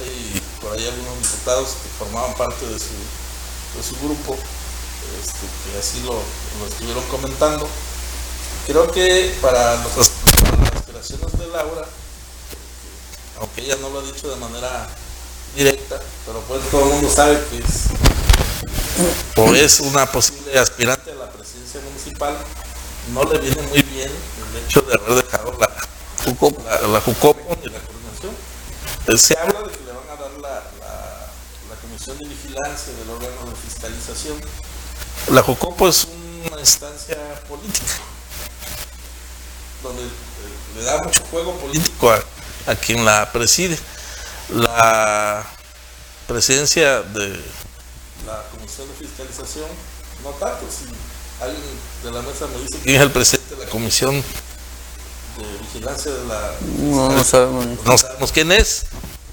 eh, 0.01 0.41
por 0.59 0.73
ahí 0.73 0.87
algunos 0.87 1.21
diputados 1.21 1.69
que 1.83 1.89
formaban 1.99 2.33
parte 2.33 2.65
de 2.65 2.79
su, 2.79 2.95
de 3.77 3.83
su 3.83 3.95
grupo, 4.03 4.35
este, 5.21 5.45
que 5.45 5.77
así 5.77 6.01
lo, 6.01 6.13
lo 6.59 6.67
estuvieron 6.67 7.03
comentando. 7.03 7.69
Creo 8.65 8.91
que 8.91 9.37
para 9.43 9.75
las 9.75 9.95
aspiraciones 9.95 11.37
de 11.37 11.47
Laura, 11.49 11.85
aunque 13.39 13.61
ella 13.61 13.75
no 13.79 13.89
lo 13.89 13.99
ha 13.99 14.03
dicho 14.03 14.27
de 14.27 14.37
manera 14.37 14.89
directa, 15.55 15.99
pero 16.25 16.39
pues 16.41 16.61
todo 16.69 16.83
el 16.83 16.89
mundo 16.93 17.09
sabe 17.09 17.39
que 17.49 17.57
es 17.57 17.87
o 19.37 19.53
es 19.53 19.79
una 19.81 20.05
posible 20.11 20.57
aspirante 20.57 21.11
a 21.11 21.15
la 21.15 21.29
presidencia 21.29 21.81
municipal, 21.81 22.37
no 23.13 23.23
le 23.25 23.39
viene 23.39 23.61
muy 23.63 23.81
bien 23.81 24.09
el 24.09 24.63
hecho 24.63 24.81
de 24.81 24.93
haber 24.93 25.23
dejado 25.23 25.51
la 25.59 25.67
la, 25.67 26.87
la 26.87 27.01
Jucopo 27.01 27.57
y 27.63 27.69
la 27.69 27.79
coordinación. 27.79 28.33
Eh, 29.07 29.17
Se 29.17 29.37
habla 29.37 29.61
de 29.61 29.69
que 29.69 29.83
le 29.83 29.91
van 29.91 30.09
a 30.09 30.21
dar 30.21 30.31
la, 30.41 30.63
la, 30.79 31.27
la 31.69 31.75
comisión 31.81 32.17
de 32.17 32.25
vigilancia 32.27 32.93
del 32.93 33.09
órgano 33.09 33.49
de 33.49 33.55
fiscalización. 33.55 34.41
La 35.31 35.43
Jucopo 35.43 35.87
es 35.87 36.07
una 36.49 36.59
instancia 36.59 37.17
política 37.47 37.93
donde 39.83 40.03
eh, 40.03 40.07
le 40.77 40.83
da 40.83 41.03
mucho 41.03 41.23
juego 41.29 41.53
político 41.57 42.11
a, 42.11 42.23
a 42.71 42.75
quien 42.75 43.05
la 43.05 43.31
preside. 43.31 43.77
La 44.49 45.43
presidencia 46.27 47.01
de 47.01 47.29
la 48.27 48.43
Comisión 48.51 48.87
de 48.87 48.93
Fiscalización, 48.95 49.69
no 50.23 50.29
tanto, 50.31 50.65
si 50.69 50.85
alguien 51.43 51.63
de 52.03 52.11
la 52.11 52.21
mesa 52.21 52.45
me 52.47 52.61
dice 52.61 52.79
quién 52.83 52.95
es 52.95 53.01
el 53.01 53.11
presidente 53.11 53.55
de 53.55 53.65
la 53.65 53.69
Comisión 53.71 54.23
de 55.37 55.57
Vigilancia 55.61 56.11
de 56.11 56.25
la... 56.25 56.51
No, 56.77 57.11
no 57.11 57.23
sabemos. 57.23 57.65
No 57.85 57.97
sabemos 57.97 58.31
quién 58.31 58.51
es. 58.51 58.85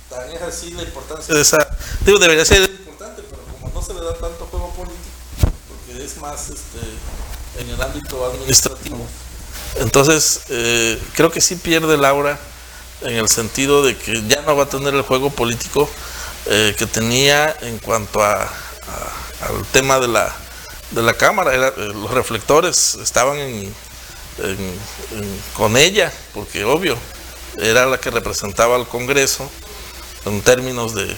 Tan 0.09 0.31
es 0.31 0.43
así 0.43 0.71
la 0.73 0.83
importancia 0.83 1.35
de 1.35 1.41
esa... 1.43 1.59
Digo, 2.05 2.19
debería 2.19 2.45
ser 2.45 2.69
importante, 2.71 3.23
pero 3.31 3.43
como 3.61 3.73
no 3.73 3.87
se 3.87 3.95
le 3.95 4.01
da 4.01 4.15
tanto 4.15 4.47
juego 4.47 4.71
político, 4.71 5.53
porque 5.69 6.05
es 6.05 6.17
más 6.17 6.49
este, 6.49 7.61
en 7.61 7.69
el 7.69 7.81
ámbito 7.81 8.27
administrativo. 8.27 9.07
Entonces, 9.77 10.41
eh, 10.49 11.01
creo 11.15 11.31
que 11.31 11.41
sí 11.41 11.57
pierde 11.57 11.97
Laura 11.97 12.39
en 13.05 13.17
el 13.17 13.29
sentido 13.29 13.83
de 13.85 13.97
que 13.97 14.23
ya 14.29 14.43
no 14.43 14.57
va 14.57 14.65
a 14.65 14.69
tener 14.69 14.95
el 14.95 15.03
juego 15.03 15.31
político 15.31 15.89
eh, 16.47 16.75
que 16.77 16.87
tenía 16.87 17.57
en 17.61 17.79
cuanto 17.79 18.23
a, 18.23 18.43
al 18.43 19.65
tema 19.73 19.99
de 20.01 20.09
la, 20.09 20.35
de 20.91 21.03
la 21.03 21.15
Cámara. 21.15 21.55
Era, 21.55 21.69
eh, 21.69 21.75
los 21.95 22.11
reflectores 22.11 22.97
estaban 22.97 23.39
en- 23.39 23.75
con 25.55 25.77
ella, 25.77 26.13
porque 26.35 26.65
obvio, 26.65 26.97
era 27.59 27.87
la 27.87 27.99
que 27.99 28.11
representaba 28.11 28.77
al 28.77 28.89
Congreso 28.89 29.49
en 30.25 30.41
términos 30.43 30.95
de, 30.95 31.15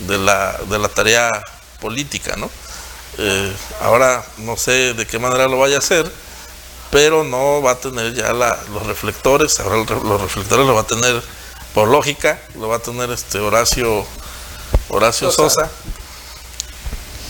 de, 0.00 0.18
la, 0.18 0.58
de 0.68 0.78
la 0.78 0.88
tarea 0.88 1.30
política, 1.80 2.36
¿no? 2.36 2.50
Eh, 3.18 3.52
ahora 3.82 4.24
no 4.38 4.56
sé 4.56 4.94
de 4.94 5.06
qué 5.06 5.18
manera 5.18 5.48
lo 5.48 5.58
vaya 5.58 5.76
a 5.76 5.80
hacer, 5.80 6.10
pero 6.90 7.24
no 7.24 7.60
va 7.62 7.72
a 7.72 7.78
tener 7.78 8.14
ya 8.14 8.32
la- 8.32 8.58
los 8.72 8.86
reflectores, 8.86 9.60
ahora 9.60 9.76
el 9.80 9.86
los 10.08 10.20
reflectores 10.20 10.66
lo 10.66 10.74
va 10.74 10.82
a 10.82 10.86
tener 10.86 11.22
por 11.74 11.88
lógica, 11.88 12.40
lo 12.58 12.68
va 12.68 12.76
a 12.76 12.78
tener 12.80 13.10
este 13.10 13.38
Horacio 13.38 14.04
Horacio 14.88 15.30
Sosa. 15.30 15.50
Sosa. 15.66 15.70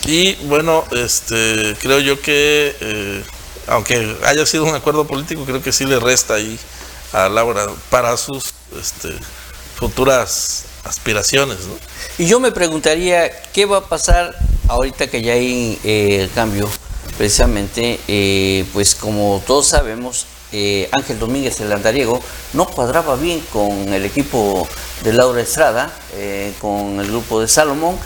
Y 0.06 0.34
bueno, 0.46 0.84
este 0.92 1.76
creo 1.80 1.98
yo 2.00 2.20
que 2.20 2.74
eh, 2.80 3.22
aunque 3.66 4.16
haya 4.24 4.46
sido 4.46 4.64
un 4.64 4.74
acuerdo 4.74 5.06
político, 5.06 5.44
creo 5.44 5.62
que 5.62 5.72
sí 5.72 5.84
le 5.84 5.98
resta 6.00 6.34
ahí 6.34 6.58
a 7.12 7.28
Laura 7.28 7.66
para 7.90 8.16
sus 8.16 8.52
este, 8.80 9.10
futuras 9.78 10.64
aspiraciones. 10.84 11.58
¿no? 11.66 11.74
Y 12.16 12.26
yo 12.26 12.40
me 12.40 12.52
preguntaría, 12.52 13.30
¿qué 13.52 13.66
va 13.66 13.78
a 13.78 13.84
pasar 13.84 14.34
ahorita 14.68 15.08
que 15.08 15.20
ya 15.22 15.32
hay 15.34 15.78
eh, 15.84 16.20
el 16.22 16.30
cambio? 16.30 16.68
Precisamente, 17.18 17.98
eh, 18.06 18.64
pues 18.72 18.94
como 18.94 19.42
todos 19.44 19.66
sabemos, 19.66 20.26
eh, 20.52 20.88
Ángel 20.92 21.18
Domínguez, 21.18 21.60
el 21.60 21.72
andariego, 21.72 22.20
no 22.54 22.64
cuadraba 22.64 23.16
bien 23.16 23.42
con 23.52 23.92
el 23.92 24.04
equipo 24.04 24.66
de 25.02 25.12
Laura 25.12 25.42
Estrada, 25.42 25.92
eh, 26.14 26.54
con 26.60 27.00
el 27.00 27.08
grupo 27.08 27.40
de 27.40 27.48
Salomón, 27.48 27.98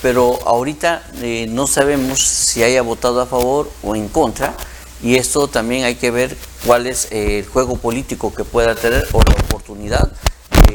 pero 0.00 0.38
ahorita 0.46 1.02
eh, 1.20 1.46
no 1.50 1.66
sabemos 1.66 2.20
si 2.20 2.62
haya 2.62 2.80
votado 2.82 3.20
a 3.20 3.26
favor 3.26 3.68
o 3.82 3.96
en 3.96 4.08
contra, 4.08 4.54
y 5.02 5.16
esto 5.16 5.48
también 5.48 5.84
hay 5.84 5.96
que 5.96 6.12
ver 6.12 6.36
cuál 6.64 6.86
es 6.86 7.08
el 7.10 7.44
juego 7.46 7.76
político 7.76 8.32
que 8.32 8.44
pueda 8.44 8.74
tener 8.76 9.06
o 9.12 9.20
la 9.20 9.32
oportunidad 9.32 10.12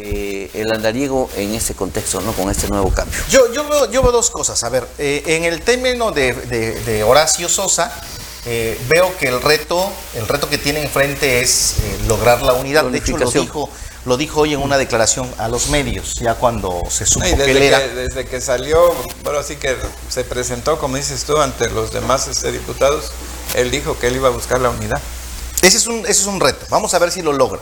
eh, 0.04 0.52
el 0.54 0.72
andariego 0.72 1.30
en 1.36 1.54
este 1.56 1.74
contexto, 1.74 2.22
¿no? 2.22 2.32
con 2.34 2.50
este 2.50 2.68
nuevo 2.68 2.92
cambio. 2.94 3.18
Yo, 3.30 3.52
yo, 3.54 3.68
veo, 3.68 3.92
yo 3.92 4.02
veo 4.04 4.12
dos 4.12 4.30
cosas. 4.30 4.64
A 4.64 4.70
ver, 4.70 4.88
eh, 4.98 5.24
en 5.28 5.44
el 5.46 5.62
término 5.62 6.12
de, 6.12 6.34
de- 6.34 6.80
de 6.84 7.04
Horacio 7.04 7.50
Sosa, 7.50 7.92
eh, 8.46 8.80
veo 8.90 9.18
que 9.18 9.28
el 9.28 9.42
reto, 9.42 9.90
el 10.16 10.28
reto 10.28 10.48
que 10.50 10.58
tiene 10.58 10.82
enfrente 10.84 11.42
es 11.42 11.76
eh, 11.80 11.98
lograr 12.08 12.42
la 12.42 12.54
unidad. 12.54 12.84
De 12.86 12.98
hecho, 13.00 13.18
lo 13.18 13.32
dijo, 13.32 13.70
lo 14.06 14.18
dijo 14.18 14.42
hoy 14.42 14.54
en 14.54 14.62
una 14.62 14.78
declaración 14.78 15.28
a 15.40 15.48
los 15.48 15.70
medios, 15.70 16.14
ya 16.16 16.36
cuando 16.36 16.84
se 16.90 17.06
supo 17.08 17.26
No, 17.26 17.32
y 17.32 17.32
que 17.36 17.38
desde 17.44 17.60
que, 17.60 17.68
era. 17.68 17.80
desde 17.80 18.26
que 18.28 18.42
salió, 18.42 18.94
bueno, 19.24 19.40
así 19.40 19.56
que 19.56 19.76
se 20.10 20.24
presentó, 20.24 20.78
como 20.78 20.96
dices 20.98 21.24
tú, 21.24 21.38
ante 21.38 21.70
los 21.72 21.92
demás 21.92 22.28
este, 22.28 22.52
diputados, 22.52 23.12
él 23.56 23.72
dijo 23.72 23.98
que 23.98 24.08
él 24.08 24.16
iba 24.18 24.28
a 24.28 24.32
buscar 24.32 24.62
la 24.62 24.70
unidad. 24.70 25.02
Ese 25.64 25.78
es, 25.78 25.88
un, 25.88 26.00
ese 26.02 26.12
es 26.22 26.26
un 26.28 26.40
reto. 26.40 26.68
Vamos 26.70 26.94
a 26.94 27.00
ver 27.00 27.12
si 27.12 27.24
lo 27.24 27.34
logra. 27.34 27.60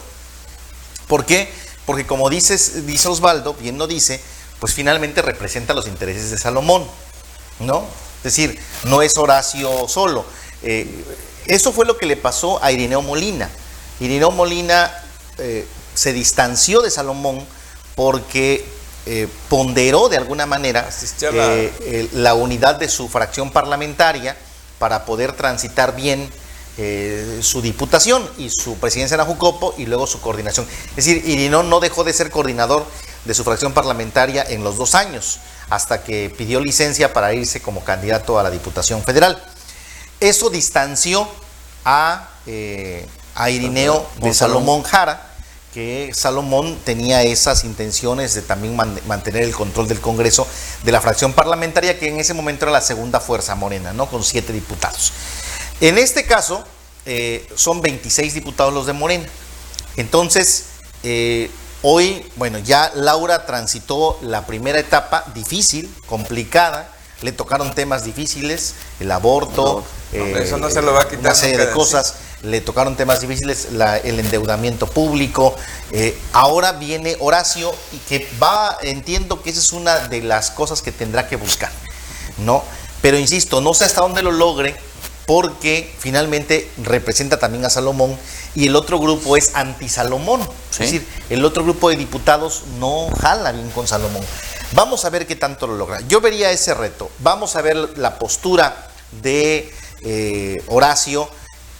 ¿Por 1.07 1.25
qué? 1.25 1.49
Porque 1.85 2.05
como 2.05 2.29
dices, 2.29 2.85
dice 2.85 3.07
Osvaldo, 3.07 3.53
bien 3.55 3.77
lo 3.77 3.87
dice, 3.87 4.21
pues 4.59 4.73
finalmente 4.73 5.21
representa 5.21 5.73
los 5.73 5.87
intereses 5.87 6.31
de 6.31 6.37
Salomón, 6.37 6.85
¿no? 7.59 7.85
Es 8.17 8.23
decir, 8.23 8.59
no 8.85 9.01
es 9.01 9.17
Horacio 9.17 9.87
solo. 9.87 10.25
Eh, 10.61 11.03
eso 11.45 11.73
fue 11.73 11.85
lo 11.85 11.97
que 11.97 12.05
le 12.05 12.15
pasó 12.15 12.63
a 12.63 12.71
Irineo 12.71 13.01
Molina. 13.01 13.49
Irineo 13.99 14.31
Molina 14.31 14.91
eh, 15.37 15.67
se 15.93 16.13
distanció 16.13 16.81
de 16.81 16.89
Salomón 16.89 17.45
porque 17.95 18.65
eh, 19.05 19.27
ponderó 19.49 20.07
de 20.07 20.15
alguna 20.15 20.45
manera 20.45 20.87
eh, 21.21 22.09
la 22.13 22.35
unidad 22.35 22.75
de 22.75 22.87
su 22.87 23.09
fracción 23.09 23.51
parlamentaria 23.51 24.37
para 24.79 25.03
poder 25.03 25.33
transitar 25.33 25.93
bien 25.95 26.31
eh, 26.77 27.39
su 27.41 27.61
diputación 27.61 28.27
y 28.37 28.49
su 28.49 28.75
presidencia 28.77 29.15
en 29.15 29.19
la 29.19 29.25
Jucopo 29.25 29.75
y 29.77 29.85
luego 29.85 30.07
su 30.07 30.19
coordinación. 30.21 30.65
Es 30.89 31.05
decir, 31.05 31.23
Irineo 31.25 31.63
no 31.63 31.79
dejó 31.79 32.03
de 32.03 32.13
ser 32.13 32.29
coordinador 32.31 32.85
de 33.25 33.33
su 33.33 33.43
fracción 33.43 33.73
parlamentaria 33.73 34.43
en 34.47 34.63
los 34.63 34.77
dos 34.77 34.95
años, 34.95 35.39
hasta 35.69 36.03
que 36.03 36.33
pidió 36.35 36.59
licencia 36.59 37.13
para 37.13 37.33
irse 37.33 37.61
como 37.61 37.83
candidato 37.83 38.37
a 38.39 38.43
la 38.43 38.49
Diputación 38.51 39.03
Federal. 39.03 39.41
Eso 40.19 40.49
distanció 40.49 41.27
a, 41.85 42.29
eh, 42.47 43.07
a 43.35 43.49
Irineo 43.49 44.05
de 44.17 44.33
Salomón 44.33 44.83
Jara, 44.83 45.29
que 45.73 46.11
Salomón 46.13 46.77
tenía 46.85 47.23
esas 47.23 47.63
intenciones 47.63 48.35
de 48.35 48.41
también 48.41 48.75
man- 48.75 48.99
mantener 49.07 49.43
el 49.43 49.53
control 49.53 49.87
del 49.87 49.99
Congreso 50.01 50.47
de 50.83 50.91
la 50.91 51.01
fracción 51.01 51.33
parlamentaria, 51.33 51.97
que 51.97 52.09
en 52.09 52.19
ese 52.19 52.33
momento 52.33 52.65
era 52.65 52.71
la 52.71 52.81
segunda 52.81 53.19
fuerza 53.19 53.55
morena, 53.55 53.91
¿no? 53.91 54.05
Con 54.07 54.23
siete 54.23 54.53
diputados. 54.53 55.11
En 55.81 55.97
este 55.97 56.25
caso, 56.25 56.63
eh, 57.05 57.47
son 57.55 57.81
26 57.81 58.33
diputados 58.33 58.73
los 58.73 58.85
de 58.85 58.93
Morena. 58.93 59.25
Entonces, 59.97 60.65
eh, 61.03 61.49
hoy, 61.81 62.25
bueno, 62.35 62.59
ya 62.59 62.91
Laura 62.95 63.45
transitó 63.45 64.17
la 64.21 64.45
primera 64.45 64.79
etapa 64.79 65.25
difícil, 65.33 65.93
complicada. 66.07 66.89
Le 67.21 67.31
tocaron 67.31 67.73
temas 67.73 68.03
difíciles, 68.03 68.75
el 68.99 69.11
aborto, 69.11 69.83
Hombre, 70.21 70.43
eso 70.43 70.57
no 70.57 70.69
se 70.69 70.81
lo 70.81 70.93
va 70.93 71.01
a 71.01 71.05
quitar 71.05 71.19
una 71.21 71.35
serie 71.35 71.57
de 71.57 71.71
cosas. 71.71 72.15
Le 72.43 72.59
tocaron 72.61 72.95
temas 72.97 73.21
difíciles, 73.21 73.69
la- 73.71 73.97
el 73.97 74.19
endeudamiento 74.19 74.85
público. 74.87 75.55
Eh, 75.91 76.17
ahora 76.33 76.73
viene 76.73 77.15
Horacio 77.19 77.73
y 77.93 77.97
que 77.97 78.27
va, 78.41 78.77
entiendo 78.81 79.41
que 79.41 79.49
esa 79.49 79.59
es 79.61 79.71
una 79.71 79.99
de 80.09 80.21
las 80.21 80.51
cosas 80.51 80.81
que 80.81 80.91
tendrá 80.91 81.27
que 81.29 81.37
buscar, 81.37 81.71
¿no? 82.39 82.63
Pero 83.01 83.17
insisto, 83.17 83.61
no 83.61 83.73
sé 83.73 83.85
hasta 83.85 84.01
dónde 84.01 84.21
lo 84.21 84.31
logre, 84.31 84.75
porque 85.25 85.93
finalmente 85.99 86.69
representa 86.77 87.39
también 87.39 87.65
a 87.65 87.69
Salomón 87.69 88.17
y 88.55 88.67
el 88.67 88.75
otro 88.75 88.99
grupo 88.99 89.37
es 89.37 89.51
anti-Salomón. 89.55 90.41
Sí. 90.69 90.83
Es 90.83 90.91
decir, 90.91 91.07
el 91.29 91.45
otro 91.45 91.63
grupo 91.63 91.89
de 91.89 91.95
diputados 91.95 92.63
no 92.79 93.09
jala 93.19 93.51
bien 93.51 93.69
con 93.71 93.87
Salomón. 93.87 94.23
Vamos 94.73 95.05
a 95.05 95.09
ver 95.09 95.27
qué 95.27 95.35
tanto 95.35 95.67
lo 95.67 95.75
logra. 95.75 96.01
Yo 96.07 96.19
vería 96.19 96.51
ese 96.51 96.73
reto. 96.73 97.09
Vamos 97.19 97.55
a 97.55 97.61
ver 97.61 97.97
la 97.97 98.17
postura 98.17 98.89
de 99.21 99.71
eh, 100.01 100.61
Horacio 100.67 101.29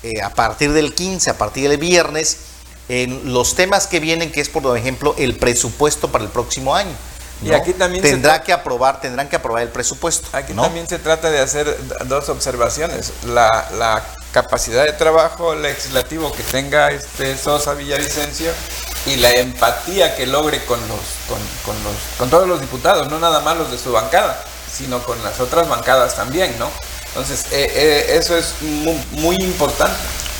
eh, 0.04 0.22
a 0.22 0.34
partir 0.34 0.74
del 0.74 0.94
15, 0.94 1.30
a 1.30 1.38
partir 1.38 1.70
del 1.70 1.78
viernes, 1.78 2.38
en 2.90 3.34
los 3.34 3.56
temas 3.56 3.88
que 3.88 4.00
vienen, 4.00 4.32
que 4.32 4.42
es 4.42 4.50
por 4.50 4.78
ejemplo 4.78 5.16
el 5.18 5.36
presupuesto 5.36 6.12
para 6.12 6.24
el 6.24 6.30
próximo 6.30 6.76
año. 6.76 6.94
Y 7.42 7.50
¿no? 7.50 7.58
aquí 7.58 7.74
también 7.74 8.04
tendrá 8.04 8.42
que 8.42 8.54
aprobar, 8.54 9.02
tendrán 9.02 9.28
que 9.28 9.36
aprobar 9.36 9.64
el 9.64 9.70
presupuesto. 9.70 10.28
Aquí 10.32 10.54
¿no? 10.54 10.64
también 10.64 10.88
se 10.88 11.00
trata 11.00 11.30
de 11.30 11.40
hacer 11.40 11.78
dos 12.06 12.30
observaciones. 12.30 13.12
La, 13.26 13.50
la 13.78 14.04
capacidad 14.32 14.86
de 14.86 14.94
trabajo 14.94 15.54
legislativo 15.56 16.32
que 16.32 16.44
tenga 16.44 16.92
este 16.92 17.38
Sosa 17.38 17.74
Villavicencio 17.74 18.52
y 19.06 19.18
la 19.18 19.32
empatía 19.34 20.16
que 20.16 20.26
logre 20.26 20.64
con 20.66 20.80
los, 20.88 21.00
con, 21.28 21.40
con 21.66 21.84
los, 21.84 21.94
con 22.18 22.30
todos 22.30 22.48
los 22.48 22.62
diputados, 22.62 23.10
no 23.10 23.20
nada 23.20 23.42
más 23.42 23.58
los 23.58 23.70
de 23.70 23.78
su 23.78 23.92
bancada, 23.92 24.42
sino 24.72 25.04
con 25.04 25.22
las 25.24 25.40
otras 25.42 25.68
bancadas 25.68 26.16
también, 26.16 26.58
¿no? 26.58 26.70
Entonces, 27.08 27.46
eh, 27.52 27.72
eh, 27.76 28.18
eso 28.18 28.36
es 28.38 28.56
mu- 28.62 28.98
muy, 29.12 29.36
importante, 29.36 29.94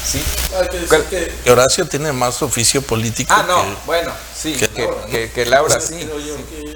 ¿sí? 0.06 0.24
Hay 0.60 0.68
que 0.70 0.80
decir 0.80 1.04
que, 1.10 1.34
que 1.44 1.52
Horacio 1.52 1.86
tiene 1.88 2.12
más 2.12 2.42
oficio 2.42 2.82
político. 2.82 3.34
Ah, 3.36 3.44
no, 3.48 3.62
que- 3.64 3.76
bueno, 3.86 4.12
sí, 4.40 4.54
que 4.56 4.68
que, 4.70 4.82
Laura, 4.84 5.02
¿no? 5.02 5.08
que- 5.08 5.32
que 5.32 5.46
Laura 5.46 5.80
sí. 5.80 5.96
que 5.96 6.76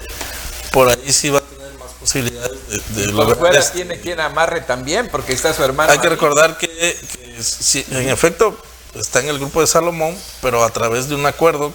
por 0.71 0.89
ahí 0.89 1.11
sí 1.13 1.29
va 1.29 1.39
a 1.39 1.41
tener 1.41 1.73
más 1.79 1.91
posibilidades 1.99 2.67
de, 2.67 2.77
de 3.01 3.05
Por 3.07 3.13
lograr 3.15 3.37
fuera 3.37 3.59
esto. 3.59 3.73
tiene 3.73 3.99
quien 3.99 4.19
amarre 4.19 4.61
también, 4.61 5.09
porque 5.09 5.33
está 5.33 5.53
su 5.53 5.63
hermano. 5.63 5.91
Hay 5.91 5.99
que 5.99 6.09
recordar 6.09 6.57
que, 6.57 6.67
que 6.67 7.37
sí, 7.43 7.85
en 7.91 8.09
efecto 8.09 8.57
está 8.95 9.19
en 9.19 9.29
el 9.29 9.39
grupo 9.39 9.61
de 9.61 9.67
Salomón, 9.67 10.17
pero 10.41 10.63
a 10.63 10.69
través 10.69 11.07
de 11.09 11.15
un 11.15 11.25
acuerdo 11.25 11.73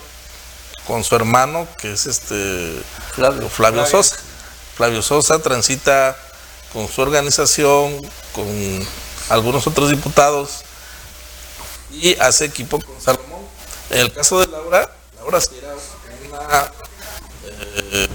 con 0.86 1.04
su 1.04 1.14
hermano, 1.14 1.68
que 1.78 1.92
es 1.92 2.06
este 2.06 2.72
Flavio. 3.14 3.48
Flavio, 3.48 3.84
Flavio. 3.84 3.86
Sosa. 3.86 4.16
Flavio 4.76 5.02
Sosa 5.02 5.38
transita 5.38 6.16
con 6.72 6.88
su 6.88 7.02
organización, 7.02 8.00
con 8.32 8.46
algunos 9.28 9.66
otros 9.66 9.90
diputados 9.90 10.62
y 11.92 12.16
hace 12.20 12.46
equipo 12.46 12.80
con 12.80 13.00
Salomón. 13.00 13.42
En 13.90 13.98
el 14.00 14.12
caso 14.12 14.40
de 14.40 14.46
Laura, 14.46 14.90
Laura 15.16 15.40
sí 15.40 15.50
era 15.58 15.74
una 16.28 16.72
eh, 17.44 18.08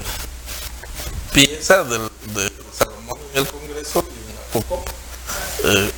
pieza 1.34 1.84
del, 1.84 2.10
de 2.34 2.52
Salomón 2.78 3.20
en 3.34 3.40
el 3.42 3.48
Congreso 3.48 4.04
y 4.04 4.30
en 4.30 4.36
la 4.36 4.42
Jucopo. 4.54 4.86
Eh, 5.64 5.92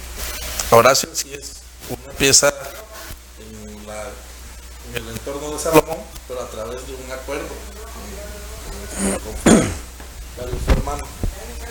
Horacio 0.72 1.10
sí 1.14 1.34
es 1.34 1.54
una 1.90 2.14
pieza 2.14 2.54
en, 3.40 3.88
la- 3.88 4.10
en 4.90 4.96
el 4.96 5.10
entorno 5.10 5.52
de 5.52 5.60
Salomón, 5.60 5.98
pero 6.28 6.42
a 6.42 6.50
través 6.50 6.86
de 6.88 6.94
un 6.94 7.12
acuerdo 7.12 7.48
con, 9.08 9.60
su 10.66 10.72
hermano. 10.72 11.04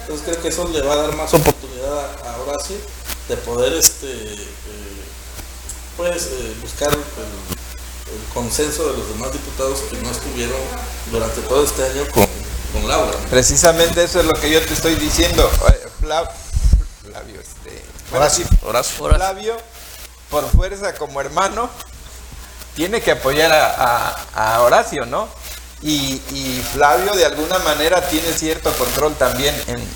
Entonces 0.01 0.27
creo 0.27 0.43
que 0.43 0.49
eso 0.49 0.69
le 0.69 0.81
va 0.83 0.95
a 0.95 0.97
dar 0.97 1.17
más 1.17 1.33
oportunidad 1.35 1.99
a, 2.25 2.33
a 2.35 2.39
Horacio 2.41 2.77
de 3.29 3.37
poder 3.39 3.75
este 3.75 4.11
eh, 4.11 4.47
pues 5.99 6.29
eh, 6.33 6.55
buscar 6.63 6.91
el, 6.93 6.99
el 6.99 8.33
consenso 8.33 8.91
de 8.91 8.97
los 8.99 9.09
demás 9.09 9.33
diputados 9.33 9.81
que 9.91 9.97
no 9.99 10.11
estuvieron 10.11 10.57
durante 11.13 11.41
todo 11.43 11.63
este 11.65 11.85
año 11.85 12.07
con, 12.13 12.27
con 12.73 12.89
Laura. 12.89 13.19
Precisamente 13.29 14.03
eso 14.05 14.21
es 14.21 14.25
lo 14.27 14.33
que 14.35 14.49
yo 14.51 14.65
te 14.65 14.73
estoy 14.73 14.95
diciendo. 14.95 15.51
Eh, 15.69 15.89
Fla- 16.01 16.31
Flavio, 17.05 17.41
este. 17.41 17.83
Horacio. 18.17 18.47
Horacio. 18.63 19.05
Horacio. 19.05 19.17
Flavio, 19.19 19.57
por 20.31 20.49
fuerza 20.49 20.95
como 20.95 21.21
hermano, 21.21 21.69
tiene 22.77 23.03
que 23.03 23.11
apoyar 23.11 23.53
a, 23.53 23.75
a- 24.35 24.55
a 24.55 24.63
Horacio, 24.63 25.05
¿no? 25.05 25.29
Y, 25.83 26.23
y 26.33 26.65
Flavio 26.73 27.13
de 27.15 27.25
alguna 27.25 27.59
manera 27.61 28.09
tiene 28.09 28.33
cierto 28.33 28.73
control 28.73 29.15
también 29.17 29.55
en, 29.67 29.79
en- 29.79 29.89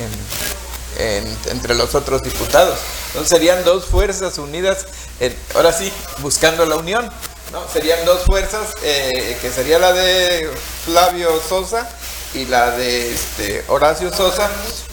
en- 0.00 1.26
en- 1.26 1.38
entre 1.50 1.74
los 1.74 1.94
otros 1.94 2.22
diputados. 2.22 2.78
Entonces 3.08 3.30
serían 3.30 3.64
dos 3.64 3.86
fuerzas 3.86 4.38
unidas, 4.38 4.86
en- 5.20 5.36
ahora 5.54 5.72
sí, 5.72 5.92
buscando 6.18 6.64
la 6.66 6.76
unión. 6.76 7.10
¿no? 7.52 7.62
Serían 7.70 8.02
dos 8.06 8.22
fuerzas, 8.24 8.68
eh, 8.82 9.36
que 9.42 9.50
sería 9.50 9.78
la 9.78 9.92
de 9.92 10.50
Flavio 10.86 11.28
Sosa 11.46 11.86
y 12.32 12.46
la 12.46 12.70
de 12.70 13.12
este, 13.12 13.62
Horacio 13.68 14.10
Sosa, 14.10 14.48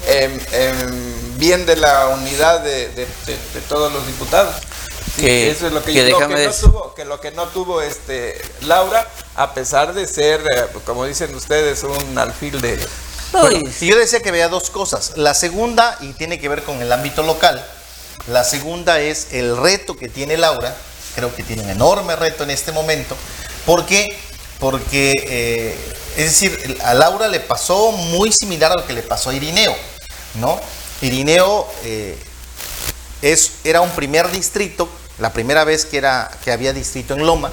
em, 0.07 0.37
em, 0.51 1.37
bien 1.39 1.65
de 1.65 1.77
la 1.77 2.07
unidad 2.09 2.59
de, 2.59 2.89
de- 2.89 3.05
de- 3.25 3.37
de 3.53 3.61
todos 3.69 3.93
los 3.93 4.05
diputados. 4.05 4.55
Sí, 5.15 5.21
que, 5.21 5.49
eso 5.51 5.67
es 5.67 5.73
lo 5.73 5.81
que, 5.83 5.93
que 5.93 6.09
lo 6.09 6.17
que 6.19 6.27
no 6.27 6.35
dec- 6.37 6.59
tuvo, 6.59 6.93
que 6.93 7.05
lo 7.05 7.21
que 7.21 7.31
no 7.31 7.47
tuvo 7.47 7.81
este 7.81 8.39
Laura, 8.61 9.07
a 9.35 9.53
pesar 9.53 9.93
de 9.93 10.05
ser, 10.05 10.41
eh, 10.53 10.65
como 10.85 11.05
dicen 11.05 11.33
ustedes, 11.35 11.83
un 11.83 12.17
alfil 12.17 12.59
de 12.59 12.77
No, 13.31 13.41
Bueno, 13.41 13.69
yo 13.79 13.95
decía 13.97 14.19
que 14.21 14.31
veía 14.31 14.49
dos 14.49 14.69
cosas. 14.69 15.13
La 15.15 15.33
segunda, 15.33 15.97
y 16.01 16.11
tiene 16.13 16.39
que 16.39 16.49
ver 16.49 16.63
con 16.63 16.81
el 16.81 16.91
ámbito 16.91 17.23
local, 17.23 17.65
la 18.27 18.43
segunda 18.43 18.99
es 18.99 19.27
el 19.31 19.57
reto 19.57 19.95
que 19.95 20.09
tiene 20.09 20.37
Laura. 20.37 20.75
Creo 21.15 21.33
que 21.35 21.43
tiene 21.43 21.63
un 21.63 21.69
enorme 21.69 22.15
reto 22.15 22.43
en 22.43 22.51
este 22.51 22.71
momento. 22.71 23.15
¿Por 23.65 23.85
qué? 23.85 24.07
Porque, 24.59 25.13
eh, 25.27 25.75
es 26.17 26.25
decir, 26.25 26.77
a 26.83 26.93
Laura 26.93 27.27
le 27.27 27.39
pasó 27.39 27.91
muy 27.91 28.31
similar 28.31 28.71
a 28.71 28.75
lo 28.75 28.85
que 28.85 28.93
le 28.93 29.03
pasó 29.03 29.29
a 29.29 29.33
Irineo, 29.33 29.75
¿no? 30.35 30.59
Irineo 31.01 31.67
eh, 31.83 32.17
es, 33.21 33.51
era 33.63 33.81
un 33.81 33.89
primer 33.91 34.29
distrito, 34.31 34.89
la 35.17 35.31
primera 35.31 35.63
vez 35.63 35.85
que, 35.85 35.97
era, 35.97 36.29
que 36.43 36.51
había 36.51 36.73
distrito 36.73 37.13
en 37.13 37.25
Loma, 37.25 37.51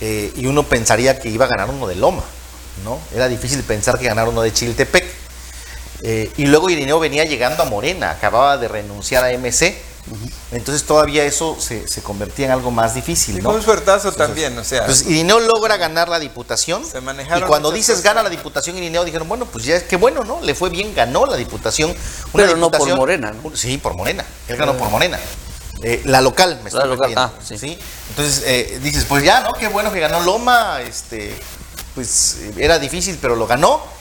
eh, 0.00 0.32
y 0.36 0.46
uno 0.46 0.62
pensaría 0.62 1.18
que 1.18 1.28
iba 1.28 1.46
a 1.46 1.48
ganar 1.48 1.70
uno 1.70 1.88
de 1.88 1.96
Loma, 1.96 2.22
¿no? 2.84 3.00
Era 3.14 3.28
difícil 3.28 3.62
pensar 3.64 3.98
que 3.98 4.06
ganara 4.06 4.28
uno 4.28 4.42
de 4.42 4.52
Chiltepec. 4.52 5.27
Eh, 6.02 6.30
y 6.36 6.46
luego 6.46 6.70
Irineo 6.70 7.00
venía 7.00 7.24
llegando 7.24 7.62
a 7.62 7.66
Morena, 7.66 8.10
acababa 8.10 8.56
de 8.56 8.68
renunciar 8.68 9.24
a 9.24 9.32
MC, 9.32 9.76
entonces 10.52 10.84
todavía 10.86 11.24
eso 11.24 11.56
se, 11.60 11.86
se 11.88 12.00
convertía 12.02 12.46
en 12.46 12.52
algo 12.52 12.70
más 12.70 12.94
difícil, 12.94 13.38
Y 13.38 13.42
¿no? 13.42 13.50
un 13.50 13.62
suertazo 13.62 14.12
también, 14.12 14.56
o 14.56 14.64
sea, 14.64 14.80
Entonces 14.80 15.06
Irineo 15.06 15.40
logra 15.40 15.76
ganar 15.76 16.08
la 16.08 16.18
diputación 16.18 16.84
Se 16.84 16.98
y 16.98 17.00
manejaron 17.00 17.48
cuando 17.48 17.68
esas 17.70 17.76
dices 17.76 17.94
cosas. 17.96 18.04
gana 18.04 18.22
la 18.22 18.30
diputación 18.30 18.78
Irineo 18.78 19.04
dijeron, 19.04 19.28
bueno, 19.28 19.44
pues 19.46 19.64
ya 19.64 19.76
es 19.76 19.82
que 19.82 19.96
bueno, 19.96 20.24
¿no? 20.24 20.40
Le 20.40 20.54
fue 20.54 20.70
bien, 20.70 20.94
ganó 20.94 21.26
la 21.26 21.36
diputación. 21.36 21.90
Una 22.32 22.44
Pero 22.44 22.56
no 22.56 22.70
por 22.70 22.78
diputación- 22.80 22.96
Morena, 22.96 23.32
¿no? 23.32 23.54
Sí, 23.56 23.76
por 23.76 23.94
Morena, 23.94 24.24
él 24.46 24.56
ganó 24.56 24.76
por 24.76 24.88
Morena. 24.88 25.18
Eh, 25.82 26.00
la 26.06 26.20
local, 26.20 26.56
me 26.56 26.62
La 26.62 26.68
estoy 26.68 26.88
local, 26.88 27.10
refiriendo, 27.14 27.20
ah, 27.22 27.32
sí. 27.44 27.58
¿sí? 27.58 27.78
Entonces 28.10 28.42
eh, 28.46 28.80
dices, 28.82 29.04
pues 29.04 29.22
ya, 29.24 29.40
¿no? 29.40 29.52
Qué 29.52 29.68
bueno 29.68 29.92
que 29.92 30.00
ganó 30.00 30.20
Loma, 30.20 30.80
este, 30.80 31.38
pues 31.94 32.36
era 32.56 32.78
difícil, 32.78 33.18
pero 33.20 33.36
lo 33.36 33.46
ganó. 33.46 33.97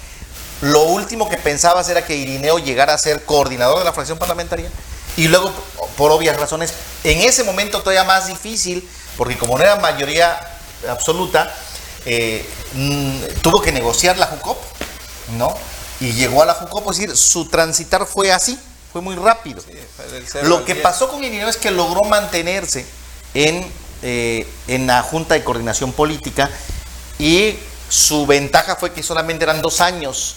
Lo 0.62 0.84
último 0.84 1.30
que 1.30 1.38
pensabas 1.38 1.88
era 1.90 2.06
que 2.06 2.16
Irineo 2.16 2.60
llegara 2.60 2.94
a 2.94 2.98
ser 2.98 3.24
coordinador 3.26 3.80
de 3.80 3.86
la 3.86 3.94
fracción 3.94 4.18
parlamentaria. 4.18 4.70
Y 5.16 5.28
luego, 5.28 5.52
por 5.96 6.12
obvias 6.12 6.38
razones, 6.38 6.74
en 7.04 7.20
ese 7.22 7.44
momento 7.44 7.80
todavía 7.80 8.04
más 8.04 8.28
difícil, 8.28 8.88
porque 9.18 9.38
como 9.38 9.58
no 9.58 9.64
era 9.64 9.76
mayoría 9.78 10.40
absoluta, 10.90 11.54
eh, 12.06 12.48
mm, 12.74 13.42
tuvo 13.42 13.62
que 13.62 13.72
negociar 13.72 14.18
la 14.18 14.28
JUCOP, 14.28 14.58
¿no? 15.38 15.56
Y 16.00 16.14
llegó 16.14 16.44
a 16.44 16.46
la 16.46 16.54
JUCOP, 16.54 16.92
es 16.92 16.98
decir, 16.98 17.18
su 17.18 17.50
transitar 17.50 18.06
fue 18.06 18.32
así, 18.32 18.58
fue 18.92 19.02
muy 19.02 19.16
rápido. 19.16 19.64
Lo 20.44 20.66
que 20.66 20.76
pasó 20.76 21.10
con 21.10 21.24
Irineo 21.24 21.50
es 21.50 21.58
que 21.58 21.72
logró 21.72 22.04
mantenerse 22.04 22.86
en, 23.34 23.66
eh, 24.04 24.48
en 24.68 24.88
la 24.88 25.02
Junta 25.02 25.34
de 25.34 25.44
Coordinación 25.44 25.94
Política 25.94 26.50
y 27.20 27.58
su 27.90 28.26
ventaja 28.26 28.76
fue 28.76 28.92
que 28.92 29.02
solamente 29.02 29.44
eran 29.44 29.62
dos 29.62 29.82
años 29.82 30.36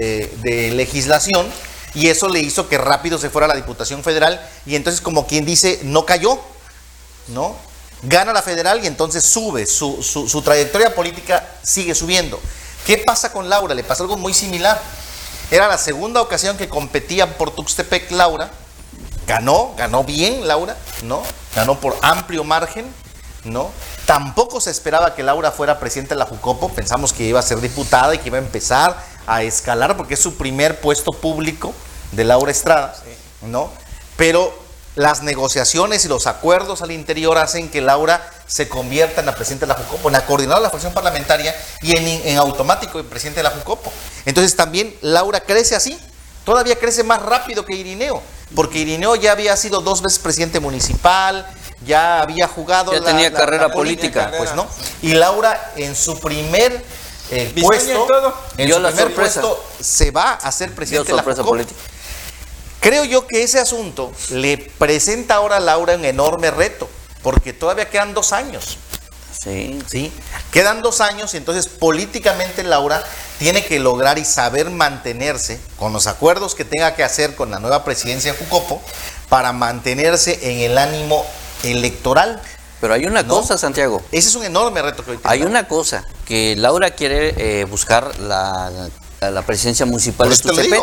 eh, 0.00 0.34
de 0.42 0.70
legislación 0.72 1.46
y 1.94 2.08
eso 2.08 2.28
le 2.28 2.40
hizo 2.40 2.68
que 2.68 2.78
rápido 2.78 3.18
se 3.18 3.30
fuera 3.30 3.44
a 3.44 3.48
la 3.48 3.54
Diputación 3.54 4.02
Federal 4.02 4.40
y 4.66 4.74
entonces 4.76 5.00
como 5.00 5.26
quien 5.26 5.44
dice, 5.44 5.80
no 5.82 6.06
cayó, 6.06 6.40
¿no? 7.28 7.54
Gana 8.02 8.32
la 8.32 8.40
federal 8.40 8.82
y 8.82 8.86
entonces 8.86 9.22
sube, 9.24 9.66
su, 9.66 10.02
su- 10.02 10.40
trayectoria 10.42 10.94
política 10.94 11.46
sigue 11.62 11.94
subiendo. 11.94 12.40
¿Qué 12.86 12.96
pasa 12.98 13.30
con 13.30 13.50
Laura? 13.50 13.74
Le 13.74 13.84
pasó 13.84 14.04
algo 14.04 14.16
muy 14.16 14.32
similar. 14.32 14.80
Era 15.50 15.68
la 15.68 15.76
segunda 15.76 16.22
ocasión 16.22 16.56
que 16.56 16.66
competían 16.68 17.34
por 17.34 17.54
Tuxtepec 17.54 18.10
Laura. 18.12 18.50
Ganó, 19.26 19.74
ganó 19.76 20.02
bien 20.02 20.48
Laura, 20.48 20.76
¿no? 21.02 21.22
Ganó 21.54 21.78
por 21.78 21.94
amplio 22.00 22.42
margen, 22.42 22.86
¿no? 23.44 23.70
Tampoco 24.06 24.60
se 24.60 24.70
esperaba 24.70 25.14
que 25.14 25.22
Laura 25.22 25.50
fuera 25.50 25.78
presidenta 25.78 26.14
de 26.14 26.18
la 26.18 26.26
Jucopo. 26.26 26.68
Pensamos 26.70 27.12
que 27.12 27.24
iba 27.24 27.40
a 27.40 27.42
ser 27.42 27.60
diputada 27.60 28.14
y 28.14 28.18
que 28.18 28.28
iba 28.28 28.38
a 28.38 28.42
empezar 28.42 29.02
a 29.26 29.42
escalar 29.42 29.96
porque 29.96 30.14
es 30.14 30.20
su 30.20 30.36
primer 30.36 30.80
puesto 30.80 31.12
público 31.12 31.72
de 32.12 32.24
Laura 32.24 32.50
Estrada, 32.50 32.94
¿no? 33.42 33.70
Pero 34.16 34.52
las 34.96 35.22
negociaciones 35.22 36.04
y 36.04 36.08
los 36.08 36.26
acuerdos 36.26 36.82
al 36.82 36.90
interior 36.90 37.38
hacen 37.38 37.70
que 37.70 37.80
Laura 37.80 38.28
se 38.46 38.68
convierta 38.68 39.20
en 39.20 39.26
la 39.26 39.34
presidenta 39.34 39.66
de 39.66 39.72
la 39.72 39.78
Jucopo, 39.78 40.08
en 40.08 40.14
la 40.14 40.26
coordinadora 40.26 40.60
de 40.60 40.64
la 40.64 40.70
fracción 40.70 40.92
parlamentaria 40.92 41.54
y 41.80 41.96
en, 41.96 42.06
en 42.06 42.36
automático 42.36 42.98
en 42.98 43.06
presidente 43.06 43.38
de 43.38 43.44
la 43.44 43.50
Jucopo. 43.50 43.92
Entonces 44.26 44.56
también 44.56 44.94
Laura 45.00 45.40
crece 45.40 45.76
así, 45.76 45.98
todavía 46.44 46.76
crece 46.76 47.04
más 47.04 47.22
rápido 47.22 47.64
que 47.64 47.76
Irineo, 47.76 48.20
porque 48.56 48.80
Irineo 48.80 49.14
ya 49.14 49.32
había 49.32 49.56
sido 49.56 49.80
dos 49.80 50.02
veces 50.02 50.18
presidente 50.18 50.58
municipal, 50.58 51.46
ya 51.86 52.20
había 52.22 52.46
jugado 52.48 52.92
Ya 52.92 53.00
tenía 53.02 53.32
carrera 53.32 53.72
política. 53.72 54.32
pues 54.36 54.54
no. 54.54 54.66
Y 55.02 55.12
Laura 55.14 55.72
en 55.76 55.94
su 55.96 56.18
primer 56.20 56.84
eh, 57.30 57.52
puesto, 57.62 58.04
y 58.04 58.08
todo. 58.08 58.34
en 58.56 58.66
Dio 58.66 58.76
su 58.76 58.82
la 58.82 58.88
primer 58.90 59.06
sorpresa. 59.08 59.40
puesto 59.40 59.64
se 59.80 60.10
va 60.10 60.32
a 60.32 60.52
ser 60.52 60.68
dio 60.70 60.76
presidente 60.76 61.12
de 61.12 61.16
la 61.16 61.22
política. 61.44 61.78
Creo 62.80 63.04
yo 63.04 63.26
que 63.26 63.42
ese 63.42 63.58
asunto 63.60 64.10
le 64.30 64.56
presenta 64.78 65.34
ahora 65.34 65.56
a 65.56 65.60
Laura 65.60 65.94
un 65.94 66.04
enorme 66.04 66.50
reto, 66.50 66.88
porque 67.22 67.52
todavía 67.52 67.88
quedan 67.90 68.14
dos 68.14 68.32
años, 68.32 68.78
Sí. 69.38 69.78
¿sí? 69.86 70.12
Quedan 70.50 70.82
dos 70.82 71.00
años 71.00 71.32
y 71.34 71.36
entonces 71.38 71.66
políticamente 71.66 72.62
Laura 72.62 73.02
tiene 73.38 73.64
que 73.64 73.78
lograr 73.78 74.18
y 74.18 74.24
saber 74.24 74.68
mantenerse 74.70 75.60
con 75.78 75.92
los 75.94 76.06
acuerdos 76.06 76.54
que 76.54 76.64
tenga 76.64 76.94
que 76.94 77.04
hacer 77.04 77.36
con 77.36 77.50
la 77.50 77.58
nueva 77.58 77.84
presidencia 77.84 78.32
de 78.32 78.38
Jucopo 78.38 78.82
para 79.30 79.52
mantenerse 79.52 80.38
en 80.50 80.58
el 80.70 80.76
ánimo 80.76 81.24
electoral. 81.62 82.40
Pero 82.80 82.94
hay 82.94 83.04
una 83.04 83.22
¿No? 83.22 83.34
cosa, 83.34 83.58
Santiago. 83.58 84.00
Ese 84.10 84.28
es 84.30 84.34
un 84.36 84.44
enorme 84.44 84.80
reto 84.80 85.04
que 85.04 85.10
hoy 85.12 85.18
Hay 85.24 85.42
una 85.42 85.68
cosa, 85.68 86.02
que 86.24 86.56
Laura 86.56 86.90
quiere 86.92 87.34
eh, 87.60 87.64
buscar 87.64 88.18
la, 88.20 88.70
la- 88.70 89.30
la 89.30 89.42
presidencia 89.42 89.84
municipal 89.84 90.30
de 90.30 90.36
Tuxtepec, 90.38 90.80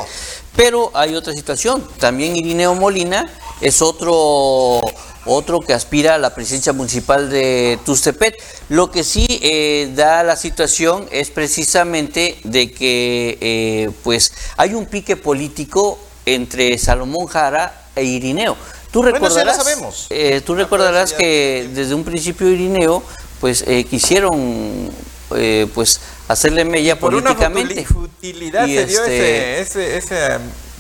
pero 0.55 0.91
hay 0.93 1.15
otra 1.15 1.33
situación. 1.33 1.83
También 1.97 2.35
Irineo 2.35 2.75
Molina 2.75 3.25
es 3.61 3.81
otro 3.81 4.79
otro 5.25 5.59
que 5.59 5.73
aspira 5.73 6.13
a 6.15 6.17
la 6.19 6.35
presidencia 6.35 6.71
municipal 6.71 7.31
de 7.31 7.79
Tustepet. 7.83 8.35
Lo 8.69 8.91
que 8.91 9.03
sí 9.03 9.25
eh, 9.41 9.91
da 9.95 10.21
la 10.23 10.35
situación 10.35 11.07
es 11.11 11.31
precisamente 11.31 12.39
de 12.43 12.71
que 12.71 13.37
eh, 13.41 13.89
pues 14.03 14.31
hay 14.55 14.75
un 14.75 14.85
pique 14.85 15.15
político 15.17 15.97
entre 16.27 16.77
Salomón 16.77 17.25
Jara 17.25 17.87
e 17.95 18.03
Irineo. 18.03 18.55
Tú 18.91 19.01
Bueno, 19.01 19.17
ya 19.17 19.23
recordarás, 19.23 19.57
sabemos. 19.57 20.07
eh, 20.09 20.41
tú 20.45 20.55
recordarás 20.55 21.13
que 21.13 21.69
desde 21.73 21.93
un 21.93 22.03
principio 22.03 22.47
Irineo 22.47 23.03
pues 23.41 23.63
eh, 23.67 23.83
quisieron 23.83 24.89
eh, 25.35 25.67
pues 25.73 25.99
hacerle 26.27 26.63
mella 26.65 26.97
por 26.99 27.13
una 27.13 27.35
políticamente. 27.35 27.85
futili- 27.85 27.85
futilidad 27.85 28.65
Y 28.65 28.75
se 28.77 28.85
dio 28.85 28.99
este- 29.01 29.59
ese, 29.61 29.97
ese, 29.97 30.15
ese, 30.15 30.37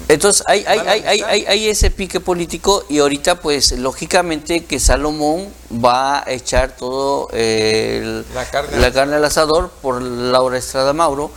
Entonces 0.07 0.43
hay, 0.47 0.63
hay, 0.65 0.77
Mala 0.79 0.91
hay, 0.91 0.99
hay, 1.01 1.07
amistad. 1.09 1.29
hay, 1.29 1.45
hay 1.47 1.67
ese 1.69 1.91
pique 1.91 2.19
político 2.19 2.85
y 2.89 2.99
ahorita 2.99 3.41
pues 3.41 3.73
lógicamente 3.73 4.63
que 4.63 4.79
Salomón 4.79 5.49
va 5.73 6.19
a 6.25 6.31
echar 6.31 6.75
todo 6.77 7.27
eh, 7.33 7.99
el- 8.01 8.25
La 8.33 8.45
carne. 8.49 8.77
la 8.79 8.91
carne 8.93 9.15
al 9.17 9.25
asador 9.25 9.69
por 9.81 10.01
Laura 10.01 10.57
Estrada 10.57 10.93
Mauro 10.93 11.29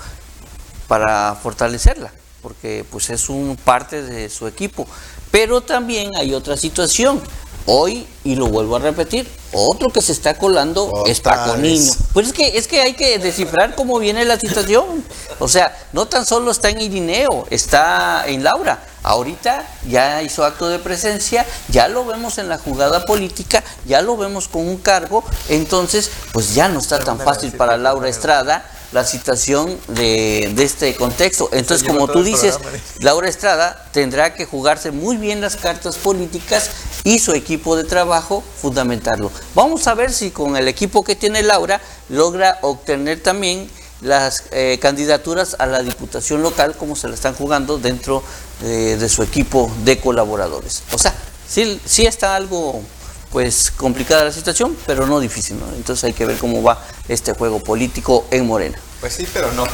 para 0.86 1.34
fortalecerla, 1.42 2.12
porque 2.42 2.84
pues 2.90 3.10
es 3.10 3.28
un 3.28 3.56
parte 3.62 4.02
de 4.02 4.28
su 4.28 4.46
equipo. 4.46 4.86
Pero 5.30 5.60
también 5.60 6.10
hay 6.16 6.34
otra 6.34 6.56
situación. 6.56 7.20
Hoy, 7.66 8.06
y 8.24 8.34
lo 8.36 8.46
vuelvo 8.46 8.76
a 8.76 8.78
repetir, 8.80 9.28
otro 9.52 9.90
que 9.90 10.00
se 10.00 10.12
está 10.12 10.34
colando 10.34 11.04
es 11.06 11.20
Paco 11.20 11.52
vez. 11.52 11.60
Niño. 11.60 11.92
Pues 12.12 12.28
es 12.28 12.32
que, 12.32 12.58
es 12.58 12.66
que 12.66 12.80
hay 12.80 12.94
que 12.94 13.18
descifrar 13.18 13.74
cómo 13.74 13.98
viene 13.98 14.24
la 14.24 14.38
situación. 14.38 15.04
O 15.38 15.46
sea, 15.46 15.76
no 15.92 16.06
tan 16.06 16.24
solo 16.24 16.50
está 16.50 16.70
en 16.70 16.80
Irineo, 16.80 17.46
está 17.50 18.24
en 18.26 18.42
Laura. 18.42 18.82
Ahorita 19.02 19.66
ya 19.88 20.22
hizo 20.22 20.44
acto 20.44 20.68
de 20.68 20.78
presencia, 20.78 21.46
ya 21.68 21.88
lo 21.88 22.04
vemos 22.04 22.38
en 22.38 22.48
la 22.48 22.58
jugada 22.58 23.04
política, 23.04 23.64
ya 23.86 24.02
lo 24.02 24.16
vemos 24.16 24.48
con 24.48 24.66
un 24.66 24.76
cargo, 24.76 25.24
entonces 25.48 26.10
pues 26.32 26.54
ya 26.54 26.68
no 26.68 26.80
está 26.80 26.98
tan 26.98 27.18
fácil 27.18 27.52
para 27.52 27.78
Laura 27.78 28.08
Estrada 28.08 28.64
la 28.92 29.04
situación 29.04 29.78
de, 29.88 30.52
de 30.54 30.64
este 30.64 30.94
contexto. 30.96 31.48
Entonces, 31.52 31.86
como 31.86 32.08
tú 32.08 32.22
dices, 32.22 32.58
dice. 32.58 33.04
Laura 33.04 33.28
Estrada 33.28 33.88
tendrá 33.92 34.34
que 34.34 34.46
jugarse 34.46 34.90
muy 34.90 35.16
bien 35.16 35.40
las 35.40 35.56
cartas 35.56 35.96
políticas 35.96 36.70
y 37.04 37.18
su 37.18 37.32
equipo 37.32 37.76
de 37.76 37.84
trabajo 37.84 38.42
fundamentarlo. 38.60 39.30
Vamos 39.54 39.86
a 39.86 39.94
ver 39.94 40.12
si 40.12 40.30
con 40.30 40.56
el 40.56 40.68
equipo 40.68 41.04
que 41.04 41.16
tiene 41.16 41.42
Laura 41.42 41.80
logra 42.08 42.58
obtener 42.62 43.22
también 43.22 43.70
las 44.00 44.44
eh, 44.50 44.78
candidaturas 44.80 45.56
a 45.58 45.66
la 45.66 45.82
diputación 45.82 46.42
local 46.42 46.74
como 46.74 46.96
se 46.96 47.08
la 47.08 47.14
están 47.14 47.34
jugando 47.34 47.78
dentro 47.78 48.22
de, 48.60 48.96
de 48.96 49.08
su 49.08 49.22
equipo 49.22 49.70
de 49.84 50.00
colaboradores. 50.00 50.82
O 50.92 50.98
sea, 50.98 51.14
sí, 51.46 51.80
sí 51.84 52.06
está 52.06 52.34
algo 52.34 52.82
pues 53.30 53.70
complicada 53.70 54.24
la 54.24 54.32
situación, 54.32 54.76
pero 54.86 55.06
no 55.06 55.20
difícil, 55.20 55.58
¿no? 55.58 55.66
Entonces 55.74 56.04
hay 56.04 56.12
que 56.12 56.26
ver 56.26 56.36
cómo 56.38 56.62
va 56.62 56.82
este 57.08 57.32
juego 57.32 57.60
político 57.60 58.26
en 58.30 58.46
Morena. 58.46 58.78
Pues 59.00 59.14
sí, 59.14 59.26
pero 59.32 59.52
no. 59.52 59.64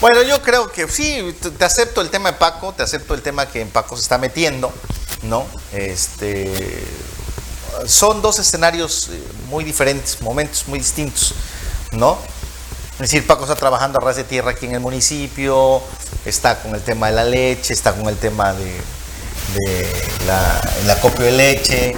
Bueno, 0.00 0.22
yo 0.22 0.40
creo 0.42 0.70
que 0.70 0.86
sí, 0.88 1.34
te- 1.58 1.64
acepto 1.64 2.00
el 2.00 2.08
tema 2.10 2.30
de 2.32 2.38
Paco, 2.38 2.72
te 2.72 2.84
acepto 2.84 3.14
el 3.14 3.22
tema 3.22 3.46
que 3.46 3.60
en 3.60 3.68
Paco 3.68 3.96
se 3.96 4.02
está 4.02 4.16
metiendo, 4.16 4.72
¿no? 5.22 5.44
Este. 5.72 6.84
son 7.86 8.22
dos 8.22 8.38
escenarios 8.38 9.08
eh, 9.12 9.20
muy 9.48 9.64
diferentes, 9.64 10.20
momentos 10.22 10.68
muy 10.68 10.78
distintos, 10.78 11.34
¿no? 11.92 12.16
Es 12.92 12.98
decir, 13.10 13.26
Paco 13.26 13.42
está 13.42 13.54
trabajando 13.56 13.98
a 14.00 14.04
ras 14.04 14.16
de 14.16 14.24
tierra 14.24 14.52
aquí 14.52 14.66
en 14.66 14.74
el 14.74 14.80
municipio, 14.80 15.82
está 16.24 16.60
con 16.62 16.74
el 16.74 16.82
tema 16.82 17.08
de 17.08 17.12
la 17.14 17.24
leche, 17.24 17.72
está 17.72 17.92
con 17.92 18.08
el 18.08 18.16
tema 18.16 18.52
de, 18.52 18.72
de 19.54 19.86
la, 20.26 20.60
el 20.82 20.90
acopio 20.90 21.24
de 21.24 21.32
leche. 21.32 21.96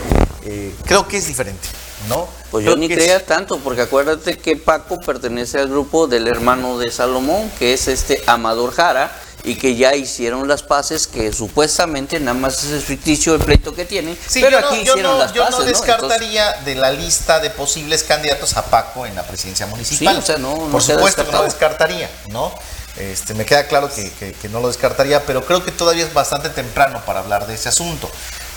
Eh, 0.51 0.74
creo 0.84 1.07
que 1.07 1.16
es 1.18 1.26
diferente, 1.28 1.68
¿no? 2.09 2.26
Pues 2.51 2.64
yo 2.64 2.76
ni 2.76 2.86
es- 2.86 2.92
creía 2.96 3.24
tanto, 3.24 3.59
porque 3.59 3.82
acuérdate 3.82 4.36
que 4.36 4.57
Paco 4.57 4.98
pertenece 4.98 5.59
al 5.59 5.68
grupo 5.68 6.07
del 6.09 6.26
hermano 6.26 6.78
de 6.78 6.90
Salomón, 6.90 7.51
que 7.59 7.72
es 7.74 7.86
este 7.88 8.22
Amador 8.26 8.72
Jara, 8.72 9.12
y 9.42 9.55
que 9.55 9.74
ya 9.76 9.94
hicieron 9.94 10.46
las 10.48 10.62
paces, 10.62 11.07
que 11.07 11.32
supuestamente 11.32 12.20
nada 12.20 12.34
más 12.36 12.62
es 12.64 12.84
ficticio 12.84 13.34
el 13.34 13.40
pleito 13.40 13.74
que 13.74 13.84
tienen, 13.86 14.18
Sí, 14.28 14.40
pero 14.42 14.61
yo 14.61 14.66
aquí 14.66 14.76
no, 14.78 14.82
yo 14.84 14.92
hicieron 14.92 15.12
no- 15.12 15.18
las 15.18 15.32
yo 15.32 15.42
paces. 15.42 15.59
no 15.61 15.64
¿no? 15.64 15.70
descartaría 15.70 16.53
de 16.64 16.74
la 16.74 16.90
lista 16.92 17.38
de 17.40 17.48
posibles 17.51 18.03
candidatos 18.03 18.57
a 18.57 18.64
Paco 18.66 19.07
en 19.07 19.14
la 19.14 19.22
presidencia 19.26 19.66
municipal. 19.66 20.14
Sí, 20.16 20.20
o 20.20 20.26
sea, 20.26 20.36
no- 20.38 20.57
no 20.66 20.72
Por 20.72 20.82
supuesto 20.82 21.24
que 21.24 21.32
no 21.32 21.42
descartaría, 21.44 22.11
¿no? 22.28 22.53
Este, 22.96 23.32
me 23.34 23.46
queda 23.46 23.66
claro 23.66 23.88
que, 23.94 24.11
que- 24.18 24.32
que 24.32 24.48
no 24.51 24.61
lo 24.61 24.66
descartaría, 24.68 25.24
pero 25.24 25.46
creo 25.46 25.64
que 25.64 25.70
todavía 25.70 26.05
es 26.05 26.12
bastante 26.12 26.51
temprano 26.51 27.01
para 27.07 27.20
hablar 27.20 27.46
de 27.46 27.55
ese 27.55 27.68
asunto. 27.70 28.11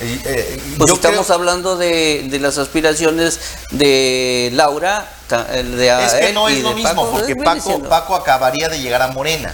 Eh, 0.03 0.19
eh, 0.25 0.61
Pues 0.77 0.91
estamos 0.91 1.25
creo- 1.25 1.35
hablando 1.35 1.77
de, 1.77 2.27
de 2.29 2.39
las 2.39 2.57
aspiraciones 2.57 3.39
de 3.71 4.49
Laura, 4.53 5.09
de 5.29 5.87
es 6.05 6.13
que 6.13 6.27
él 6.29 6.33
no 6.33 6.49
es 6.49 6.61
lo 6.61 6.73
mismo, 6.73 6.89
Paco, 6.89 7.11
porque 7.11 7.35
Paco, 7.37 7.79
Paco 7.83 8.15
acabaría 8.15 8.67
de 8.69 8.79
llegar 8.81 9.01
a 9.01 9.07
Morena, 9.07 9.53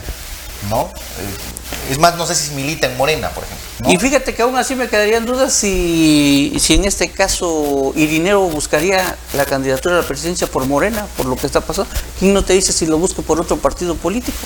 ¿no? 0.69 0.91
Eh, 1.19 1.91
es 1.91 1.97
más, 1.99 2.15
no 2.15 2.25
sé 2.25 2.35
si 2.35 2.51
milita 2.51 2.87
en 2.87 2.97
Morena, 2.97 3.29
por 3.29 3.43
ejemplo. 3.43 3.65
¿no? 3.79 3.91
Y 3.91 3.97
fíjate 3.97 4.33
que 4.35 4.41
aún 4.41 4.57
así 4.57 4.75
me 4.75 4.87
quedarían 4.89 5.25
dudas 5.25 5.53
si, 5.53 6.53
si 6.59 6.75
en 6.75 6.85
este 6.85 7.09
caso 7.11 7.93
Irineo 7.95 8.41
buscaría 8.41 9.15
la 9.35 9.45
candidatura 9.45 9.95
a 9.97 10.01
la 10.01 10.07
presidencia 10.07 10.47
por 10.47 10.65
Morena, 10.65 11.05
por 11.15 11.25
lo 11.27 11.35
que 11.35 11.45
está 11.47 11.61
pasando. 11.61 11.89
¿Quién 12.19 12.33
no 12.33 12.43
te 12.43 12.53
dice 12.53 12.73
si 12.73 12.85
lo 12.87 12.97
busca 12.97 13.21
por 13.21 13.39
otro 13.39 13.57
partido 13.57 13.95
político? 13.95 14.37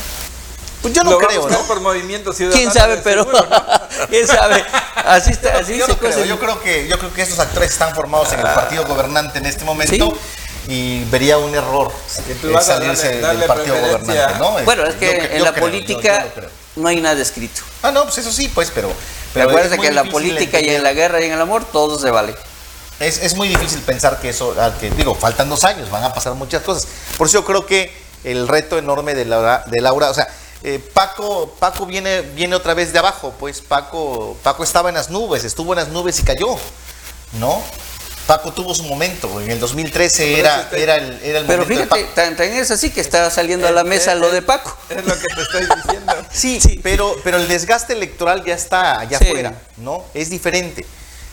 Pues 0.83 0.93
yo 0.93 1.03
no 1.03 1.11
Lo 1.11 1.17
creo, 1.17 1.49
¿no? 1.49 1.59
por 1.61 1.79
movimiento 1.79 2.31
ciudadano. 2.33 2.59
¿Quién 2.61 2.71
sabe? 2.71 2.97
Pero 2.97 3.23
seguro, 3.23 3.47
¿no? 3.49 4.07
quién 4.09 4.27
sabe. 4.27 4.63
Así 5.05 5.31
está, 5.31 5.57
así 5.57 5.75
yo, 5.77 5.85
se 5.87 5.93
no 5.93 5.97
creo, 5.97 6.25
yo 6.25 6.37
creo 6.39 6.61
que 6.61 6.87
yo 6.87 6.99
creo 6.99 7.11
que 7.13 7.21
estos 7.23 7.39
actores 7.39 7.71
están 7.71 7.95
formados 7.95 8.31
en 8.33 8.41
el 8.41 8.47
Ah. 8.47 8.53
partido 8.53 8.85
gobernante 8.85 9.39
en 9.39 9.45
este 9.47 9.63
momento 9.65 10.15
y 10.67 11.03
vería 11.05 11.37
un 11.39 11.55
error 11.55 11.91
salirse 12.61 13.21
darle- 13.21 13.21
darle 13.21 13.39
del 13.39 13.47
partido 13.47 13.75
gobernante, 13.79 14.39
¿no? 14.39 14.51
Bueno, 14.63 14.85
es 14.85 14.95
que 14.95 15.05
yo 15.05 15.23
en 15.23 15.37
yo 15.39 15.45
la 15.45 15.51
creo, 15.53 15.63
política 15.65 16.25
yo 16.35 16.41
no 16.75 16.87
hay 16.89 16.99
nada 17.01 17.21
escrito. 17.21 17.61
Ah, 17.81 17.91
no, 17.91 18.03
pues 18.03 18.17
eso 18.19 18.31
sí, 18.31 18.49
pues, 18.53 18.69
pero, 18.73 18.91
pero 19.33 19.47
Recuerda 19.47 19.77
que 19.77 19.87
en 19.87 19.95
la 19.95 20.03
política 20.03 20.59
y 20.59 20.65
en 20.65 20.75
entender- 20.75 20.83
la 20.83 20.93
guerra 20.93 21.21
y 21.21 21.25
en 21.25 21.31
el 21.33 21.41
amor 21.41 21.63
todo 21.65 21.97
se 21.97 22.11
vale. 22.11 22.35
Es, 22.99 23.19
es 23.23 23.35
muy 23.35 23.47
difícil 23.47 23.79
pensar 23.81 24.19
que 24.19 24.29
eso, 24.29 24.55
que 24.79 24.89
digo, 24.91 25.15
faltan 25.15 25.49
dos 25.49 25.63
años, 25.63 25.89
van 25.89 26.03
a 26.03 26.13
pasar 26.13 26.33
muchas 26.33 26.61
cosas. 26.61 26.87
Por 27.17 27.27
eso 27.27 27.39
yo 27.39 27.45
creo 27.45 27.65
que 27.65 27.93
el 28.23 28.47
reto 28.47 28.77
enorme 28.77 29.15
de 29.15 29.25
Laura, 29.25 29.63
de 29.67 29.81
Laura 29.81 30.09
o 30.09 30.13
sea, 30.13 30.27
eh, 30.63 30.79
Paco, 30.93 31.55
Paco 31.59 31.85
viene, 31.85 32.21
viene 32.21 32.55
otra 32.55 32.73
vez 32.73 32.93
de 32.93 32.99
abajo, 32.99 33.33
pues 33.39 33.61
Paco, 33.61 34.37
Paco 34.43 34.63
estaba 34.63 34.89
en 34.89 34.95
las 34.95 35.09
nubes, 35.09 35.43
estuvo 35.43 35.73
en 35.73 35.79
las 35.79 35.89
nubes 35.89 36.19
y 36.19 36.23
cayó, 36.23 36.55
¿no? 37.33 37.61
Paco 38.27 38.53
tuvo 38.53 38.73
su 38.73 38.83
momento, 38.83 39.41
en 39.41 39.51
el 39.51 39.59
2013 39.59 40.39
era, 40.39 40.69
era 40.71 40.95
el, 40.95 41.19
era 41.21 41.39
el 41.39 41.45
Pero 41.45 41.63
momento 41.63 41.93
fíjate, 41.95 42.03
tan, 42.15 42.37
tan 42.37 42.47
es 42.53 42.71
así 42.71 42.89
que 42.89 43.01
está 43.01 43.29
saliendo 43.29 43.67
a 43.67 43.71
la 43.71 43.83
mesa 43.83 44.13
eh, 44.13 44.15
lo 44.15 44.31
de 44.31 44.41
Paco. 44.41 44.77
Es 44.89 45.05
lo 45.05 45.13
que 45.19 45.27
te 45.27 45.41
estoy 45.41 45.67
diciendo. 45.83 46.13
Sí, 46.31 46.79
Pero, 46.81 47.17
pero 47.25 47.35
el 47.35 47.49
desgaste 47.49 47.91
electoral 47.91 48.45
ya 48.45 48.55
está 48.55 48.99
allá 49.01 49.17
Sí. 49.19 49.25
afuera, 49.25 49.61
¿no? 49.75 50.05
Es 50.13 50.29
diferente. 50.29 50.85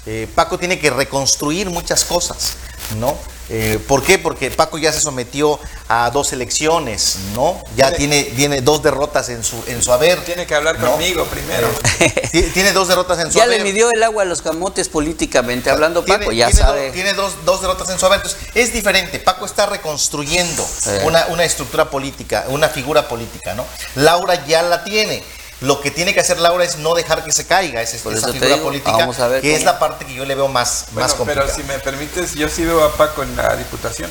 Eh, 0.06 0.26
Paco 0.34 0.58
tiene 0.58 0.80
que 0.80 0.90
reconstruir 0.90 1.70
muchas 1.70 2.02
cosas, 2.02 2.54
¿no? 2.98 3.16
Eh, 3.52 3.80
¿Por 3.88 4.04
qué? 4.04 4.16
Porque 4.16 4.48
Paco 4.52 4.78
ya 4.78 4.92
se 4.92 5.00
sometió 5.00 5.58
a 5.88 6.08
dos 6.10 6.32
elecciones, 6.32 7.16
¿no? 7.34 7.60
Ya 7.76 7.92
tiene, 7.92 8.22
tiene 8.22 8.60
dos 8.60 8.80
derrotas 8.80 9.28
en 9.28 9.42
su, 9.42 9.56
en 9.66 9.82
su 9.82 9.92
haber. 9.92 10.20
Tiene 10.24 10.46
que 10.46 10.54
hablar 10.54 10.78
¿no? 10.78 10.92
conmigo 10.92 11.24
primero. 11.24 11.68
Ti- 12.30 12.42
Tiene 12.54 12.72
dos 12.72 12.86
derrotas 12.86 13.18
en 13.18 13.32
su 13.32 13.38
Ya 13.38 13.44
haber. 13.44 13.58
le 13.58 13.64
midió 13.64 13.90
el 13.90 14.02
agua 14.04 14.22
a 14.22 14.26
los 14.26 14.40
camotes 14.40 14.88
políticamente 14.88 15.68
hablando 15.68 16.04
Tiene- 16.04 16.20
Paco, 16.20 16.32
ya 16.32 16.46
tiene 16.46 16.60
sabe. 16.60 16.86
do- 16.86 16.92
tiene 16.92 17.14
dos, 17.14 17.32
dos 17.44 17.60
derrotas 17.60 17.90
en 17.90 17.98
su 17.98 18.06
haber. 18.06 18.20
Entonces, 18.20 18.40
es 18.54 18.72
diferente. 18.72 19.18
Paco 19.18 19.44
está 19.46 19.66
reconstruyendo 19.66 20.64
Sí. 20.64 20.90
una, 21.02 21.26
una 21.26 21.42
estructura 21.44 21.90
política, 21.90 22.44
una 22.48 22.68
figura 22.68 23.08
política, 23.08 23.54
¿no? 23.54 23.66
Laura 23.96 24.46
ya 24.46 24.62
la 24.62 24.84
tiene. 24.84 25.24
Lo 25.60 25.80
que 25.80 25.90
tiene 25.90 26.14
que 26.14 26.20
hacer 26.20 26.38
Laura 26.40 26.64
es 26.64 26.78
no 26.78 26.94
dejar 26.94 27.22
que 27.24 27.32
se 27.32 27.46
caiga 27.46 27.82
esa, 27.82 27.96
esa 27.96 28.32
figura 28.32 28.54
digo, 28.54 28.64
política, 28.64 28.92
vamos 28.92 29.18
a 29.20 29.28
ver 29.28 29.42
que 29.42 29.54
es 29.54 29.62
la 29.64 29.78
parte 29.78 30.06
que 30.06 30.14
yo 30.14 30.24
le 30.24 30.34
veo 30.34 30.48
más, 30.48 30.86
Bueno, 30.92 31.06
más 31.06 31.14
complicada. 31.14 31.46
pero 31.48 31.56
si 31.56 31.62
me 31.64 31.78
permites, 31.78 32.34
yo 32.34 32.48
sí 32.48 32.64
veo 32.64 32.82
a 32.82 32.92
Paco 32.96 33.22
en 33.22 33.36
la 33.36 33.54
diputación. 33.56 34.10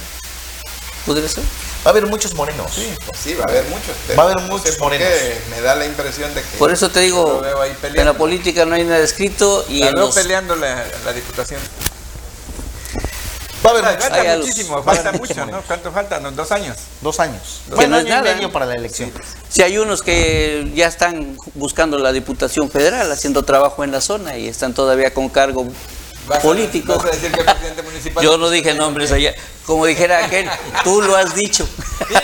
¿Podría 1.06 1.28
ser? 1.28 1.44
Va 1.84 1.86
a 1.86 1.90
haber 1.90 2.06
muchos 2.06 2.36
morenos. 2.36 2.72
Sí, 2.72 2.94
pues 3.06 3.18
sí, 3.24 3.34
va 3.34 3.46
a 3.46 3.48
haber 3.48 3.64
muchos. 3.66 3.96
pero 4.06 4.18
Va 4.18 4.24
a 4.24 4.32
haber 4.32 4.42
no 4.44 4.48
muchos 4.50 4.74
sé 4.74 4.78
por 4.78 4.92
qué 4.92 5.00
morenos. 5.00 5.50
Me 5.50 5.62
da 5.62 5.76
la 5.76 5.86
impresión 5.86 6.34
de 6.36 6.42
que. 6.42 6.58
Por 6.58 6.72
eso 6.72 6.90
te 6.92 7.00
digo, 7.00 7.42
en 7.84 8.06
la 8.06 8.14
política 8.14 8.66
no 8.66 8.76
hay 8.76 8.84
nada 8.84 9.00
escrito 9.00 9.66
y 9.70 9.80
La 9.80 9.88
en 9.90 9.96
veo 9.96 10.06
los- 10.06 10.16
peleando 10.16 10.56
la, 10.56 10.86
la 11.06 11.14
diputación. 11.14 11.62
Va 13.74 13.80
a 13.80 13.90
haber. 13.90 14.02
Falta 14.02 14.38
muchísimo, 14.38 14.84
falta 14.84 15.12
mucho, 15.14 15.46
¿no? 15.46 15.62
¿Cuánto 15.62 15.92
falta? 15.92 16.20
¿No? 16.20 16.32
Dos 16.32 16.52
años. 16.52 16.78
Dos 17.02 17.20
años. 17.20 17.62
Que 17.70 17.76
Bueno, 17.76 17.92
no 17.92 17.98
es 17.98 18.06
año 18.06 18.08
y 18.08 18.22
nada, 18.22 18.36
medio 18.36 18.52
para 18.52 18.66
la 18.66 18.76
elección. 18.76 19.12
Si 19.50 19.62
hay 19.62 19.78
unos 19.78 20.02
que 20.02 20.72
ya 20.76 20.88
están 20.88 21.38
buscando 21.56 21.98
la 22.00 22.12
Diputación 22.12 22.70
Federal, 22.70 23.12
haciendo 23.12 23.44
trabajo 23.44 23.84
en 23.84 23.92
la 23.92 24.02
zona 24.02 24.38
y 24.38 24.48
están 24.48 24.74
todavía 24.74 25.14
con 25.14 25.30
cargo 25.30 25.66
Vas 26.28 26.40
a- 26.40 26.42
político. 26.42 26.96
vas 26.98 27.06
a 27.06 27.10
decir 27.12 27.32
que 27.32 27.40
el 27.40 27.46
presidente 27.46 27.82
municipal. 27.84 28.24
Yo 28.24 28.38
no 28.38 28.50
dije 28.50 28.74
nombres 28.74 29.12
allá. 29.12 29.34
Como 29.66 29.86
dijera 29.86 30.26
aquel, 30.26 30.50
tú 30.84 31.02
lo 31.02 31.16
has 31.16 31.36
dicho. 31.36 31.68
No 32.10 32.16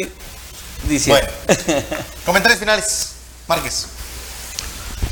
diciendo. 0.89 1.23
Bueno, 1.47 1.83
comentarios 2.25 2.59
finales. 2.59 3.09
Márquez. 3.47 3.87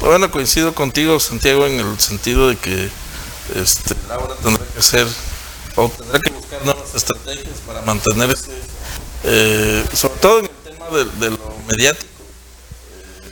Bueno, 0.00 0.30
coincido 0.30 0.74
contigo, 0.74 1.20
Santiago, 1.20 1.66
en 1.66 1.78
el 1.78 2.00
sentido 2.00 2.48
de 2.48 2.56
que 2.56 2.90
este, 3.54 3.94
Laura 4.08 4.34
tendrá 4.42 4.64
que 4.64 4.78
hacer 4.78 5.06
o 5.76 5.90
tendrá 5.90 6.18
que 6.18 6.32
buscar 6.32 6.64
nuevas 6.64 6.94
estrategias 6.94 7.58
para 7.66 7.82
mantenerse, 7.82 8.50
eh, 9.24 9.84
sobre 9.92 10.14
todo 10.14 10.38
en 10.38 10.44
el 10.46 10.50
tema 10.74 10.86
de, 10.86 11.30
lo 11.30 11.54
mediático. 11.68 12.08
Eh, 12.94 13.30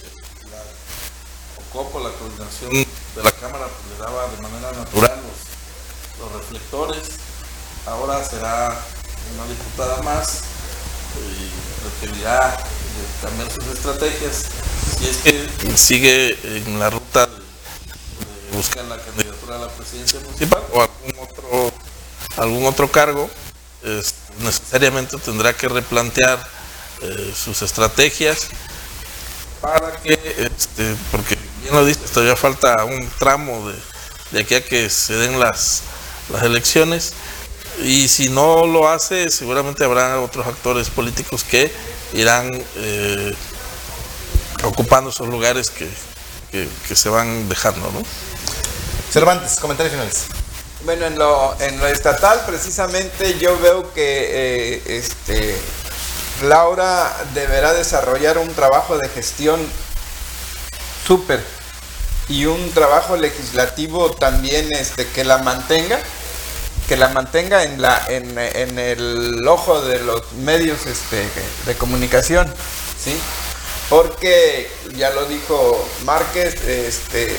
la 0.51 1.81
Ocopo, 1.81 2.01
la 2.01 2.11
coordinación 2.11 2.71
de 2.71 3.23
la 3.23 3.31
Cámara, 3.33 3.67
pues, 3.67 3.99
le 3.99 4.05
daba 4.05 4.29
de 4.29 4.43
manera 4.43 4.73
natural 4.73 5.21
los, 6.21 6.33
reflectores. 6.33 7.09
Ahora 7.87 8.23
será 8.23 8.79
una 9.35 9.47
diputada 9.49 10.03
más 10.03 10.43
y 11.17 12.07
requerirá 12.07 12.59
de 12.59 13.27
cambiar 13.27 13.51
sus 13.51 13.67
estrategias 13.69 14.45
si 14.99 15.09
es 15.09 15.17
que 15.19 15.77
sigue 15.77 16.39
en 16.45 16.79
la 16.79 16.91
ruta 16.91 17.27
de, 17.27 17.49
buscar 18.57 18.85
la 18.87 18.99
candidatura 18.99 19.57
a 19.57 19.59
la 19.59 19.69
presidencia 19.69 20.21
municipal 20.21 20.63
o 20.73 20.83
algún 20.83 21.23
otro 21.23 21.73
algún 22.37 22.67
otro 22.67 22.91
cargo 22.91 23.31
necesariamente 24.43 25.17
tendrá 25.19 25.53
que 25.53 25.69
replantear 25.69 26.45
eh, 27.03 27.33
sus 27.35 27.63
estrategias 27.63 28.49
para 29.61 29.93
que 30.03 30.15
este, 30.15 30.95
porque 31.11 31.37
bien 31.63 31.75
lo 31.75 31.85
dices 31.85 32.11
todavía 32.11 32.37
falta 32.37 32.85
un 32.85 33.09
tramo 33.19 33.69
de, 33.69 33.77
de 34.33 34.41
aquí 34.41 34.55
a 34.55 34.65
que 34.65 34.91
se 34.91 35.15
den 35.15 35.39
las 35.39 35.83
las 36.31 36.43
elecciones. 36.43 37.13
Y 37.83 38.09
si 38.09 38.29
no 38.29 38.67
lo 38.67 38.89
hace, 38.89 39.31
seguramente 39.31 39.85
habrá 39.85 40.21
otros 40.21 40.47
actores 40.47 40.91
políticos 40.91 41.45
que 41.45 41.71
irán 42.13 42.51
eh, 42.77 43.35
ocupando 44.79 45.11
esos 45.11 45.27
lugares 45.29 45.71
que, 45.71 45.89
que- 46.53 46.69
que 46.87 46.95
se 46.95 47.09
van 47.09 47.49
dejando, 47.49 47.91
¿no? 47.91 48.03
Cervantes, 49.13 49.59
comentarios 49.59 49.93
finales. 49.93 50.27
Bueno, 50.85 51.07
en 51.07 51.19
lo, 51.19 51.57
en 51.61 51.79
lo 51.81 51.87
estatal 51.89 52.41
precisamente 52.47 53.37
yo 53.39 53.59
veo 53.59 53.93
que 53.93 54.77
eh, 54.77 54.83
este, 54.87 55.57
Laura 56.45 57.13
deberá 57.35 57.73
desarrollar 57.75 58.39
un 58.39 58.55
trabajo 58.55 58.97
de 58.97 59.09
gestión 59.09 59.61
súper 61.07 61.43
y 62.29 62.45
un 62.45 62.71
trabajo 62.73 63.17
legislativo 63.17 64.13
también 64.13 64.73
este, 64.73 65.09
que 65.09 65.25
la 65.25 65.39
mantenga, 65.39 65.99
que 66.87 66.97
la 66.97 67.09
mantenga 67.09 67.65
en, 67.65 67.83
la, 67.83 68.05
en, 68.09 68.39
en 68.39 68.79
el 68.79 69.49
ojo 69.49 69.81
de 69.81 69.99
los 70.01 70.31
medios 70.35 70.87
este, 70.87 71.29
de 71.67 71.75
comunicación, 71.75 72.47
¿sí? 73.03 73.19
Porque 73.89 74.71
ya 74.97 75.11
lo 75.11 75.25
dijo 75.25 75.89
Márquez, 76.05 76.63
este, 76.63 77.35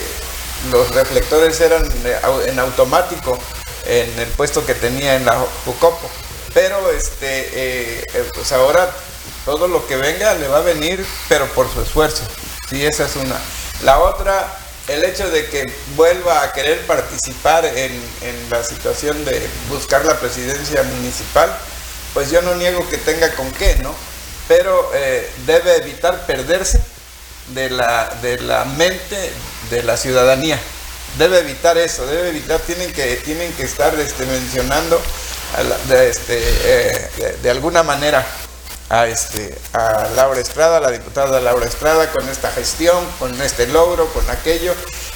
los 0.71 0.89
reflectores 0.91 1.59
eran 1.61 1.85
eh, 2.05 2.19
en 2.47 2.59
automático 2.59 3.37
en 3.85 4.19
el 4.19 4.27
puesto 4.29 4.65
que 4.65 4.73
tenía 4.73 5.15
en 5.15 5.25
la 5.25 5.37
Jucopo. 5.65 6.09
Pero 6.53 6.89
este, 6.91 7.41
eh, 7.53 8.03
eh, 8.13 8.29
pues 8.33 8.51
ahora 8.51 8.89
todo 9.45 9.67
lo 9.67 9.85
que 9.87 9.95
venga 9.95 10.33
le 10.33 10.47
va 10.47 10.57
a 10.57 10.61
venir, 10.61 11.05
pero 11.27 11.45
por 11.47 11.71
su 11.71 11.81
esfuerzo. 11.81 12.23
Sí, 12.67 12.85
esa 12.85 13.05
es 13.05 13.15
una. 13.15 13.35
La 13.83 13.99
otra, 13.99 14.57
el 14.87 15.03
hecho 15.03 15.29
de 15.29 15.47
que 15.47 15.71
vuelva 15.95 16.41
a 16.43 16.53
querer 16.53 16.85
participar 16.87 17.65
en 17.65 18.01
la 18.49 18.63
situación 18.63 19.23
de 19.23 19.47
buscar 19.69 20.03
la 20.05 20.19
presidencia 20.19 20.81
municipal, 20.83 21.55
pues 22.13 22.31
yo 22.31 22.41
no 22.41 22.55
niego 22.55 22.87
que 22.89 22.97
tenga 22.97 23.31
con 23.35 23.51
qué, 23.53 23.75
¿no? 23.81 23.93
Pero 24.49 24.91
eh, 24.93 25.29
debe 25.45 25.77
evitar 25.77 26.25
perderse 26.25 26.81
de 27.53 27.69
la, 27.69 28.11
de 28.21 28.39
la 28.41 28.65
mente 28.65 29.31
de 29.69 29.83
la 29.83 29.95
ciudadanía. 29.95 30.59
Debe 31.17 31.39
evitar 31.39 31.77
eso, 31.77 32.05
debe 32.05 32.29
evitar, 32.29 32.59
tienen 32.59 32.91
que, 32.91 33.15
tienen 33.17 33.53
que 33.53 33.63
estar 33.63 33.97
este, 33.99 34.25
mencionando 34.25 35.01
a 35.55 35.95
este, 36.03 36.37
eh, 36.39 37.37
de- 37.41 37.49
alguna 37.49 37.81
manera 37.83 38.25
a, 38.89 39.07
este, 39.07 39.55
a 39.73 40.07
Laura 40.15 40.39
Estrada, 40.39 40.79
la 40.79 40.91
diputada 40.91 41.39
Laura 41.41 41.65
Estrada, 41.65 42.11
con 42.11 42.27
esta 42.29 42.51
gestión, 42.51 43.03
con 43.19 43.39
este 43.41 43.67
logro, 43.67 44.07
con 44.13 44.27
aquello. 44.29 44.73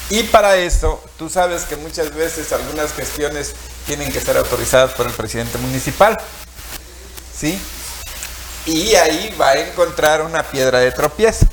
Y 0.09 0.23
para 0.23 0.57
eso, 0.57 1.03
tú 1.17 1.29
sabes 1.29 1.63
que 1.63 1.75
muchas 1.75 2.13
veces 2.13 2.51
algunas 2.53 2.93
gestiones 2.93 3.53
tienen 3.87 4.11
que 4.11 4.21
ser 4.21 4.37
autorizadas 4.37 4.91
por 4.93 5.07
el 5.07 5.13
presidente 5.13 5.57
municipal. 5.57 6.19
¿Sí? 7.35 7.59
Y 8.65 8.95
ahí 8.95 9.35
va 9.39 9.49
a 9.49 9.57
encontrar 9.59 10.21
una 10.21 10.43
piedra 10.43 10.79
de 10.79 10.91
tropiezo. 10.91 11.45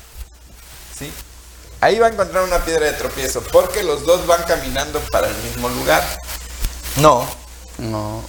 ¿Sí? 0.97 1.11
Ahí 1.81 1.99
va 1.99 2.07
a 2.07 2.09
encontrar 2.09 2.43
una 2.43 2.59
piedra 2.59 2.85
de 2.85 2.93
tropiezo, 2.93 3.41
porque 3.51 3.83
los 3.83 4.05
dos 4.05 4.25
van 4.27 4.43
caminando 4.43 4.99
para 5.11 5.27
el 5.27 5.35
mismo 5.37 5.67
lugar. 5.69 6.03
No. 6.97 7.27
No. 7.79 8.23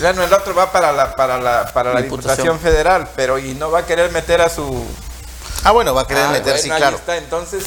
Bueno, 0.00 0.24
el 0.24 0.32
otro 0.32 0.54
va 0.54 0.70
para 0.72 0.92
la, 0.92 1.14
para 1.16 1.38
la, 1.38 1.72
para 1.72 1.94
la 1.94 2.02
Diputación. 2.02 2.36
Diputación 2.36 2.60
Federal, 2.60 3.08
pero 3.16 3.38
y 3.38 3.54
no 3.54 3.70
va 3.70 3.80
a 3.80 3.86
querer 3.86 4.10
meter 4.12 4.40
a 4.42 4.48
su... 4.50 4.84
Ah, 5.64 5.70
bueno, 5.70 5.94
va 5.94 6.02
a 6.02 6.06
querer 6.06 6.24
Ah, 6.24 6.30
meter, 6.32 6.58
sí, 6.58 6.68
bueno, 6.68 6.74
ahí 6.74 6.80
claro. 6.82 6.96
está, 6.96 7.16
entonces, 7.16 7.64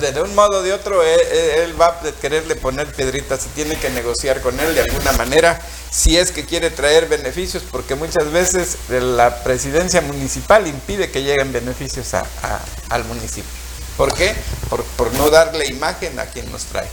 de 0.00 0.22
un 0.22 0.34
modo 0.34 0.58
o 0.58 0.62
de 0.62 0.72
otro, 0.72 1.02
él, 1.02 1.20
él 1.58 1.80
va 1.80 1.86
a 1.88 2.00
quererle 2.20 2.54
poner 2.56 2.86
piedritas 2.94 3.44
y 3.46 3.48
tiene 3.50 3.76
que 3.76 3.90
negociar 3.90 4.40
con 4.40 4.58
él 4.60 4.74
de 4.74 4.82
alguna 4.82 5.12
manera, 5.12 5.60
si 5.90 6.16
es 6.16 6.30
que 6.30 6.46
quiere 6.46 6.70
traer 6.70 7.08
beneficios, 7.08 7.62
porque 7.70 7.94
muchas 7.94 8.30
veces 8.30 8.76
la 8.88 9.42
presidencia 9.42 10.00
municipal 10.00 10.66
impide 10.66 11.10
que 11.10 11.22
lleguen 11.22 11.52
beneficios 11.52 12.14
a- 12.14 12.20
a- 12.42 12.60
al 12.90 13.04
municipio. 13.04 13.50
¿Por 13.96 14.14
qué? 14.14 14.34
Por, 14.70 14.82
por 14.84 15.12
no 15.14 15.28
darle 15.30 15.66
imagen 15.66 16.18
a 16.18 16.26
quien 16.26 16.50
nos 16.50 16.64
trae. 16.64 16.88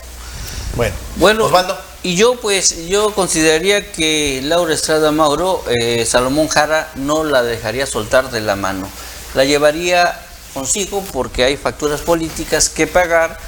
Bueno. 0.74 0.94
Bueno, 1.16 1.46
Osvaldo. 1.46 1.78
y 2.02 2.14
yo 2.16 2.38
pues 2.40 2.86
yo 2.86 3.14
consideraría 3.14 3.90
que 3.92 4.40
Laura 4.44 4.74
Estrada 4.74 5.10
Mauro, 5.10 5.64
eh, 5.68 6.04
Salomón 6.04 6.48
Jara 6.48 6.90
no 6.96 7.24
la 7.24 7.42
dejaría 7.42 7.86
soltar 7.86 8.30
de 8.30 8.40
la 8.40 8.56
mano. 8.56 8.88
La 9.34 9.44
llevaría 9.44 10.20
consigo 10.54 11.02
porque 11.12 11.44
hay 11.44 11.56
facturas 11.56 12.00
políticas 12.00 12.68
que 12.68 12.86
pagar 12.86 13.38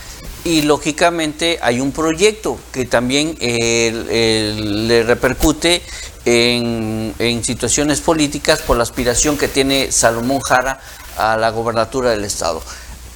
y 0.45 0.63
lógicamente 0.63 1.59
hay 1.63 1.81
un 1.81 1.93
proyecto 1.93 2.59
que 2.73 2.85
también 2.85 3.37
eh, 3.41 3.89
el- 3.89 4.89
le 4.89 5.03
repercute 5.05 5.83
en, 6.25 7.15
en 7.19 7.45
situaciones 7.45 8.01
políticas 8.01 8.61
por 8.61 8.77
la 8.77 8.83
aspiración 8.85 9.37
que 9.39 9.49
tiene 9.49 9.91
Salomón 9.93 10.41
Jara 10.41 10.81
a 11.17 11.37
la 11.37 11.51
gobernatura 11.51 12.11
del 12.11 12.25
estado. 12.25 12.63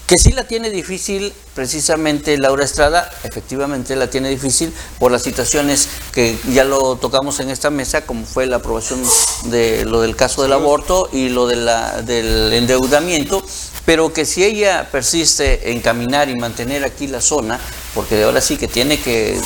Que 0.06 0.18
sí 0.18 0.30
la 0.30 0.46
tiene 0.46 0.70
difícil 0.70 1.32
precisamente 1.54 2.38
Laura 2.38 2.64
Estrada, 2.64 3.10
efectivamente 3.24 3.96
la 3.96 4.08
tiene 4.08 4.28
difícil 4.28 4.72
por 5.00 5.10
las 5.10 5.22
situaciones 5.22 5.88
que 6.12 6.38
ya 6.52 6.62
lo 6.62 6.94
tocamos 6.94 7.40
en 7.40 7.50
esta 7.50 7.70
mesa, 7.70 8.02
como 8.06 8.24
fue 8.24 8.46
la 8.46 8.56
aprobación 8.56 9.02
de 9.46 9.84
lo 9.84 10.00
del 10.02 10.14
caso 10.14 10.42
del 10.42 10.52
aborto 10.52 11.08
y 11.12 11.28
lo 11.30 11.48
de 11.48 11.56
la, 11.56 12.02
del 12.02 12.52
endeudamiento, 12.52 13.44
pero 13.86 14.12
que 14.12 14.26
si 14.26 14.44
ella 14.44 14.88
persiste 14.90 15.70
en 15.70 15.80
caminar 15.80 16.28
y 16.28 16.34
mantener 16.34 16.84
aquí 16.84 17.06
la 17.06 17.20
zona, 17.22 17.58
porque 17.94 18.24
ahora 18.24 18.40
sí 18.42 18.58
que 18.58 18.68
tiene 18.68 19.00
que 19.00 19.40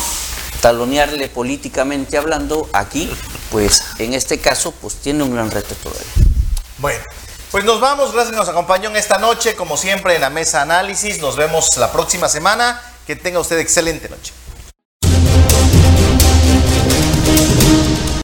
talonearle 0.61 1.28
políticamente 1.28 2.18
hablando 2.18 2.68
aquí, 2.72 3.09
pues 3.53 3.84
en 3.99 4.14
este 4.14 4.38
caso 4.38 4.72
pues 4.72 4.97
tiene 4.97 5.22
un 5.22 5.34
gran 5.34 5.51
reto 5.51 5.74
todavía. 5.76 6.03
Bueno, 6.78 7.05
pues 7.51 7.64
nos 7.64 7.80
vamos. 7.80 8.12
Gracias 8.12 8.30
que 8.30 8.36
nos 8.38 8.49
acompañó 8.49 8.88
en 8.91 8.97
esta 8.97 9.18
noche, 9.18 9.55
como 9.55 9.76
siempre, 9.76 10.14
en 10.14 10.22
la 10.22 10.30
mesa 10.30 10.62
análisis. 10.62 11.20
Nos 11.20 11.36
vemos 11.36 11.76
la 11.76 11.93
próxima 11.93 12.28
semana. 12.28 12.80
Que 13.07 13.16
tenga 13.16 13.41
usted 13.41 13.59
excelente 13.59 14.09
noche. 14.09 14.32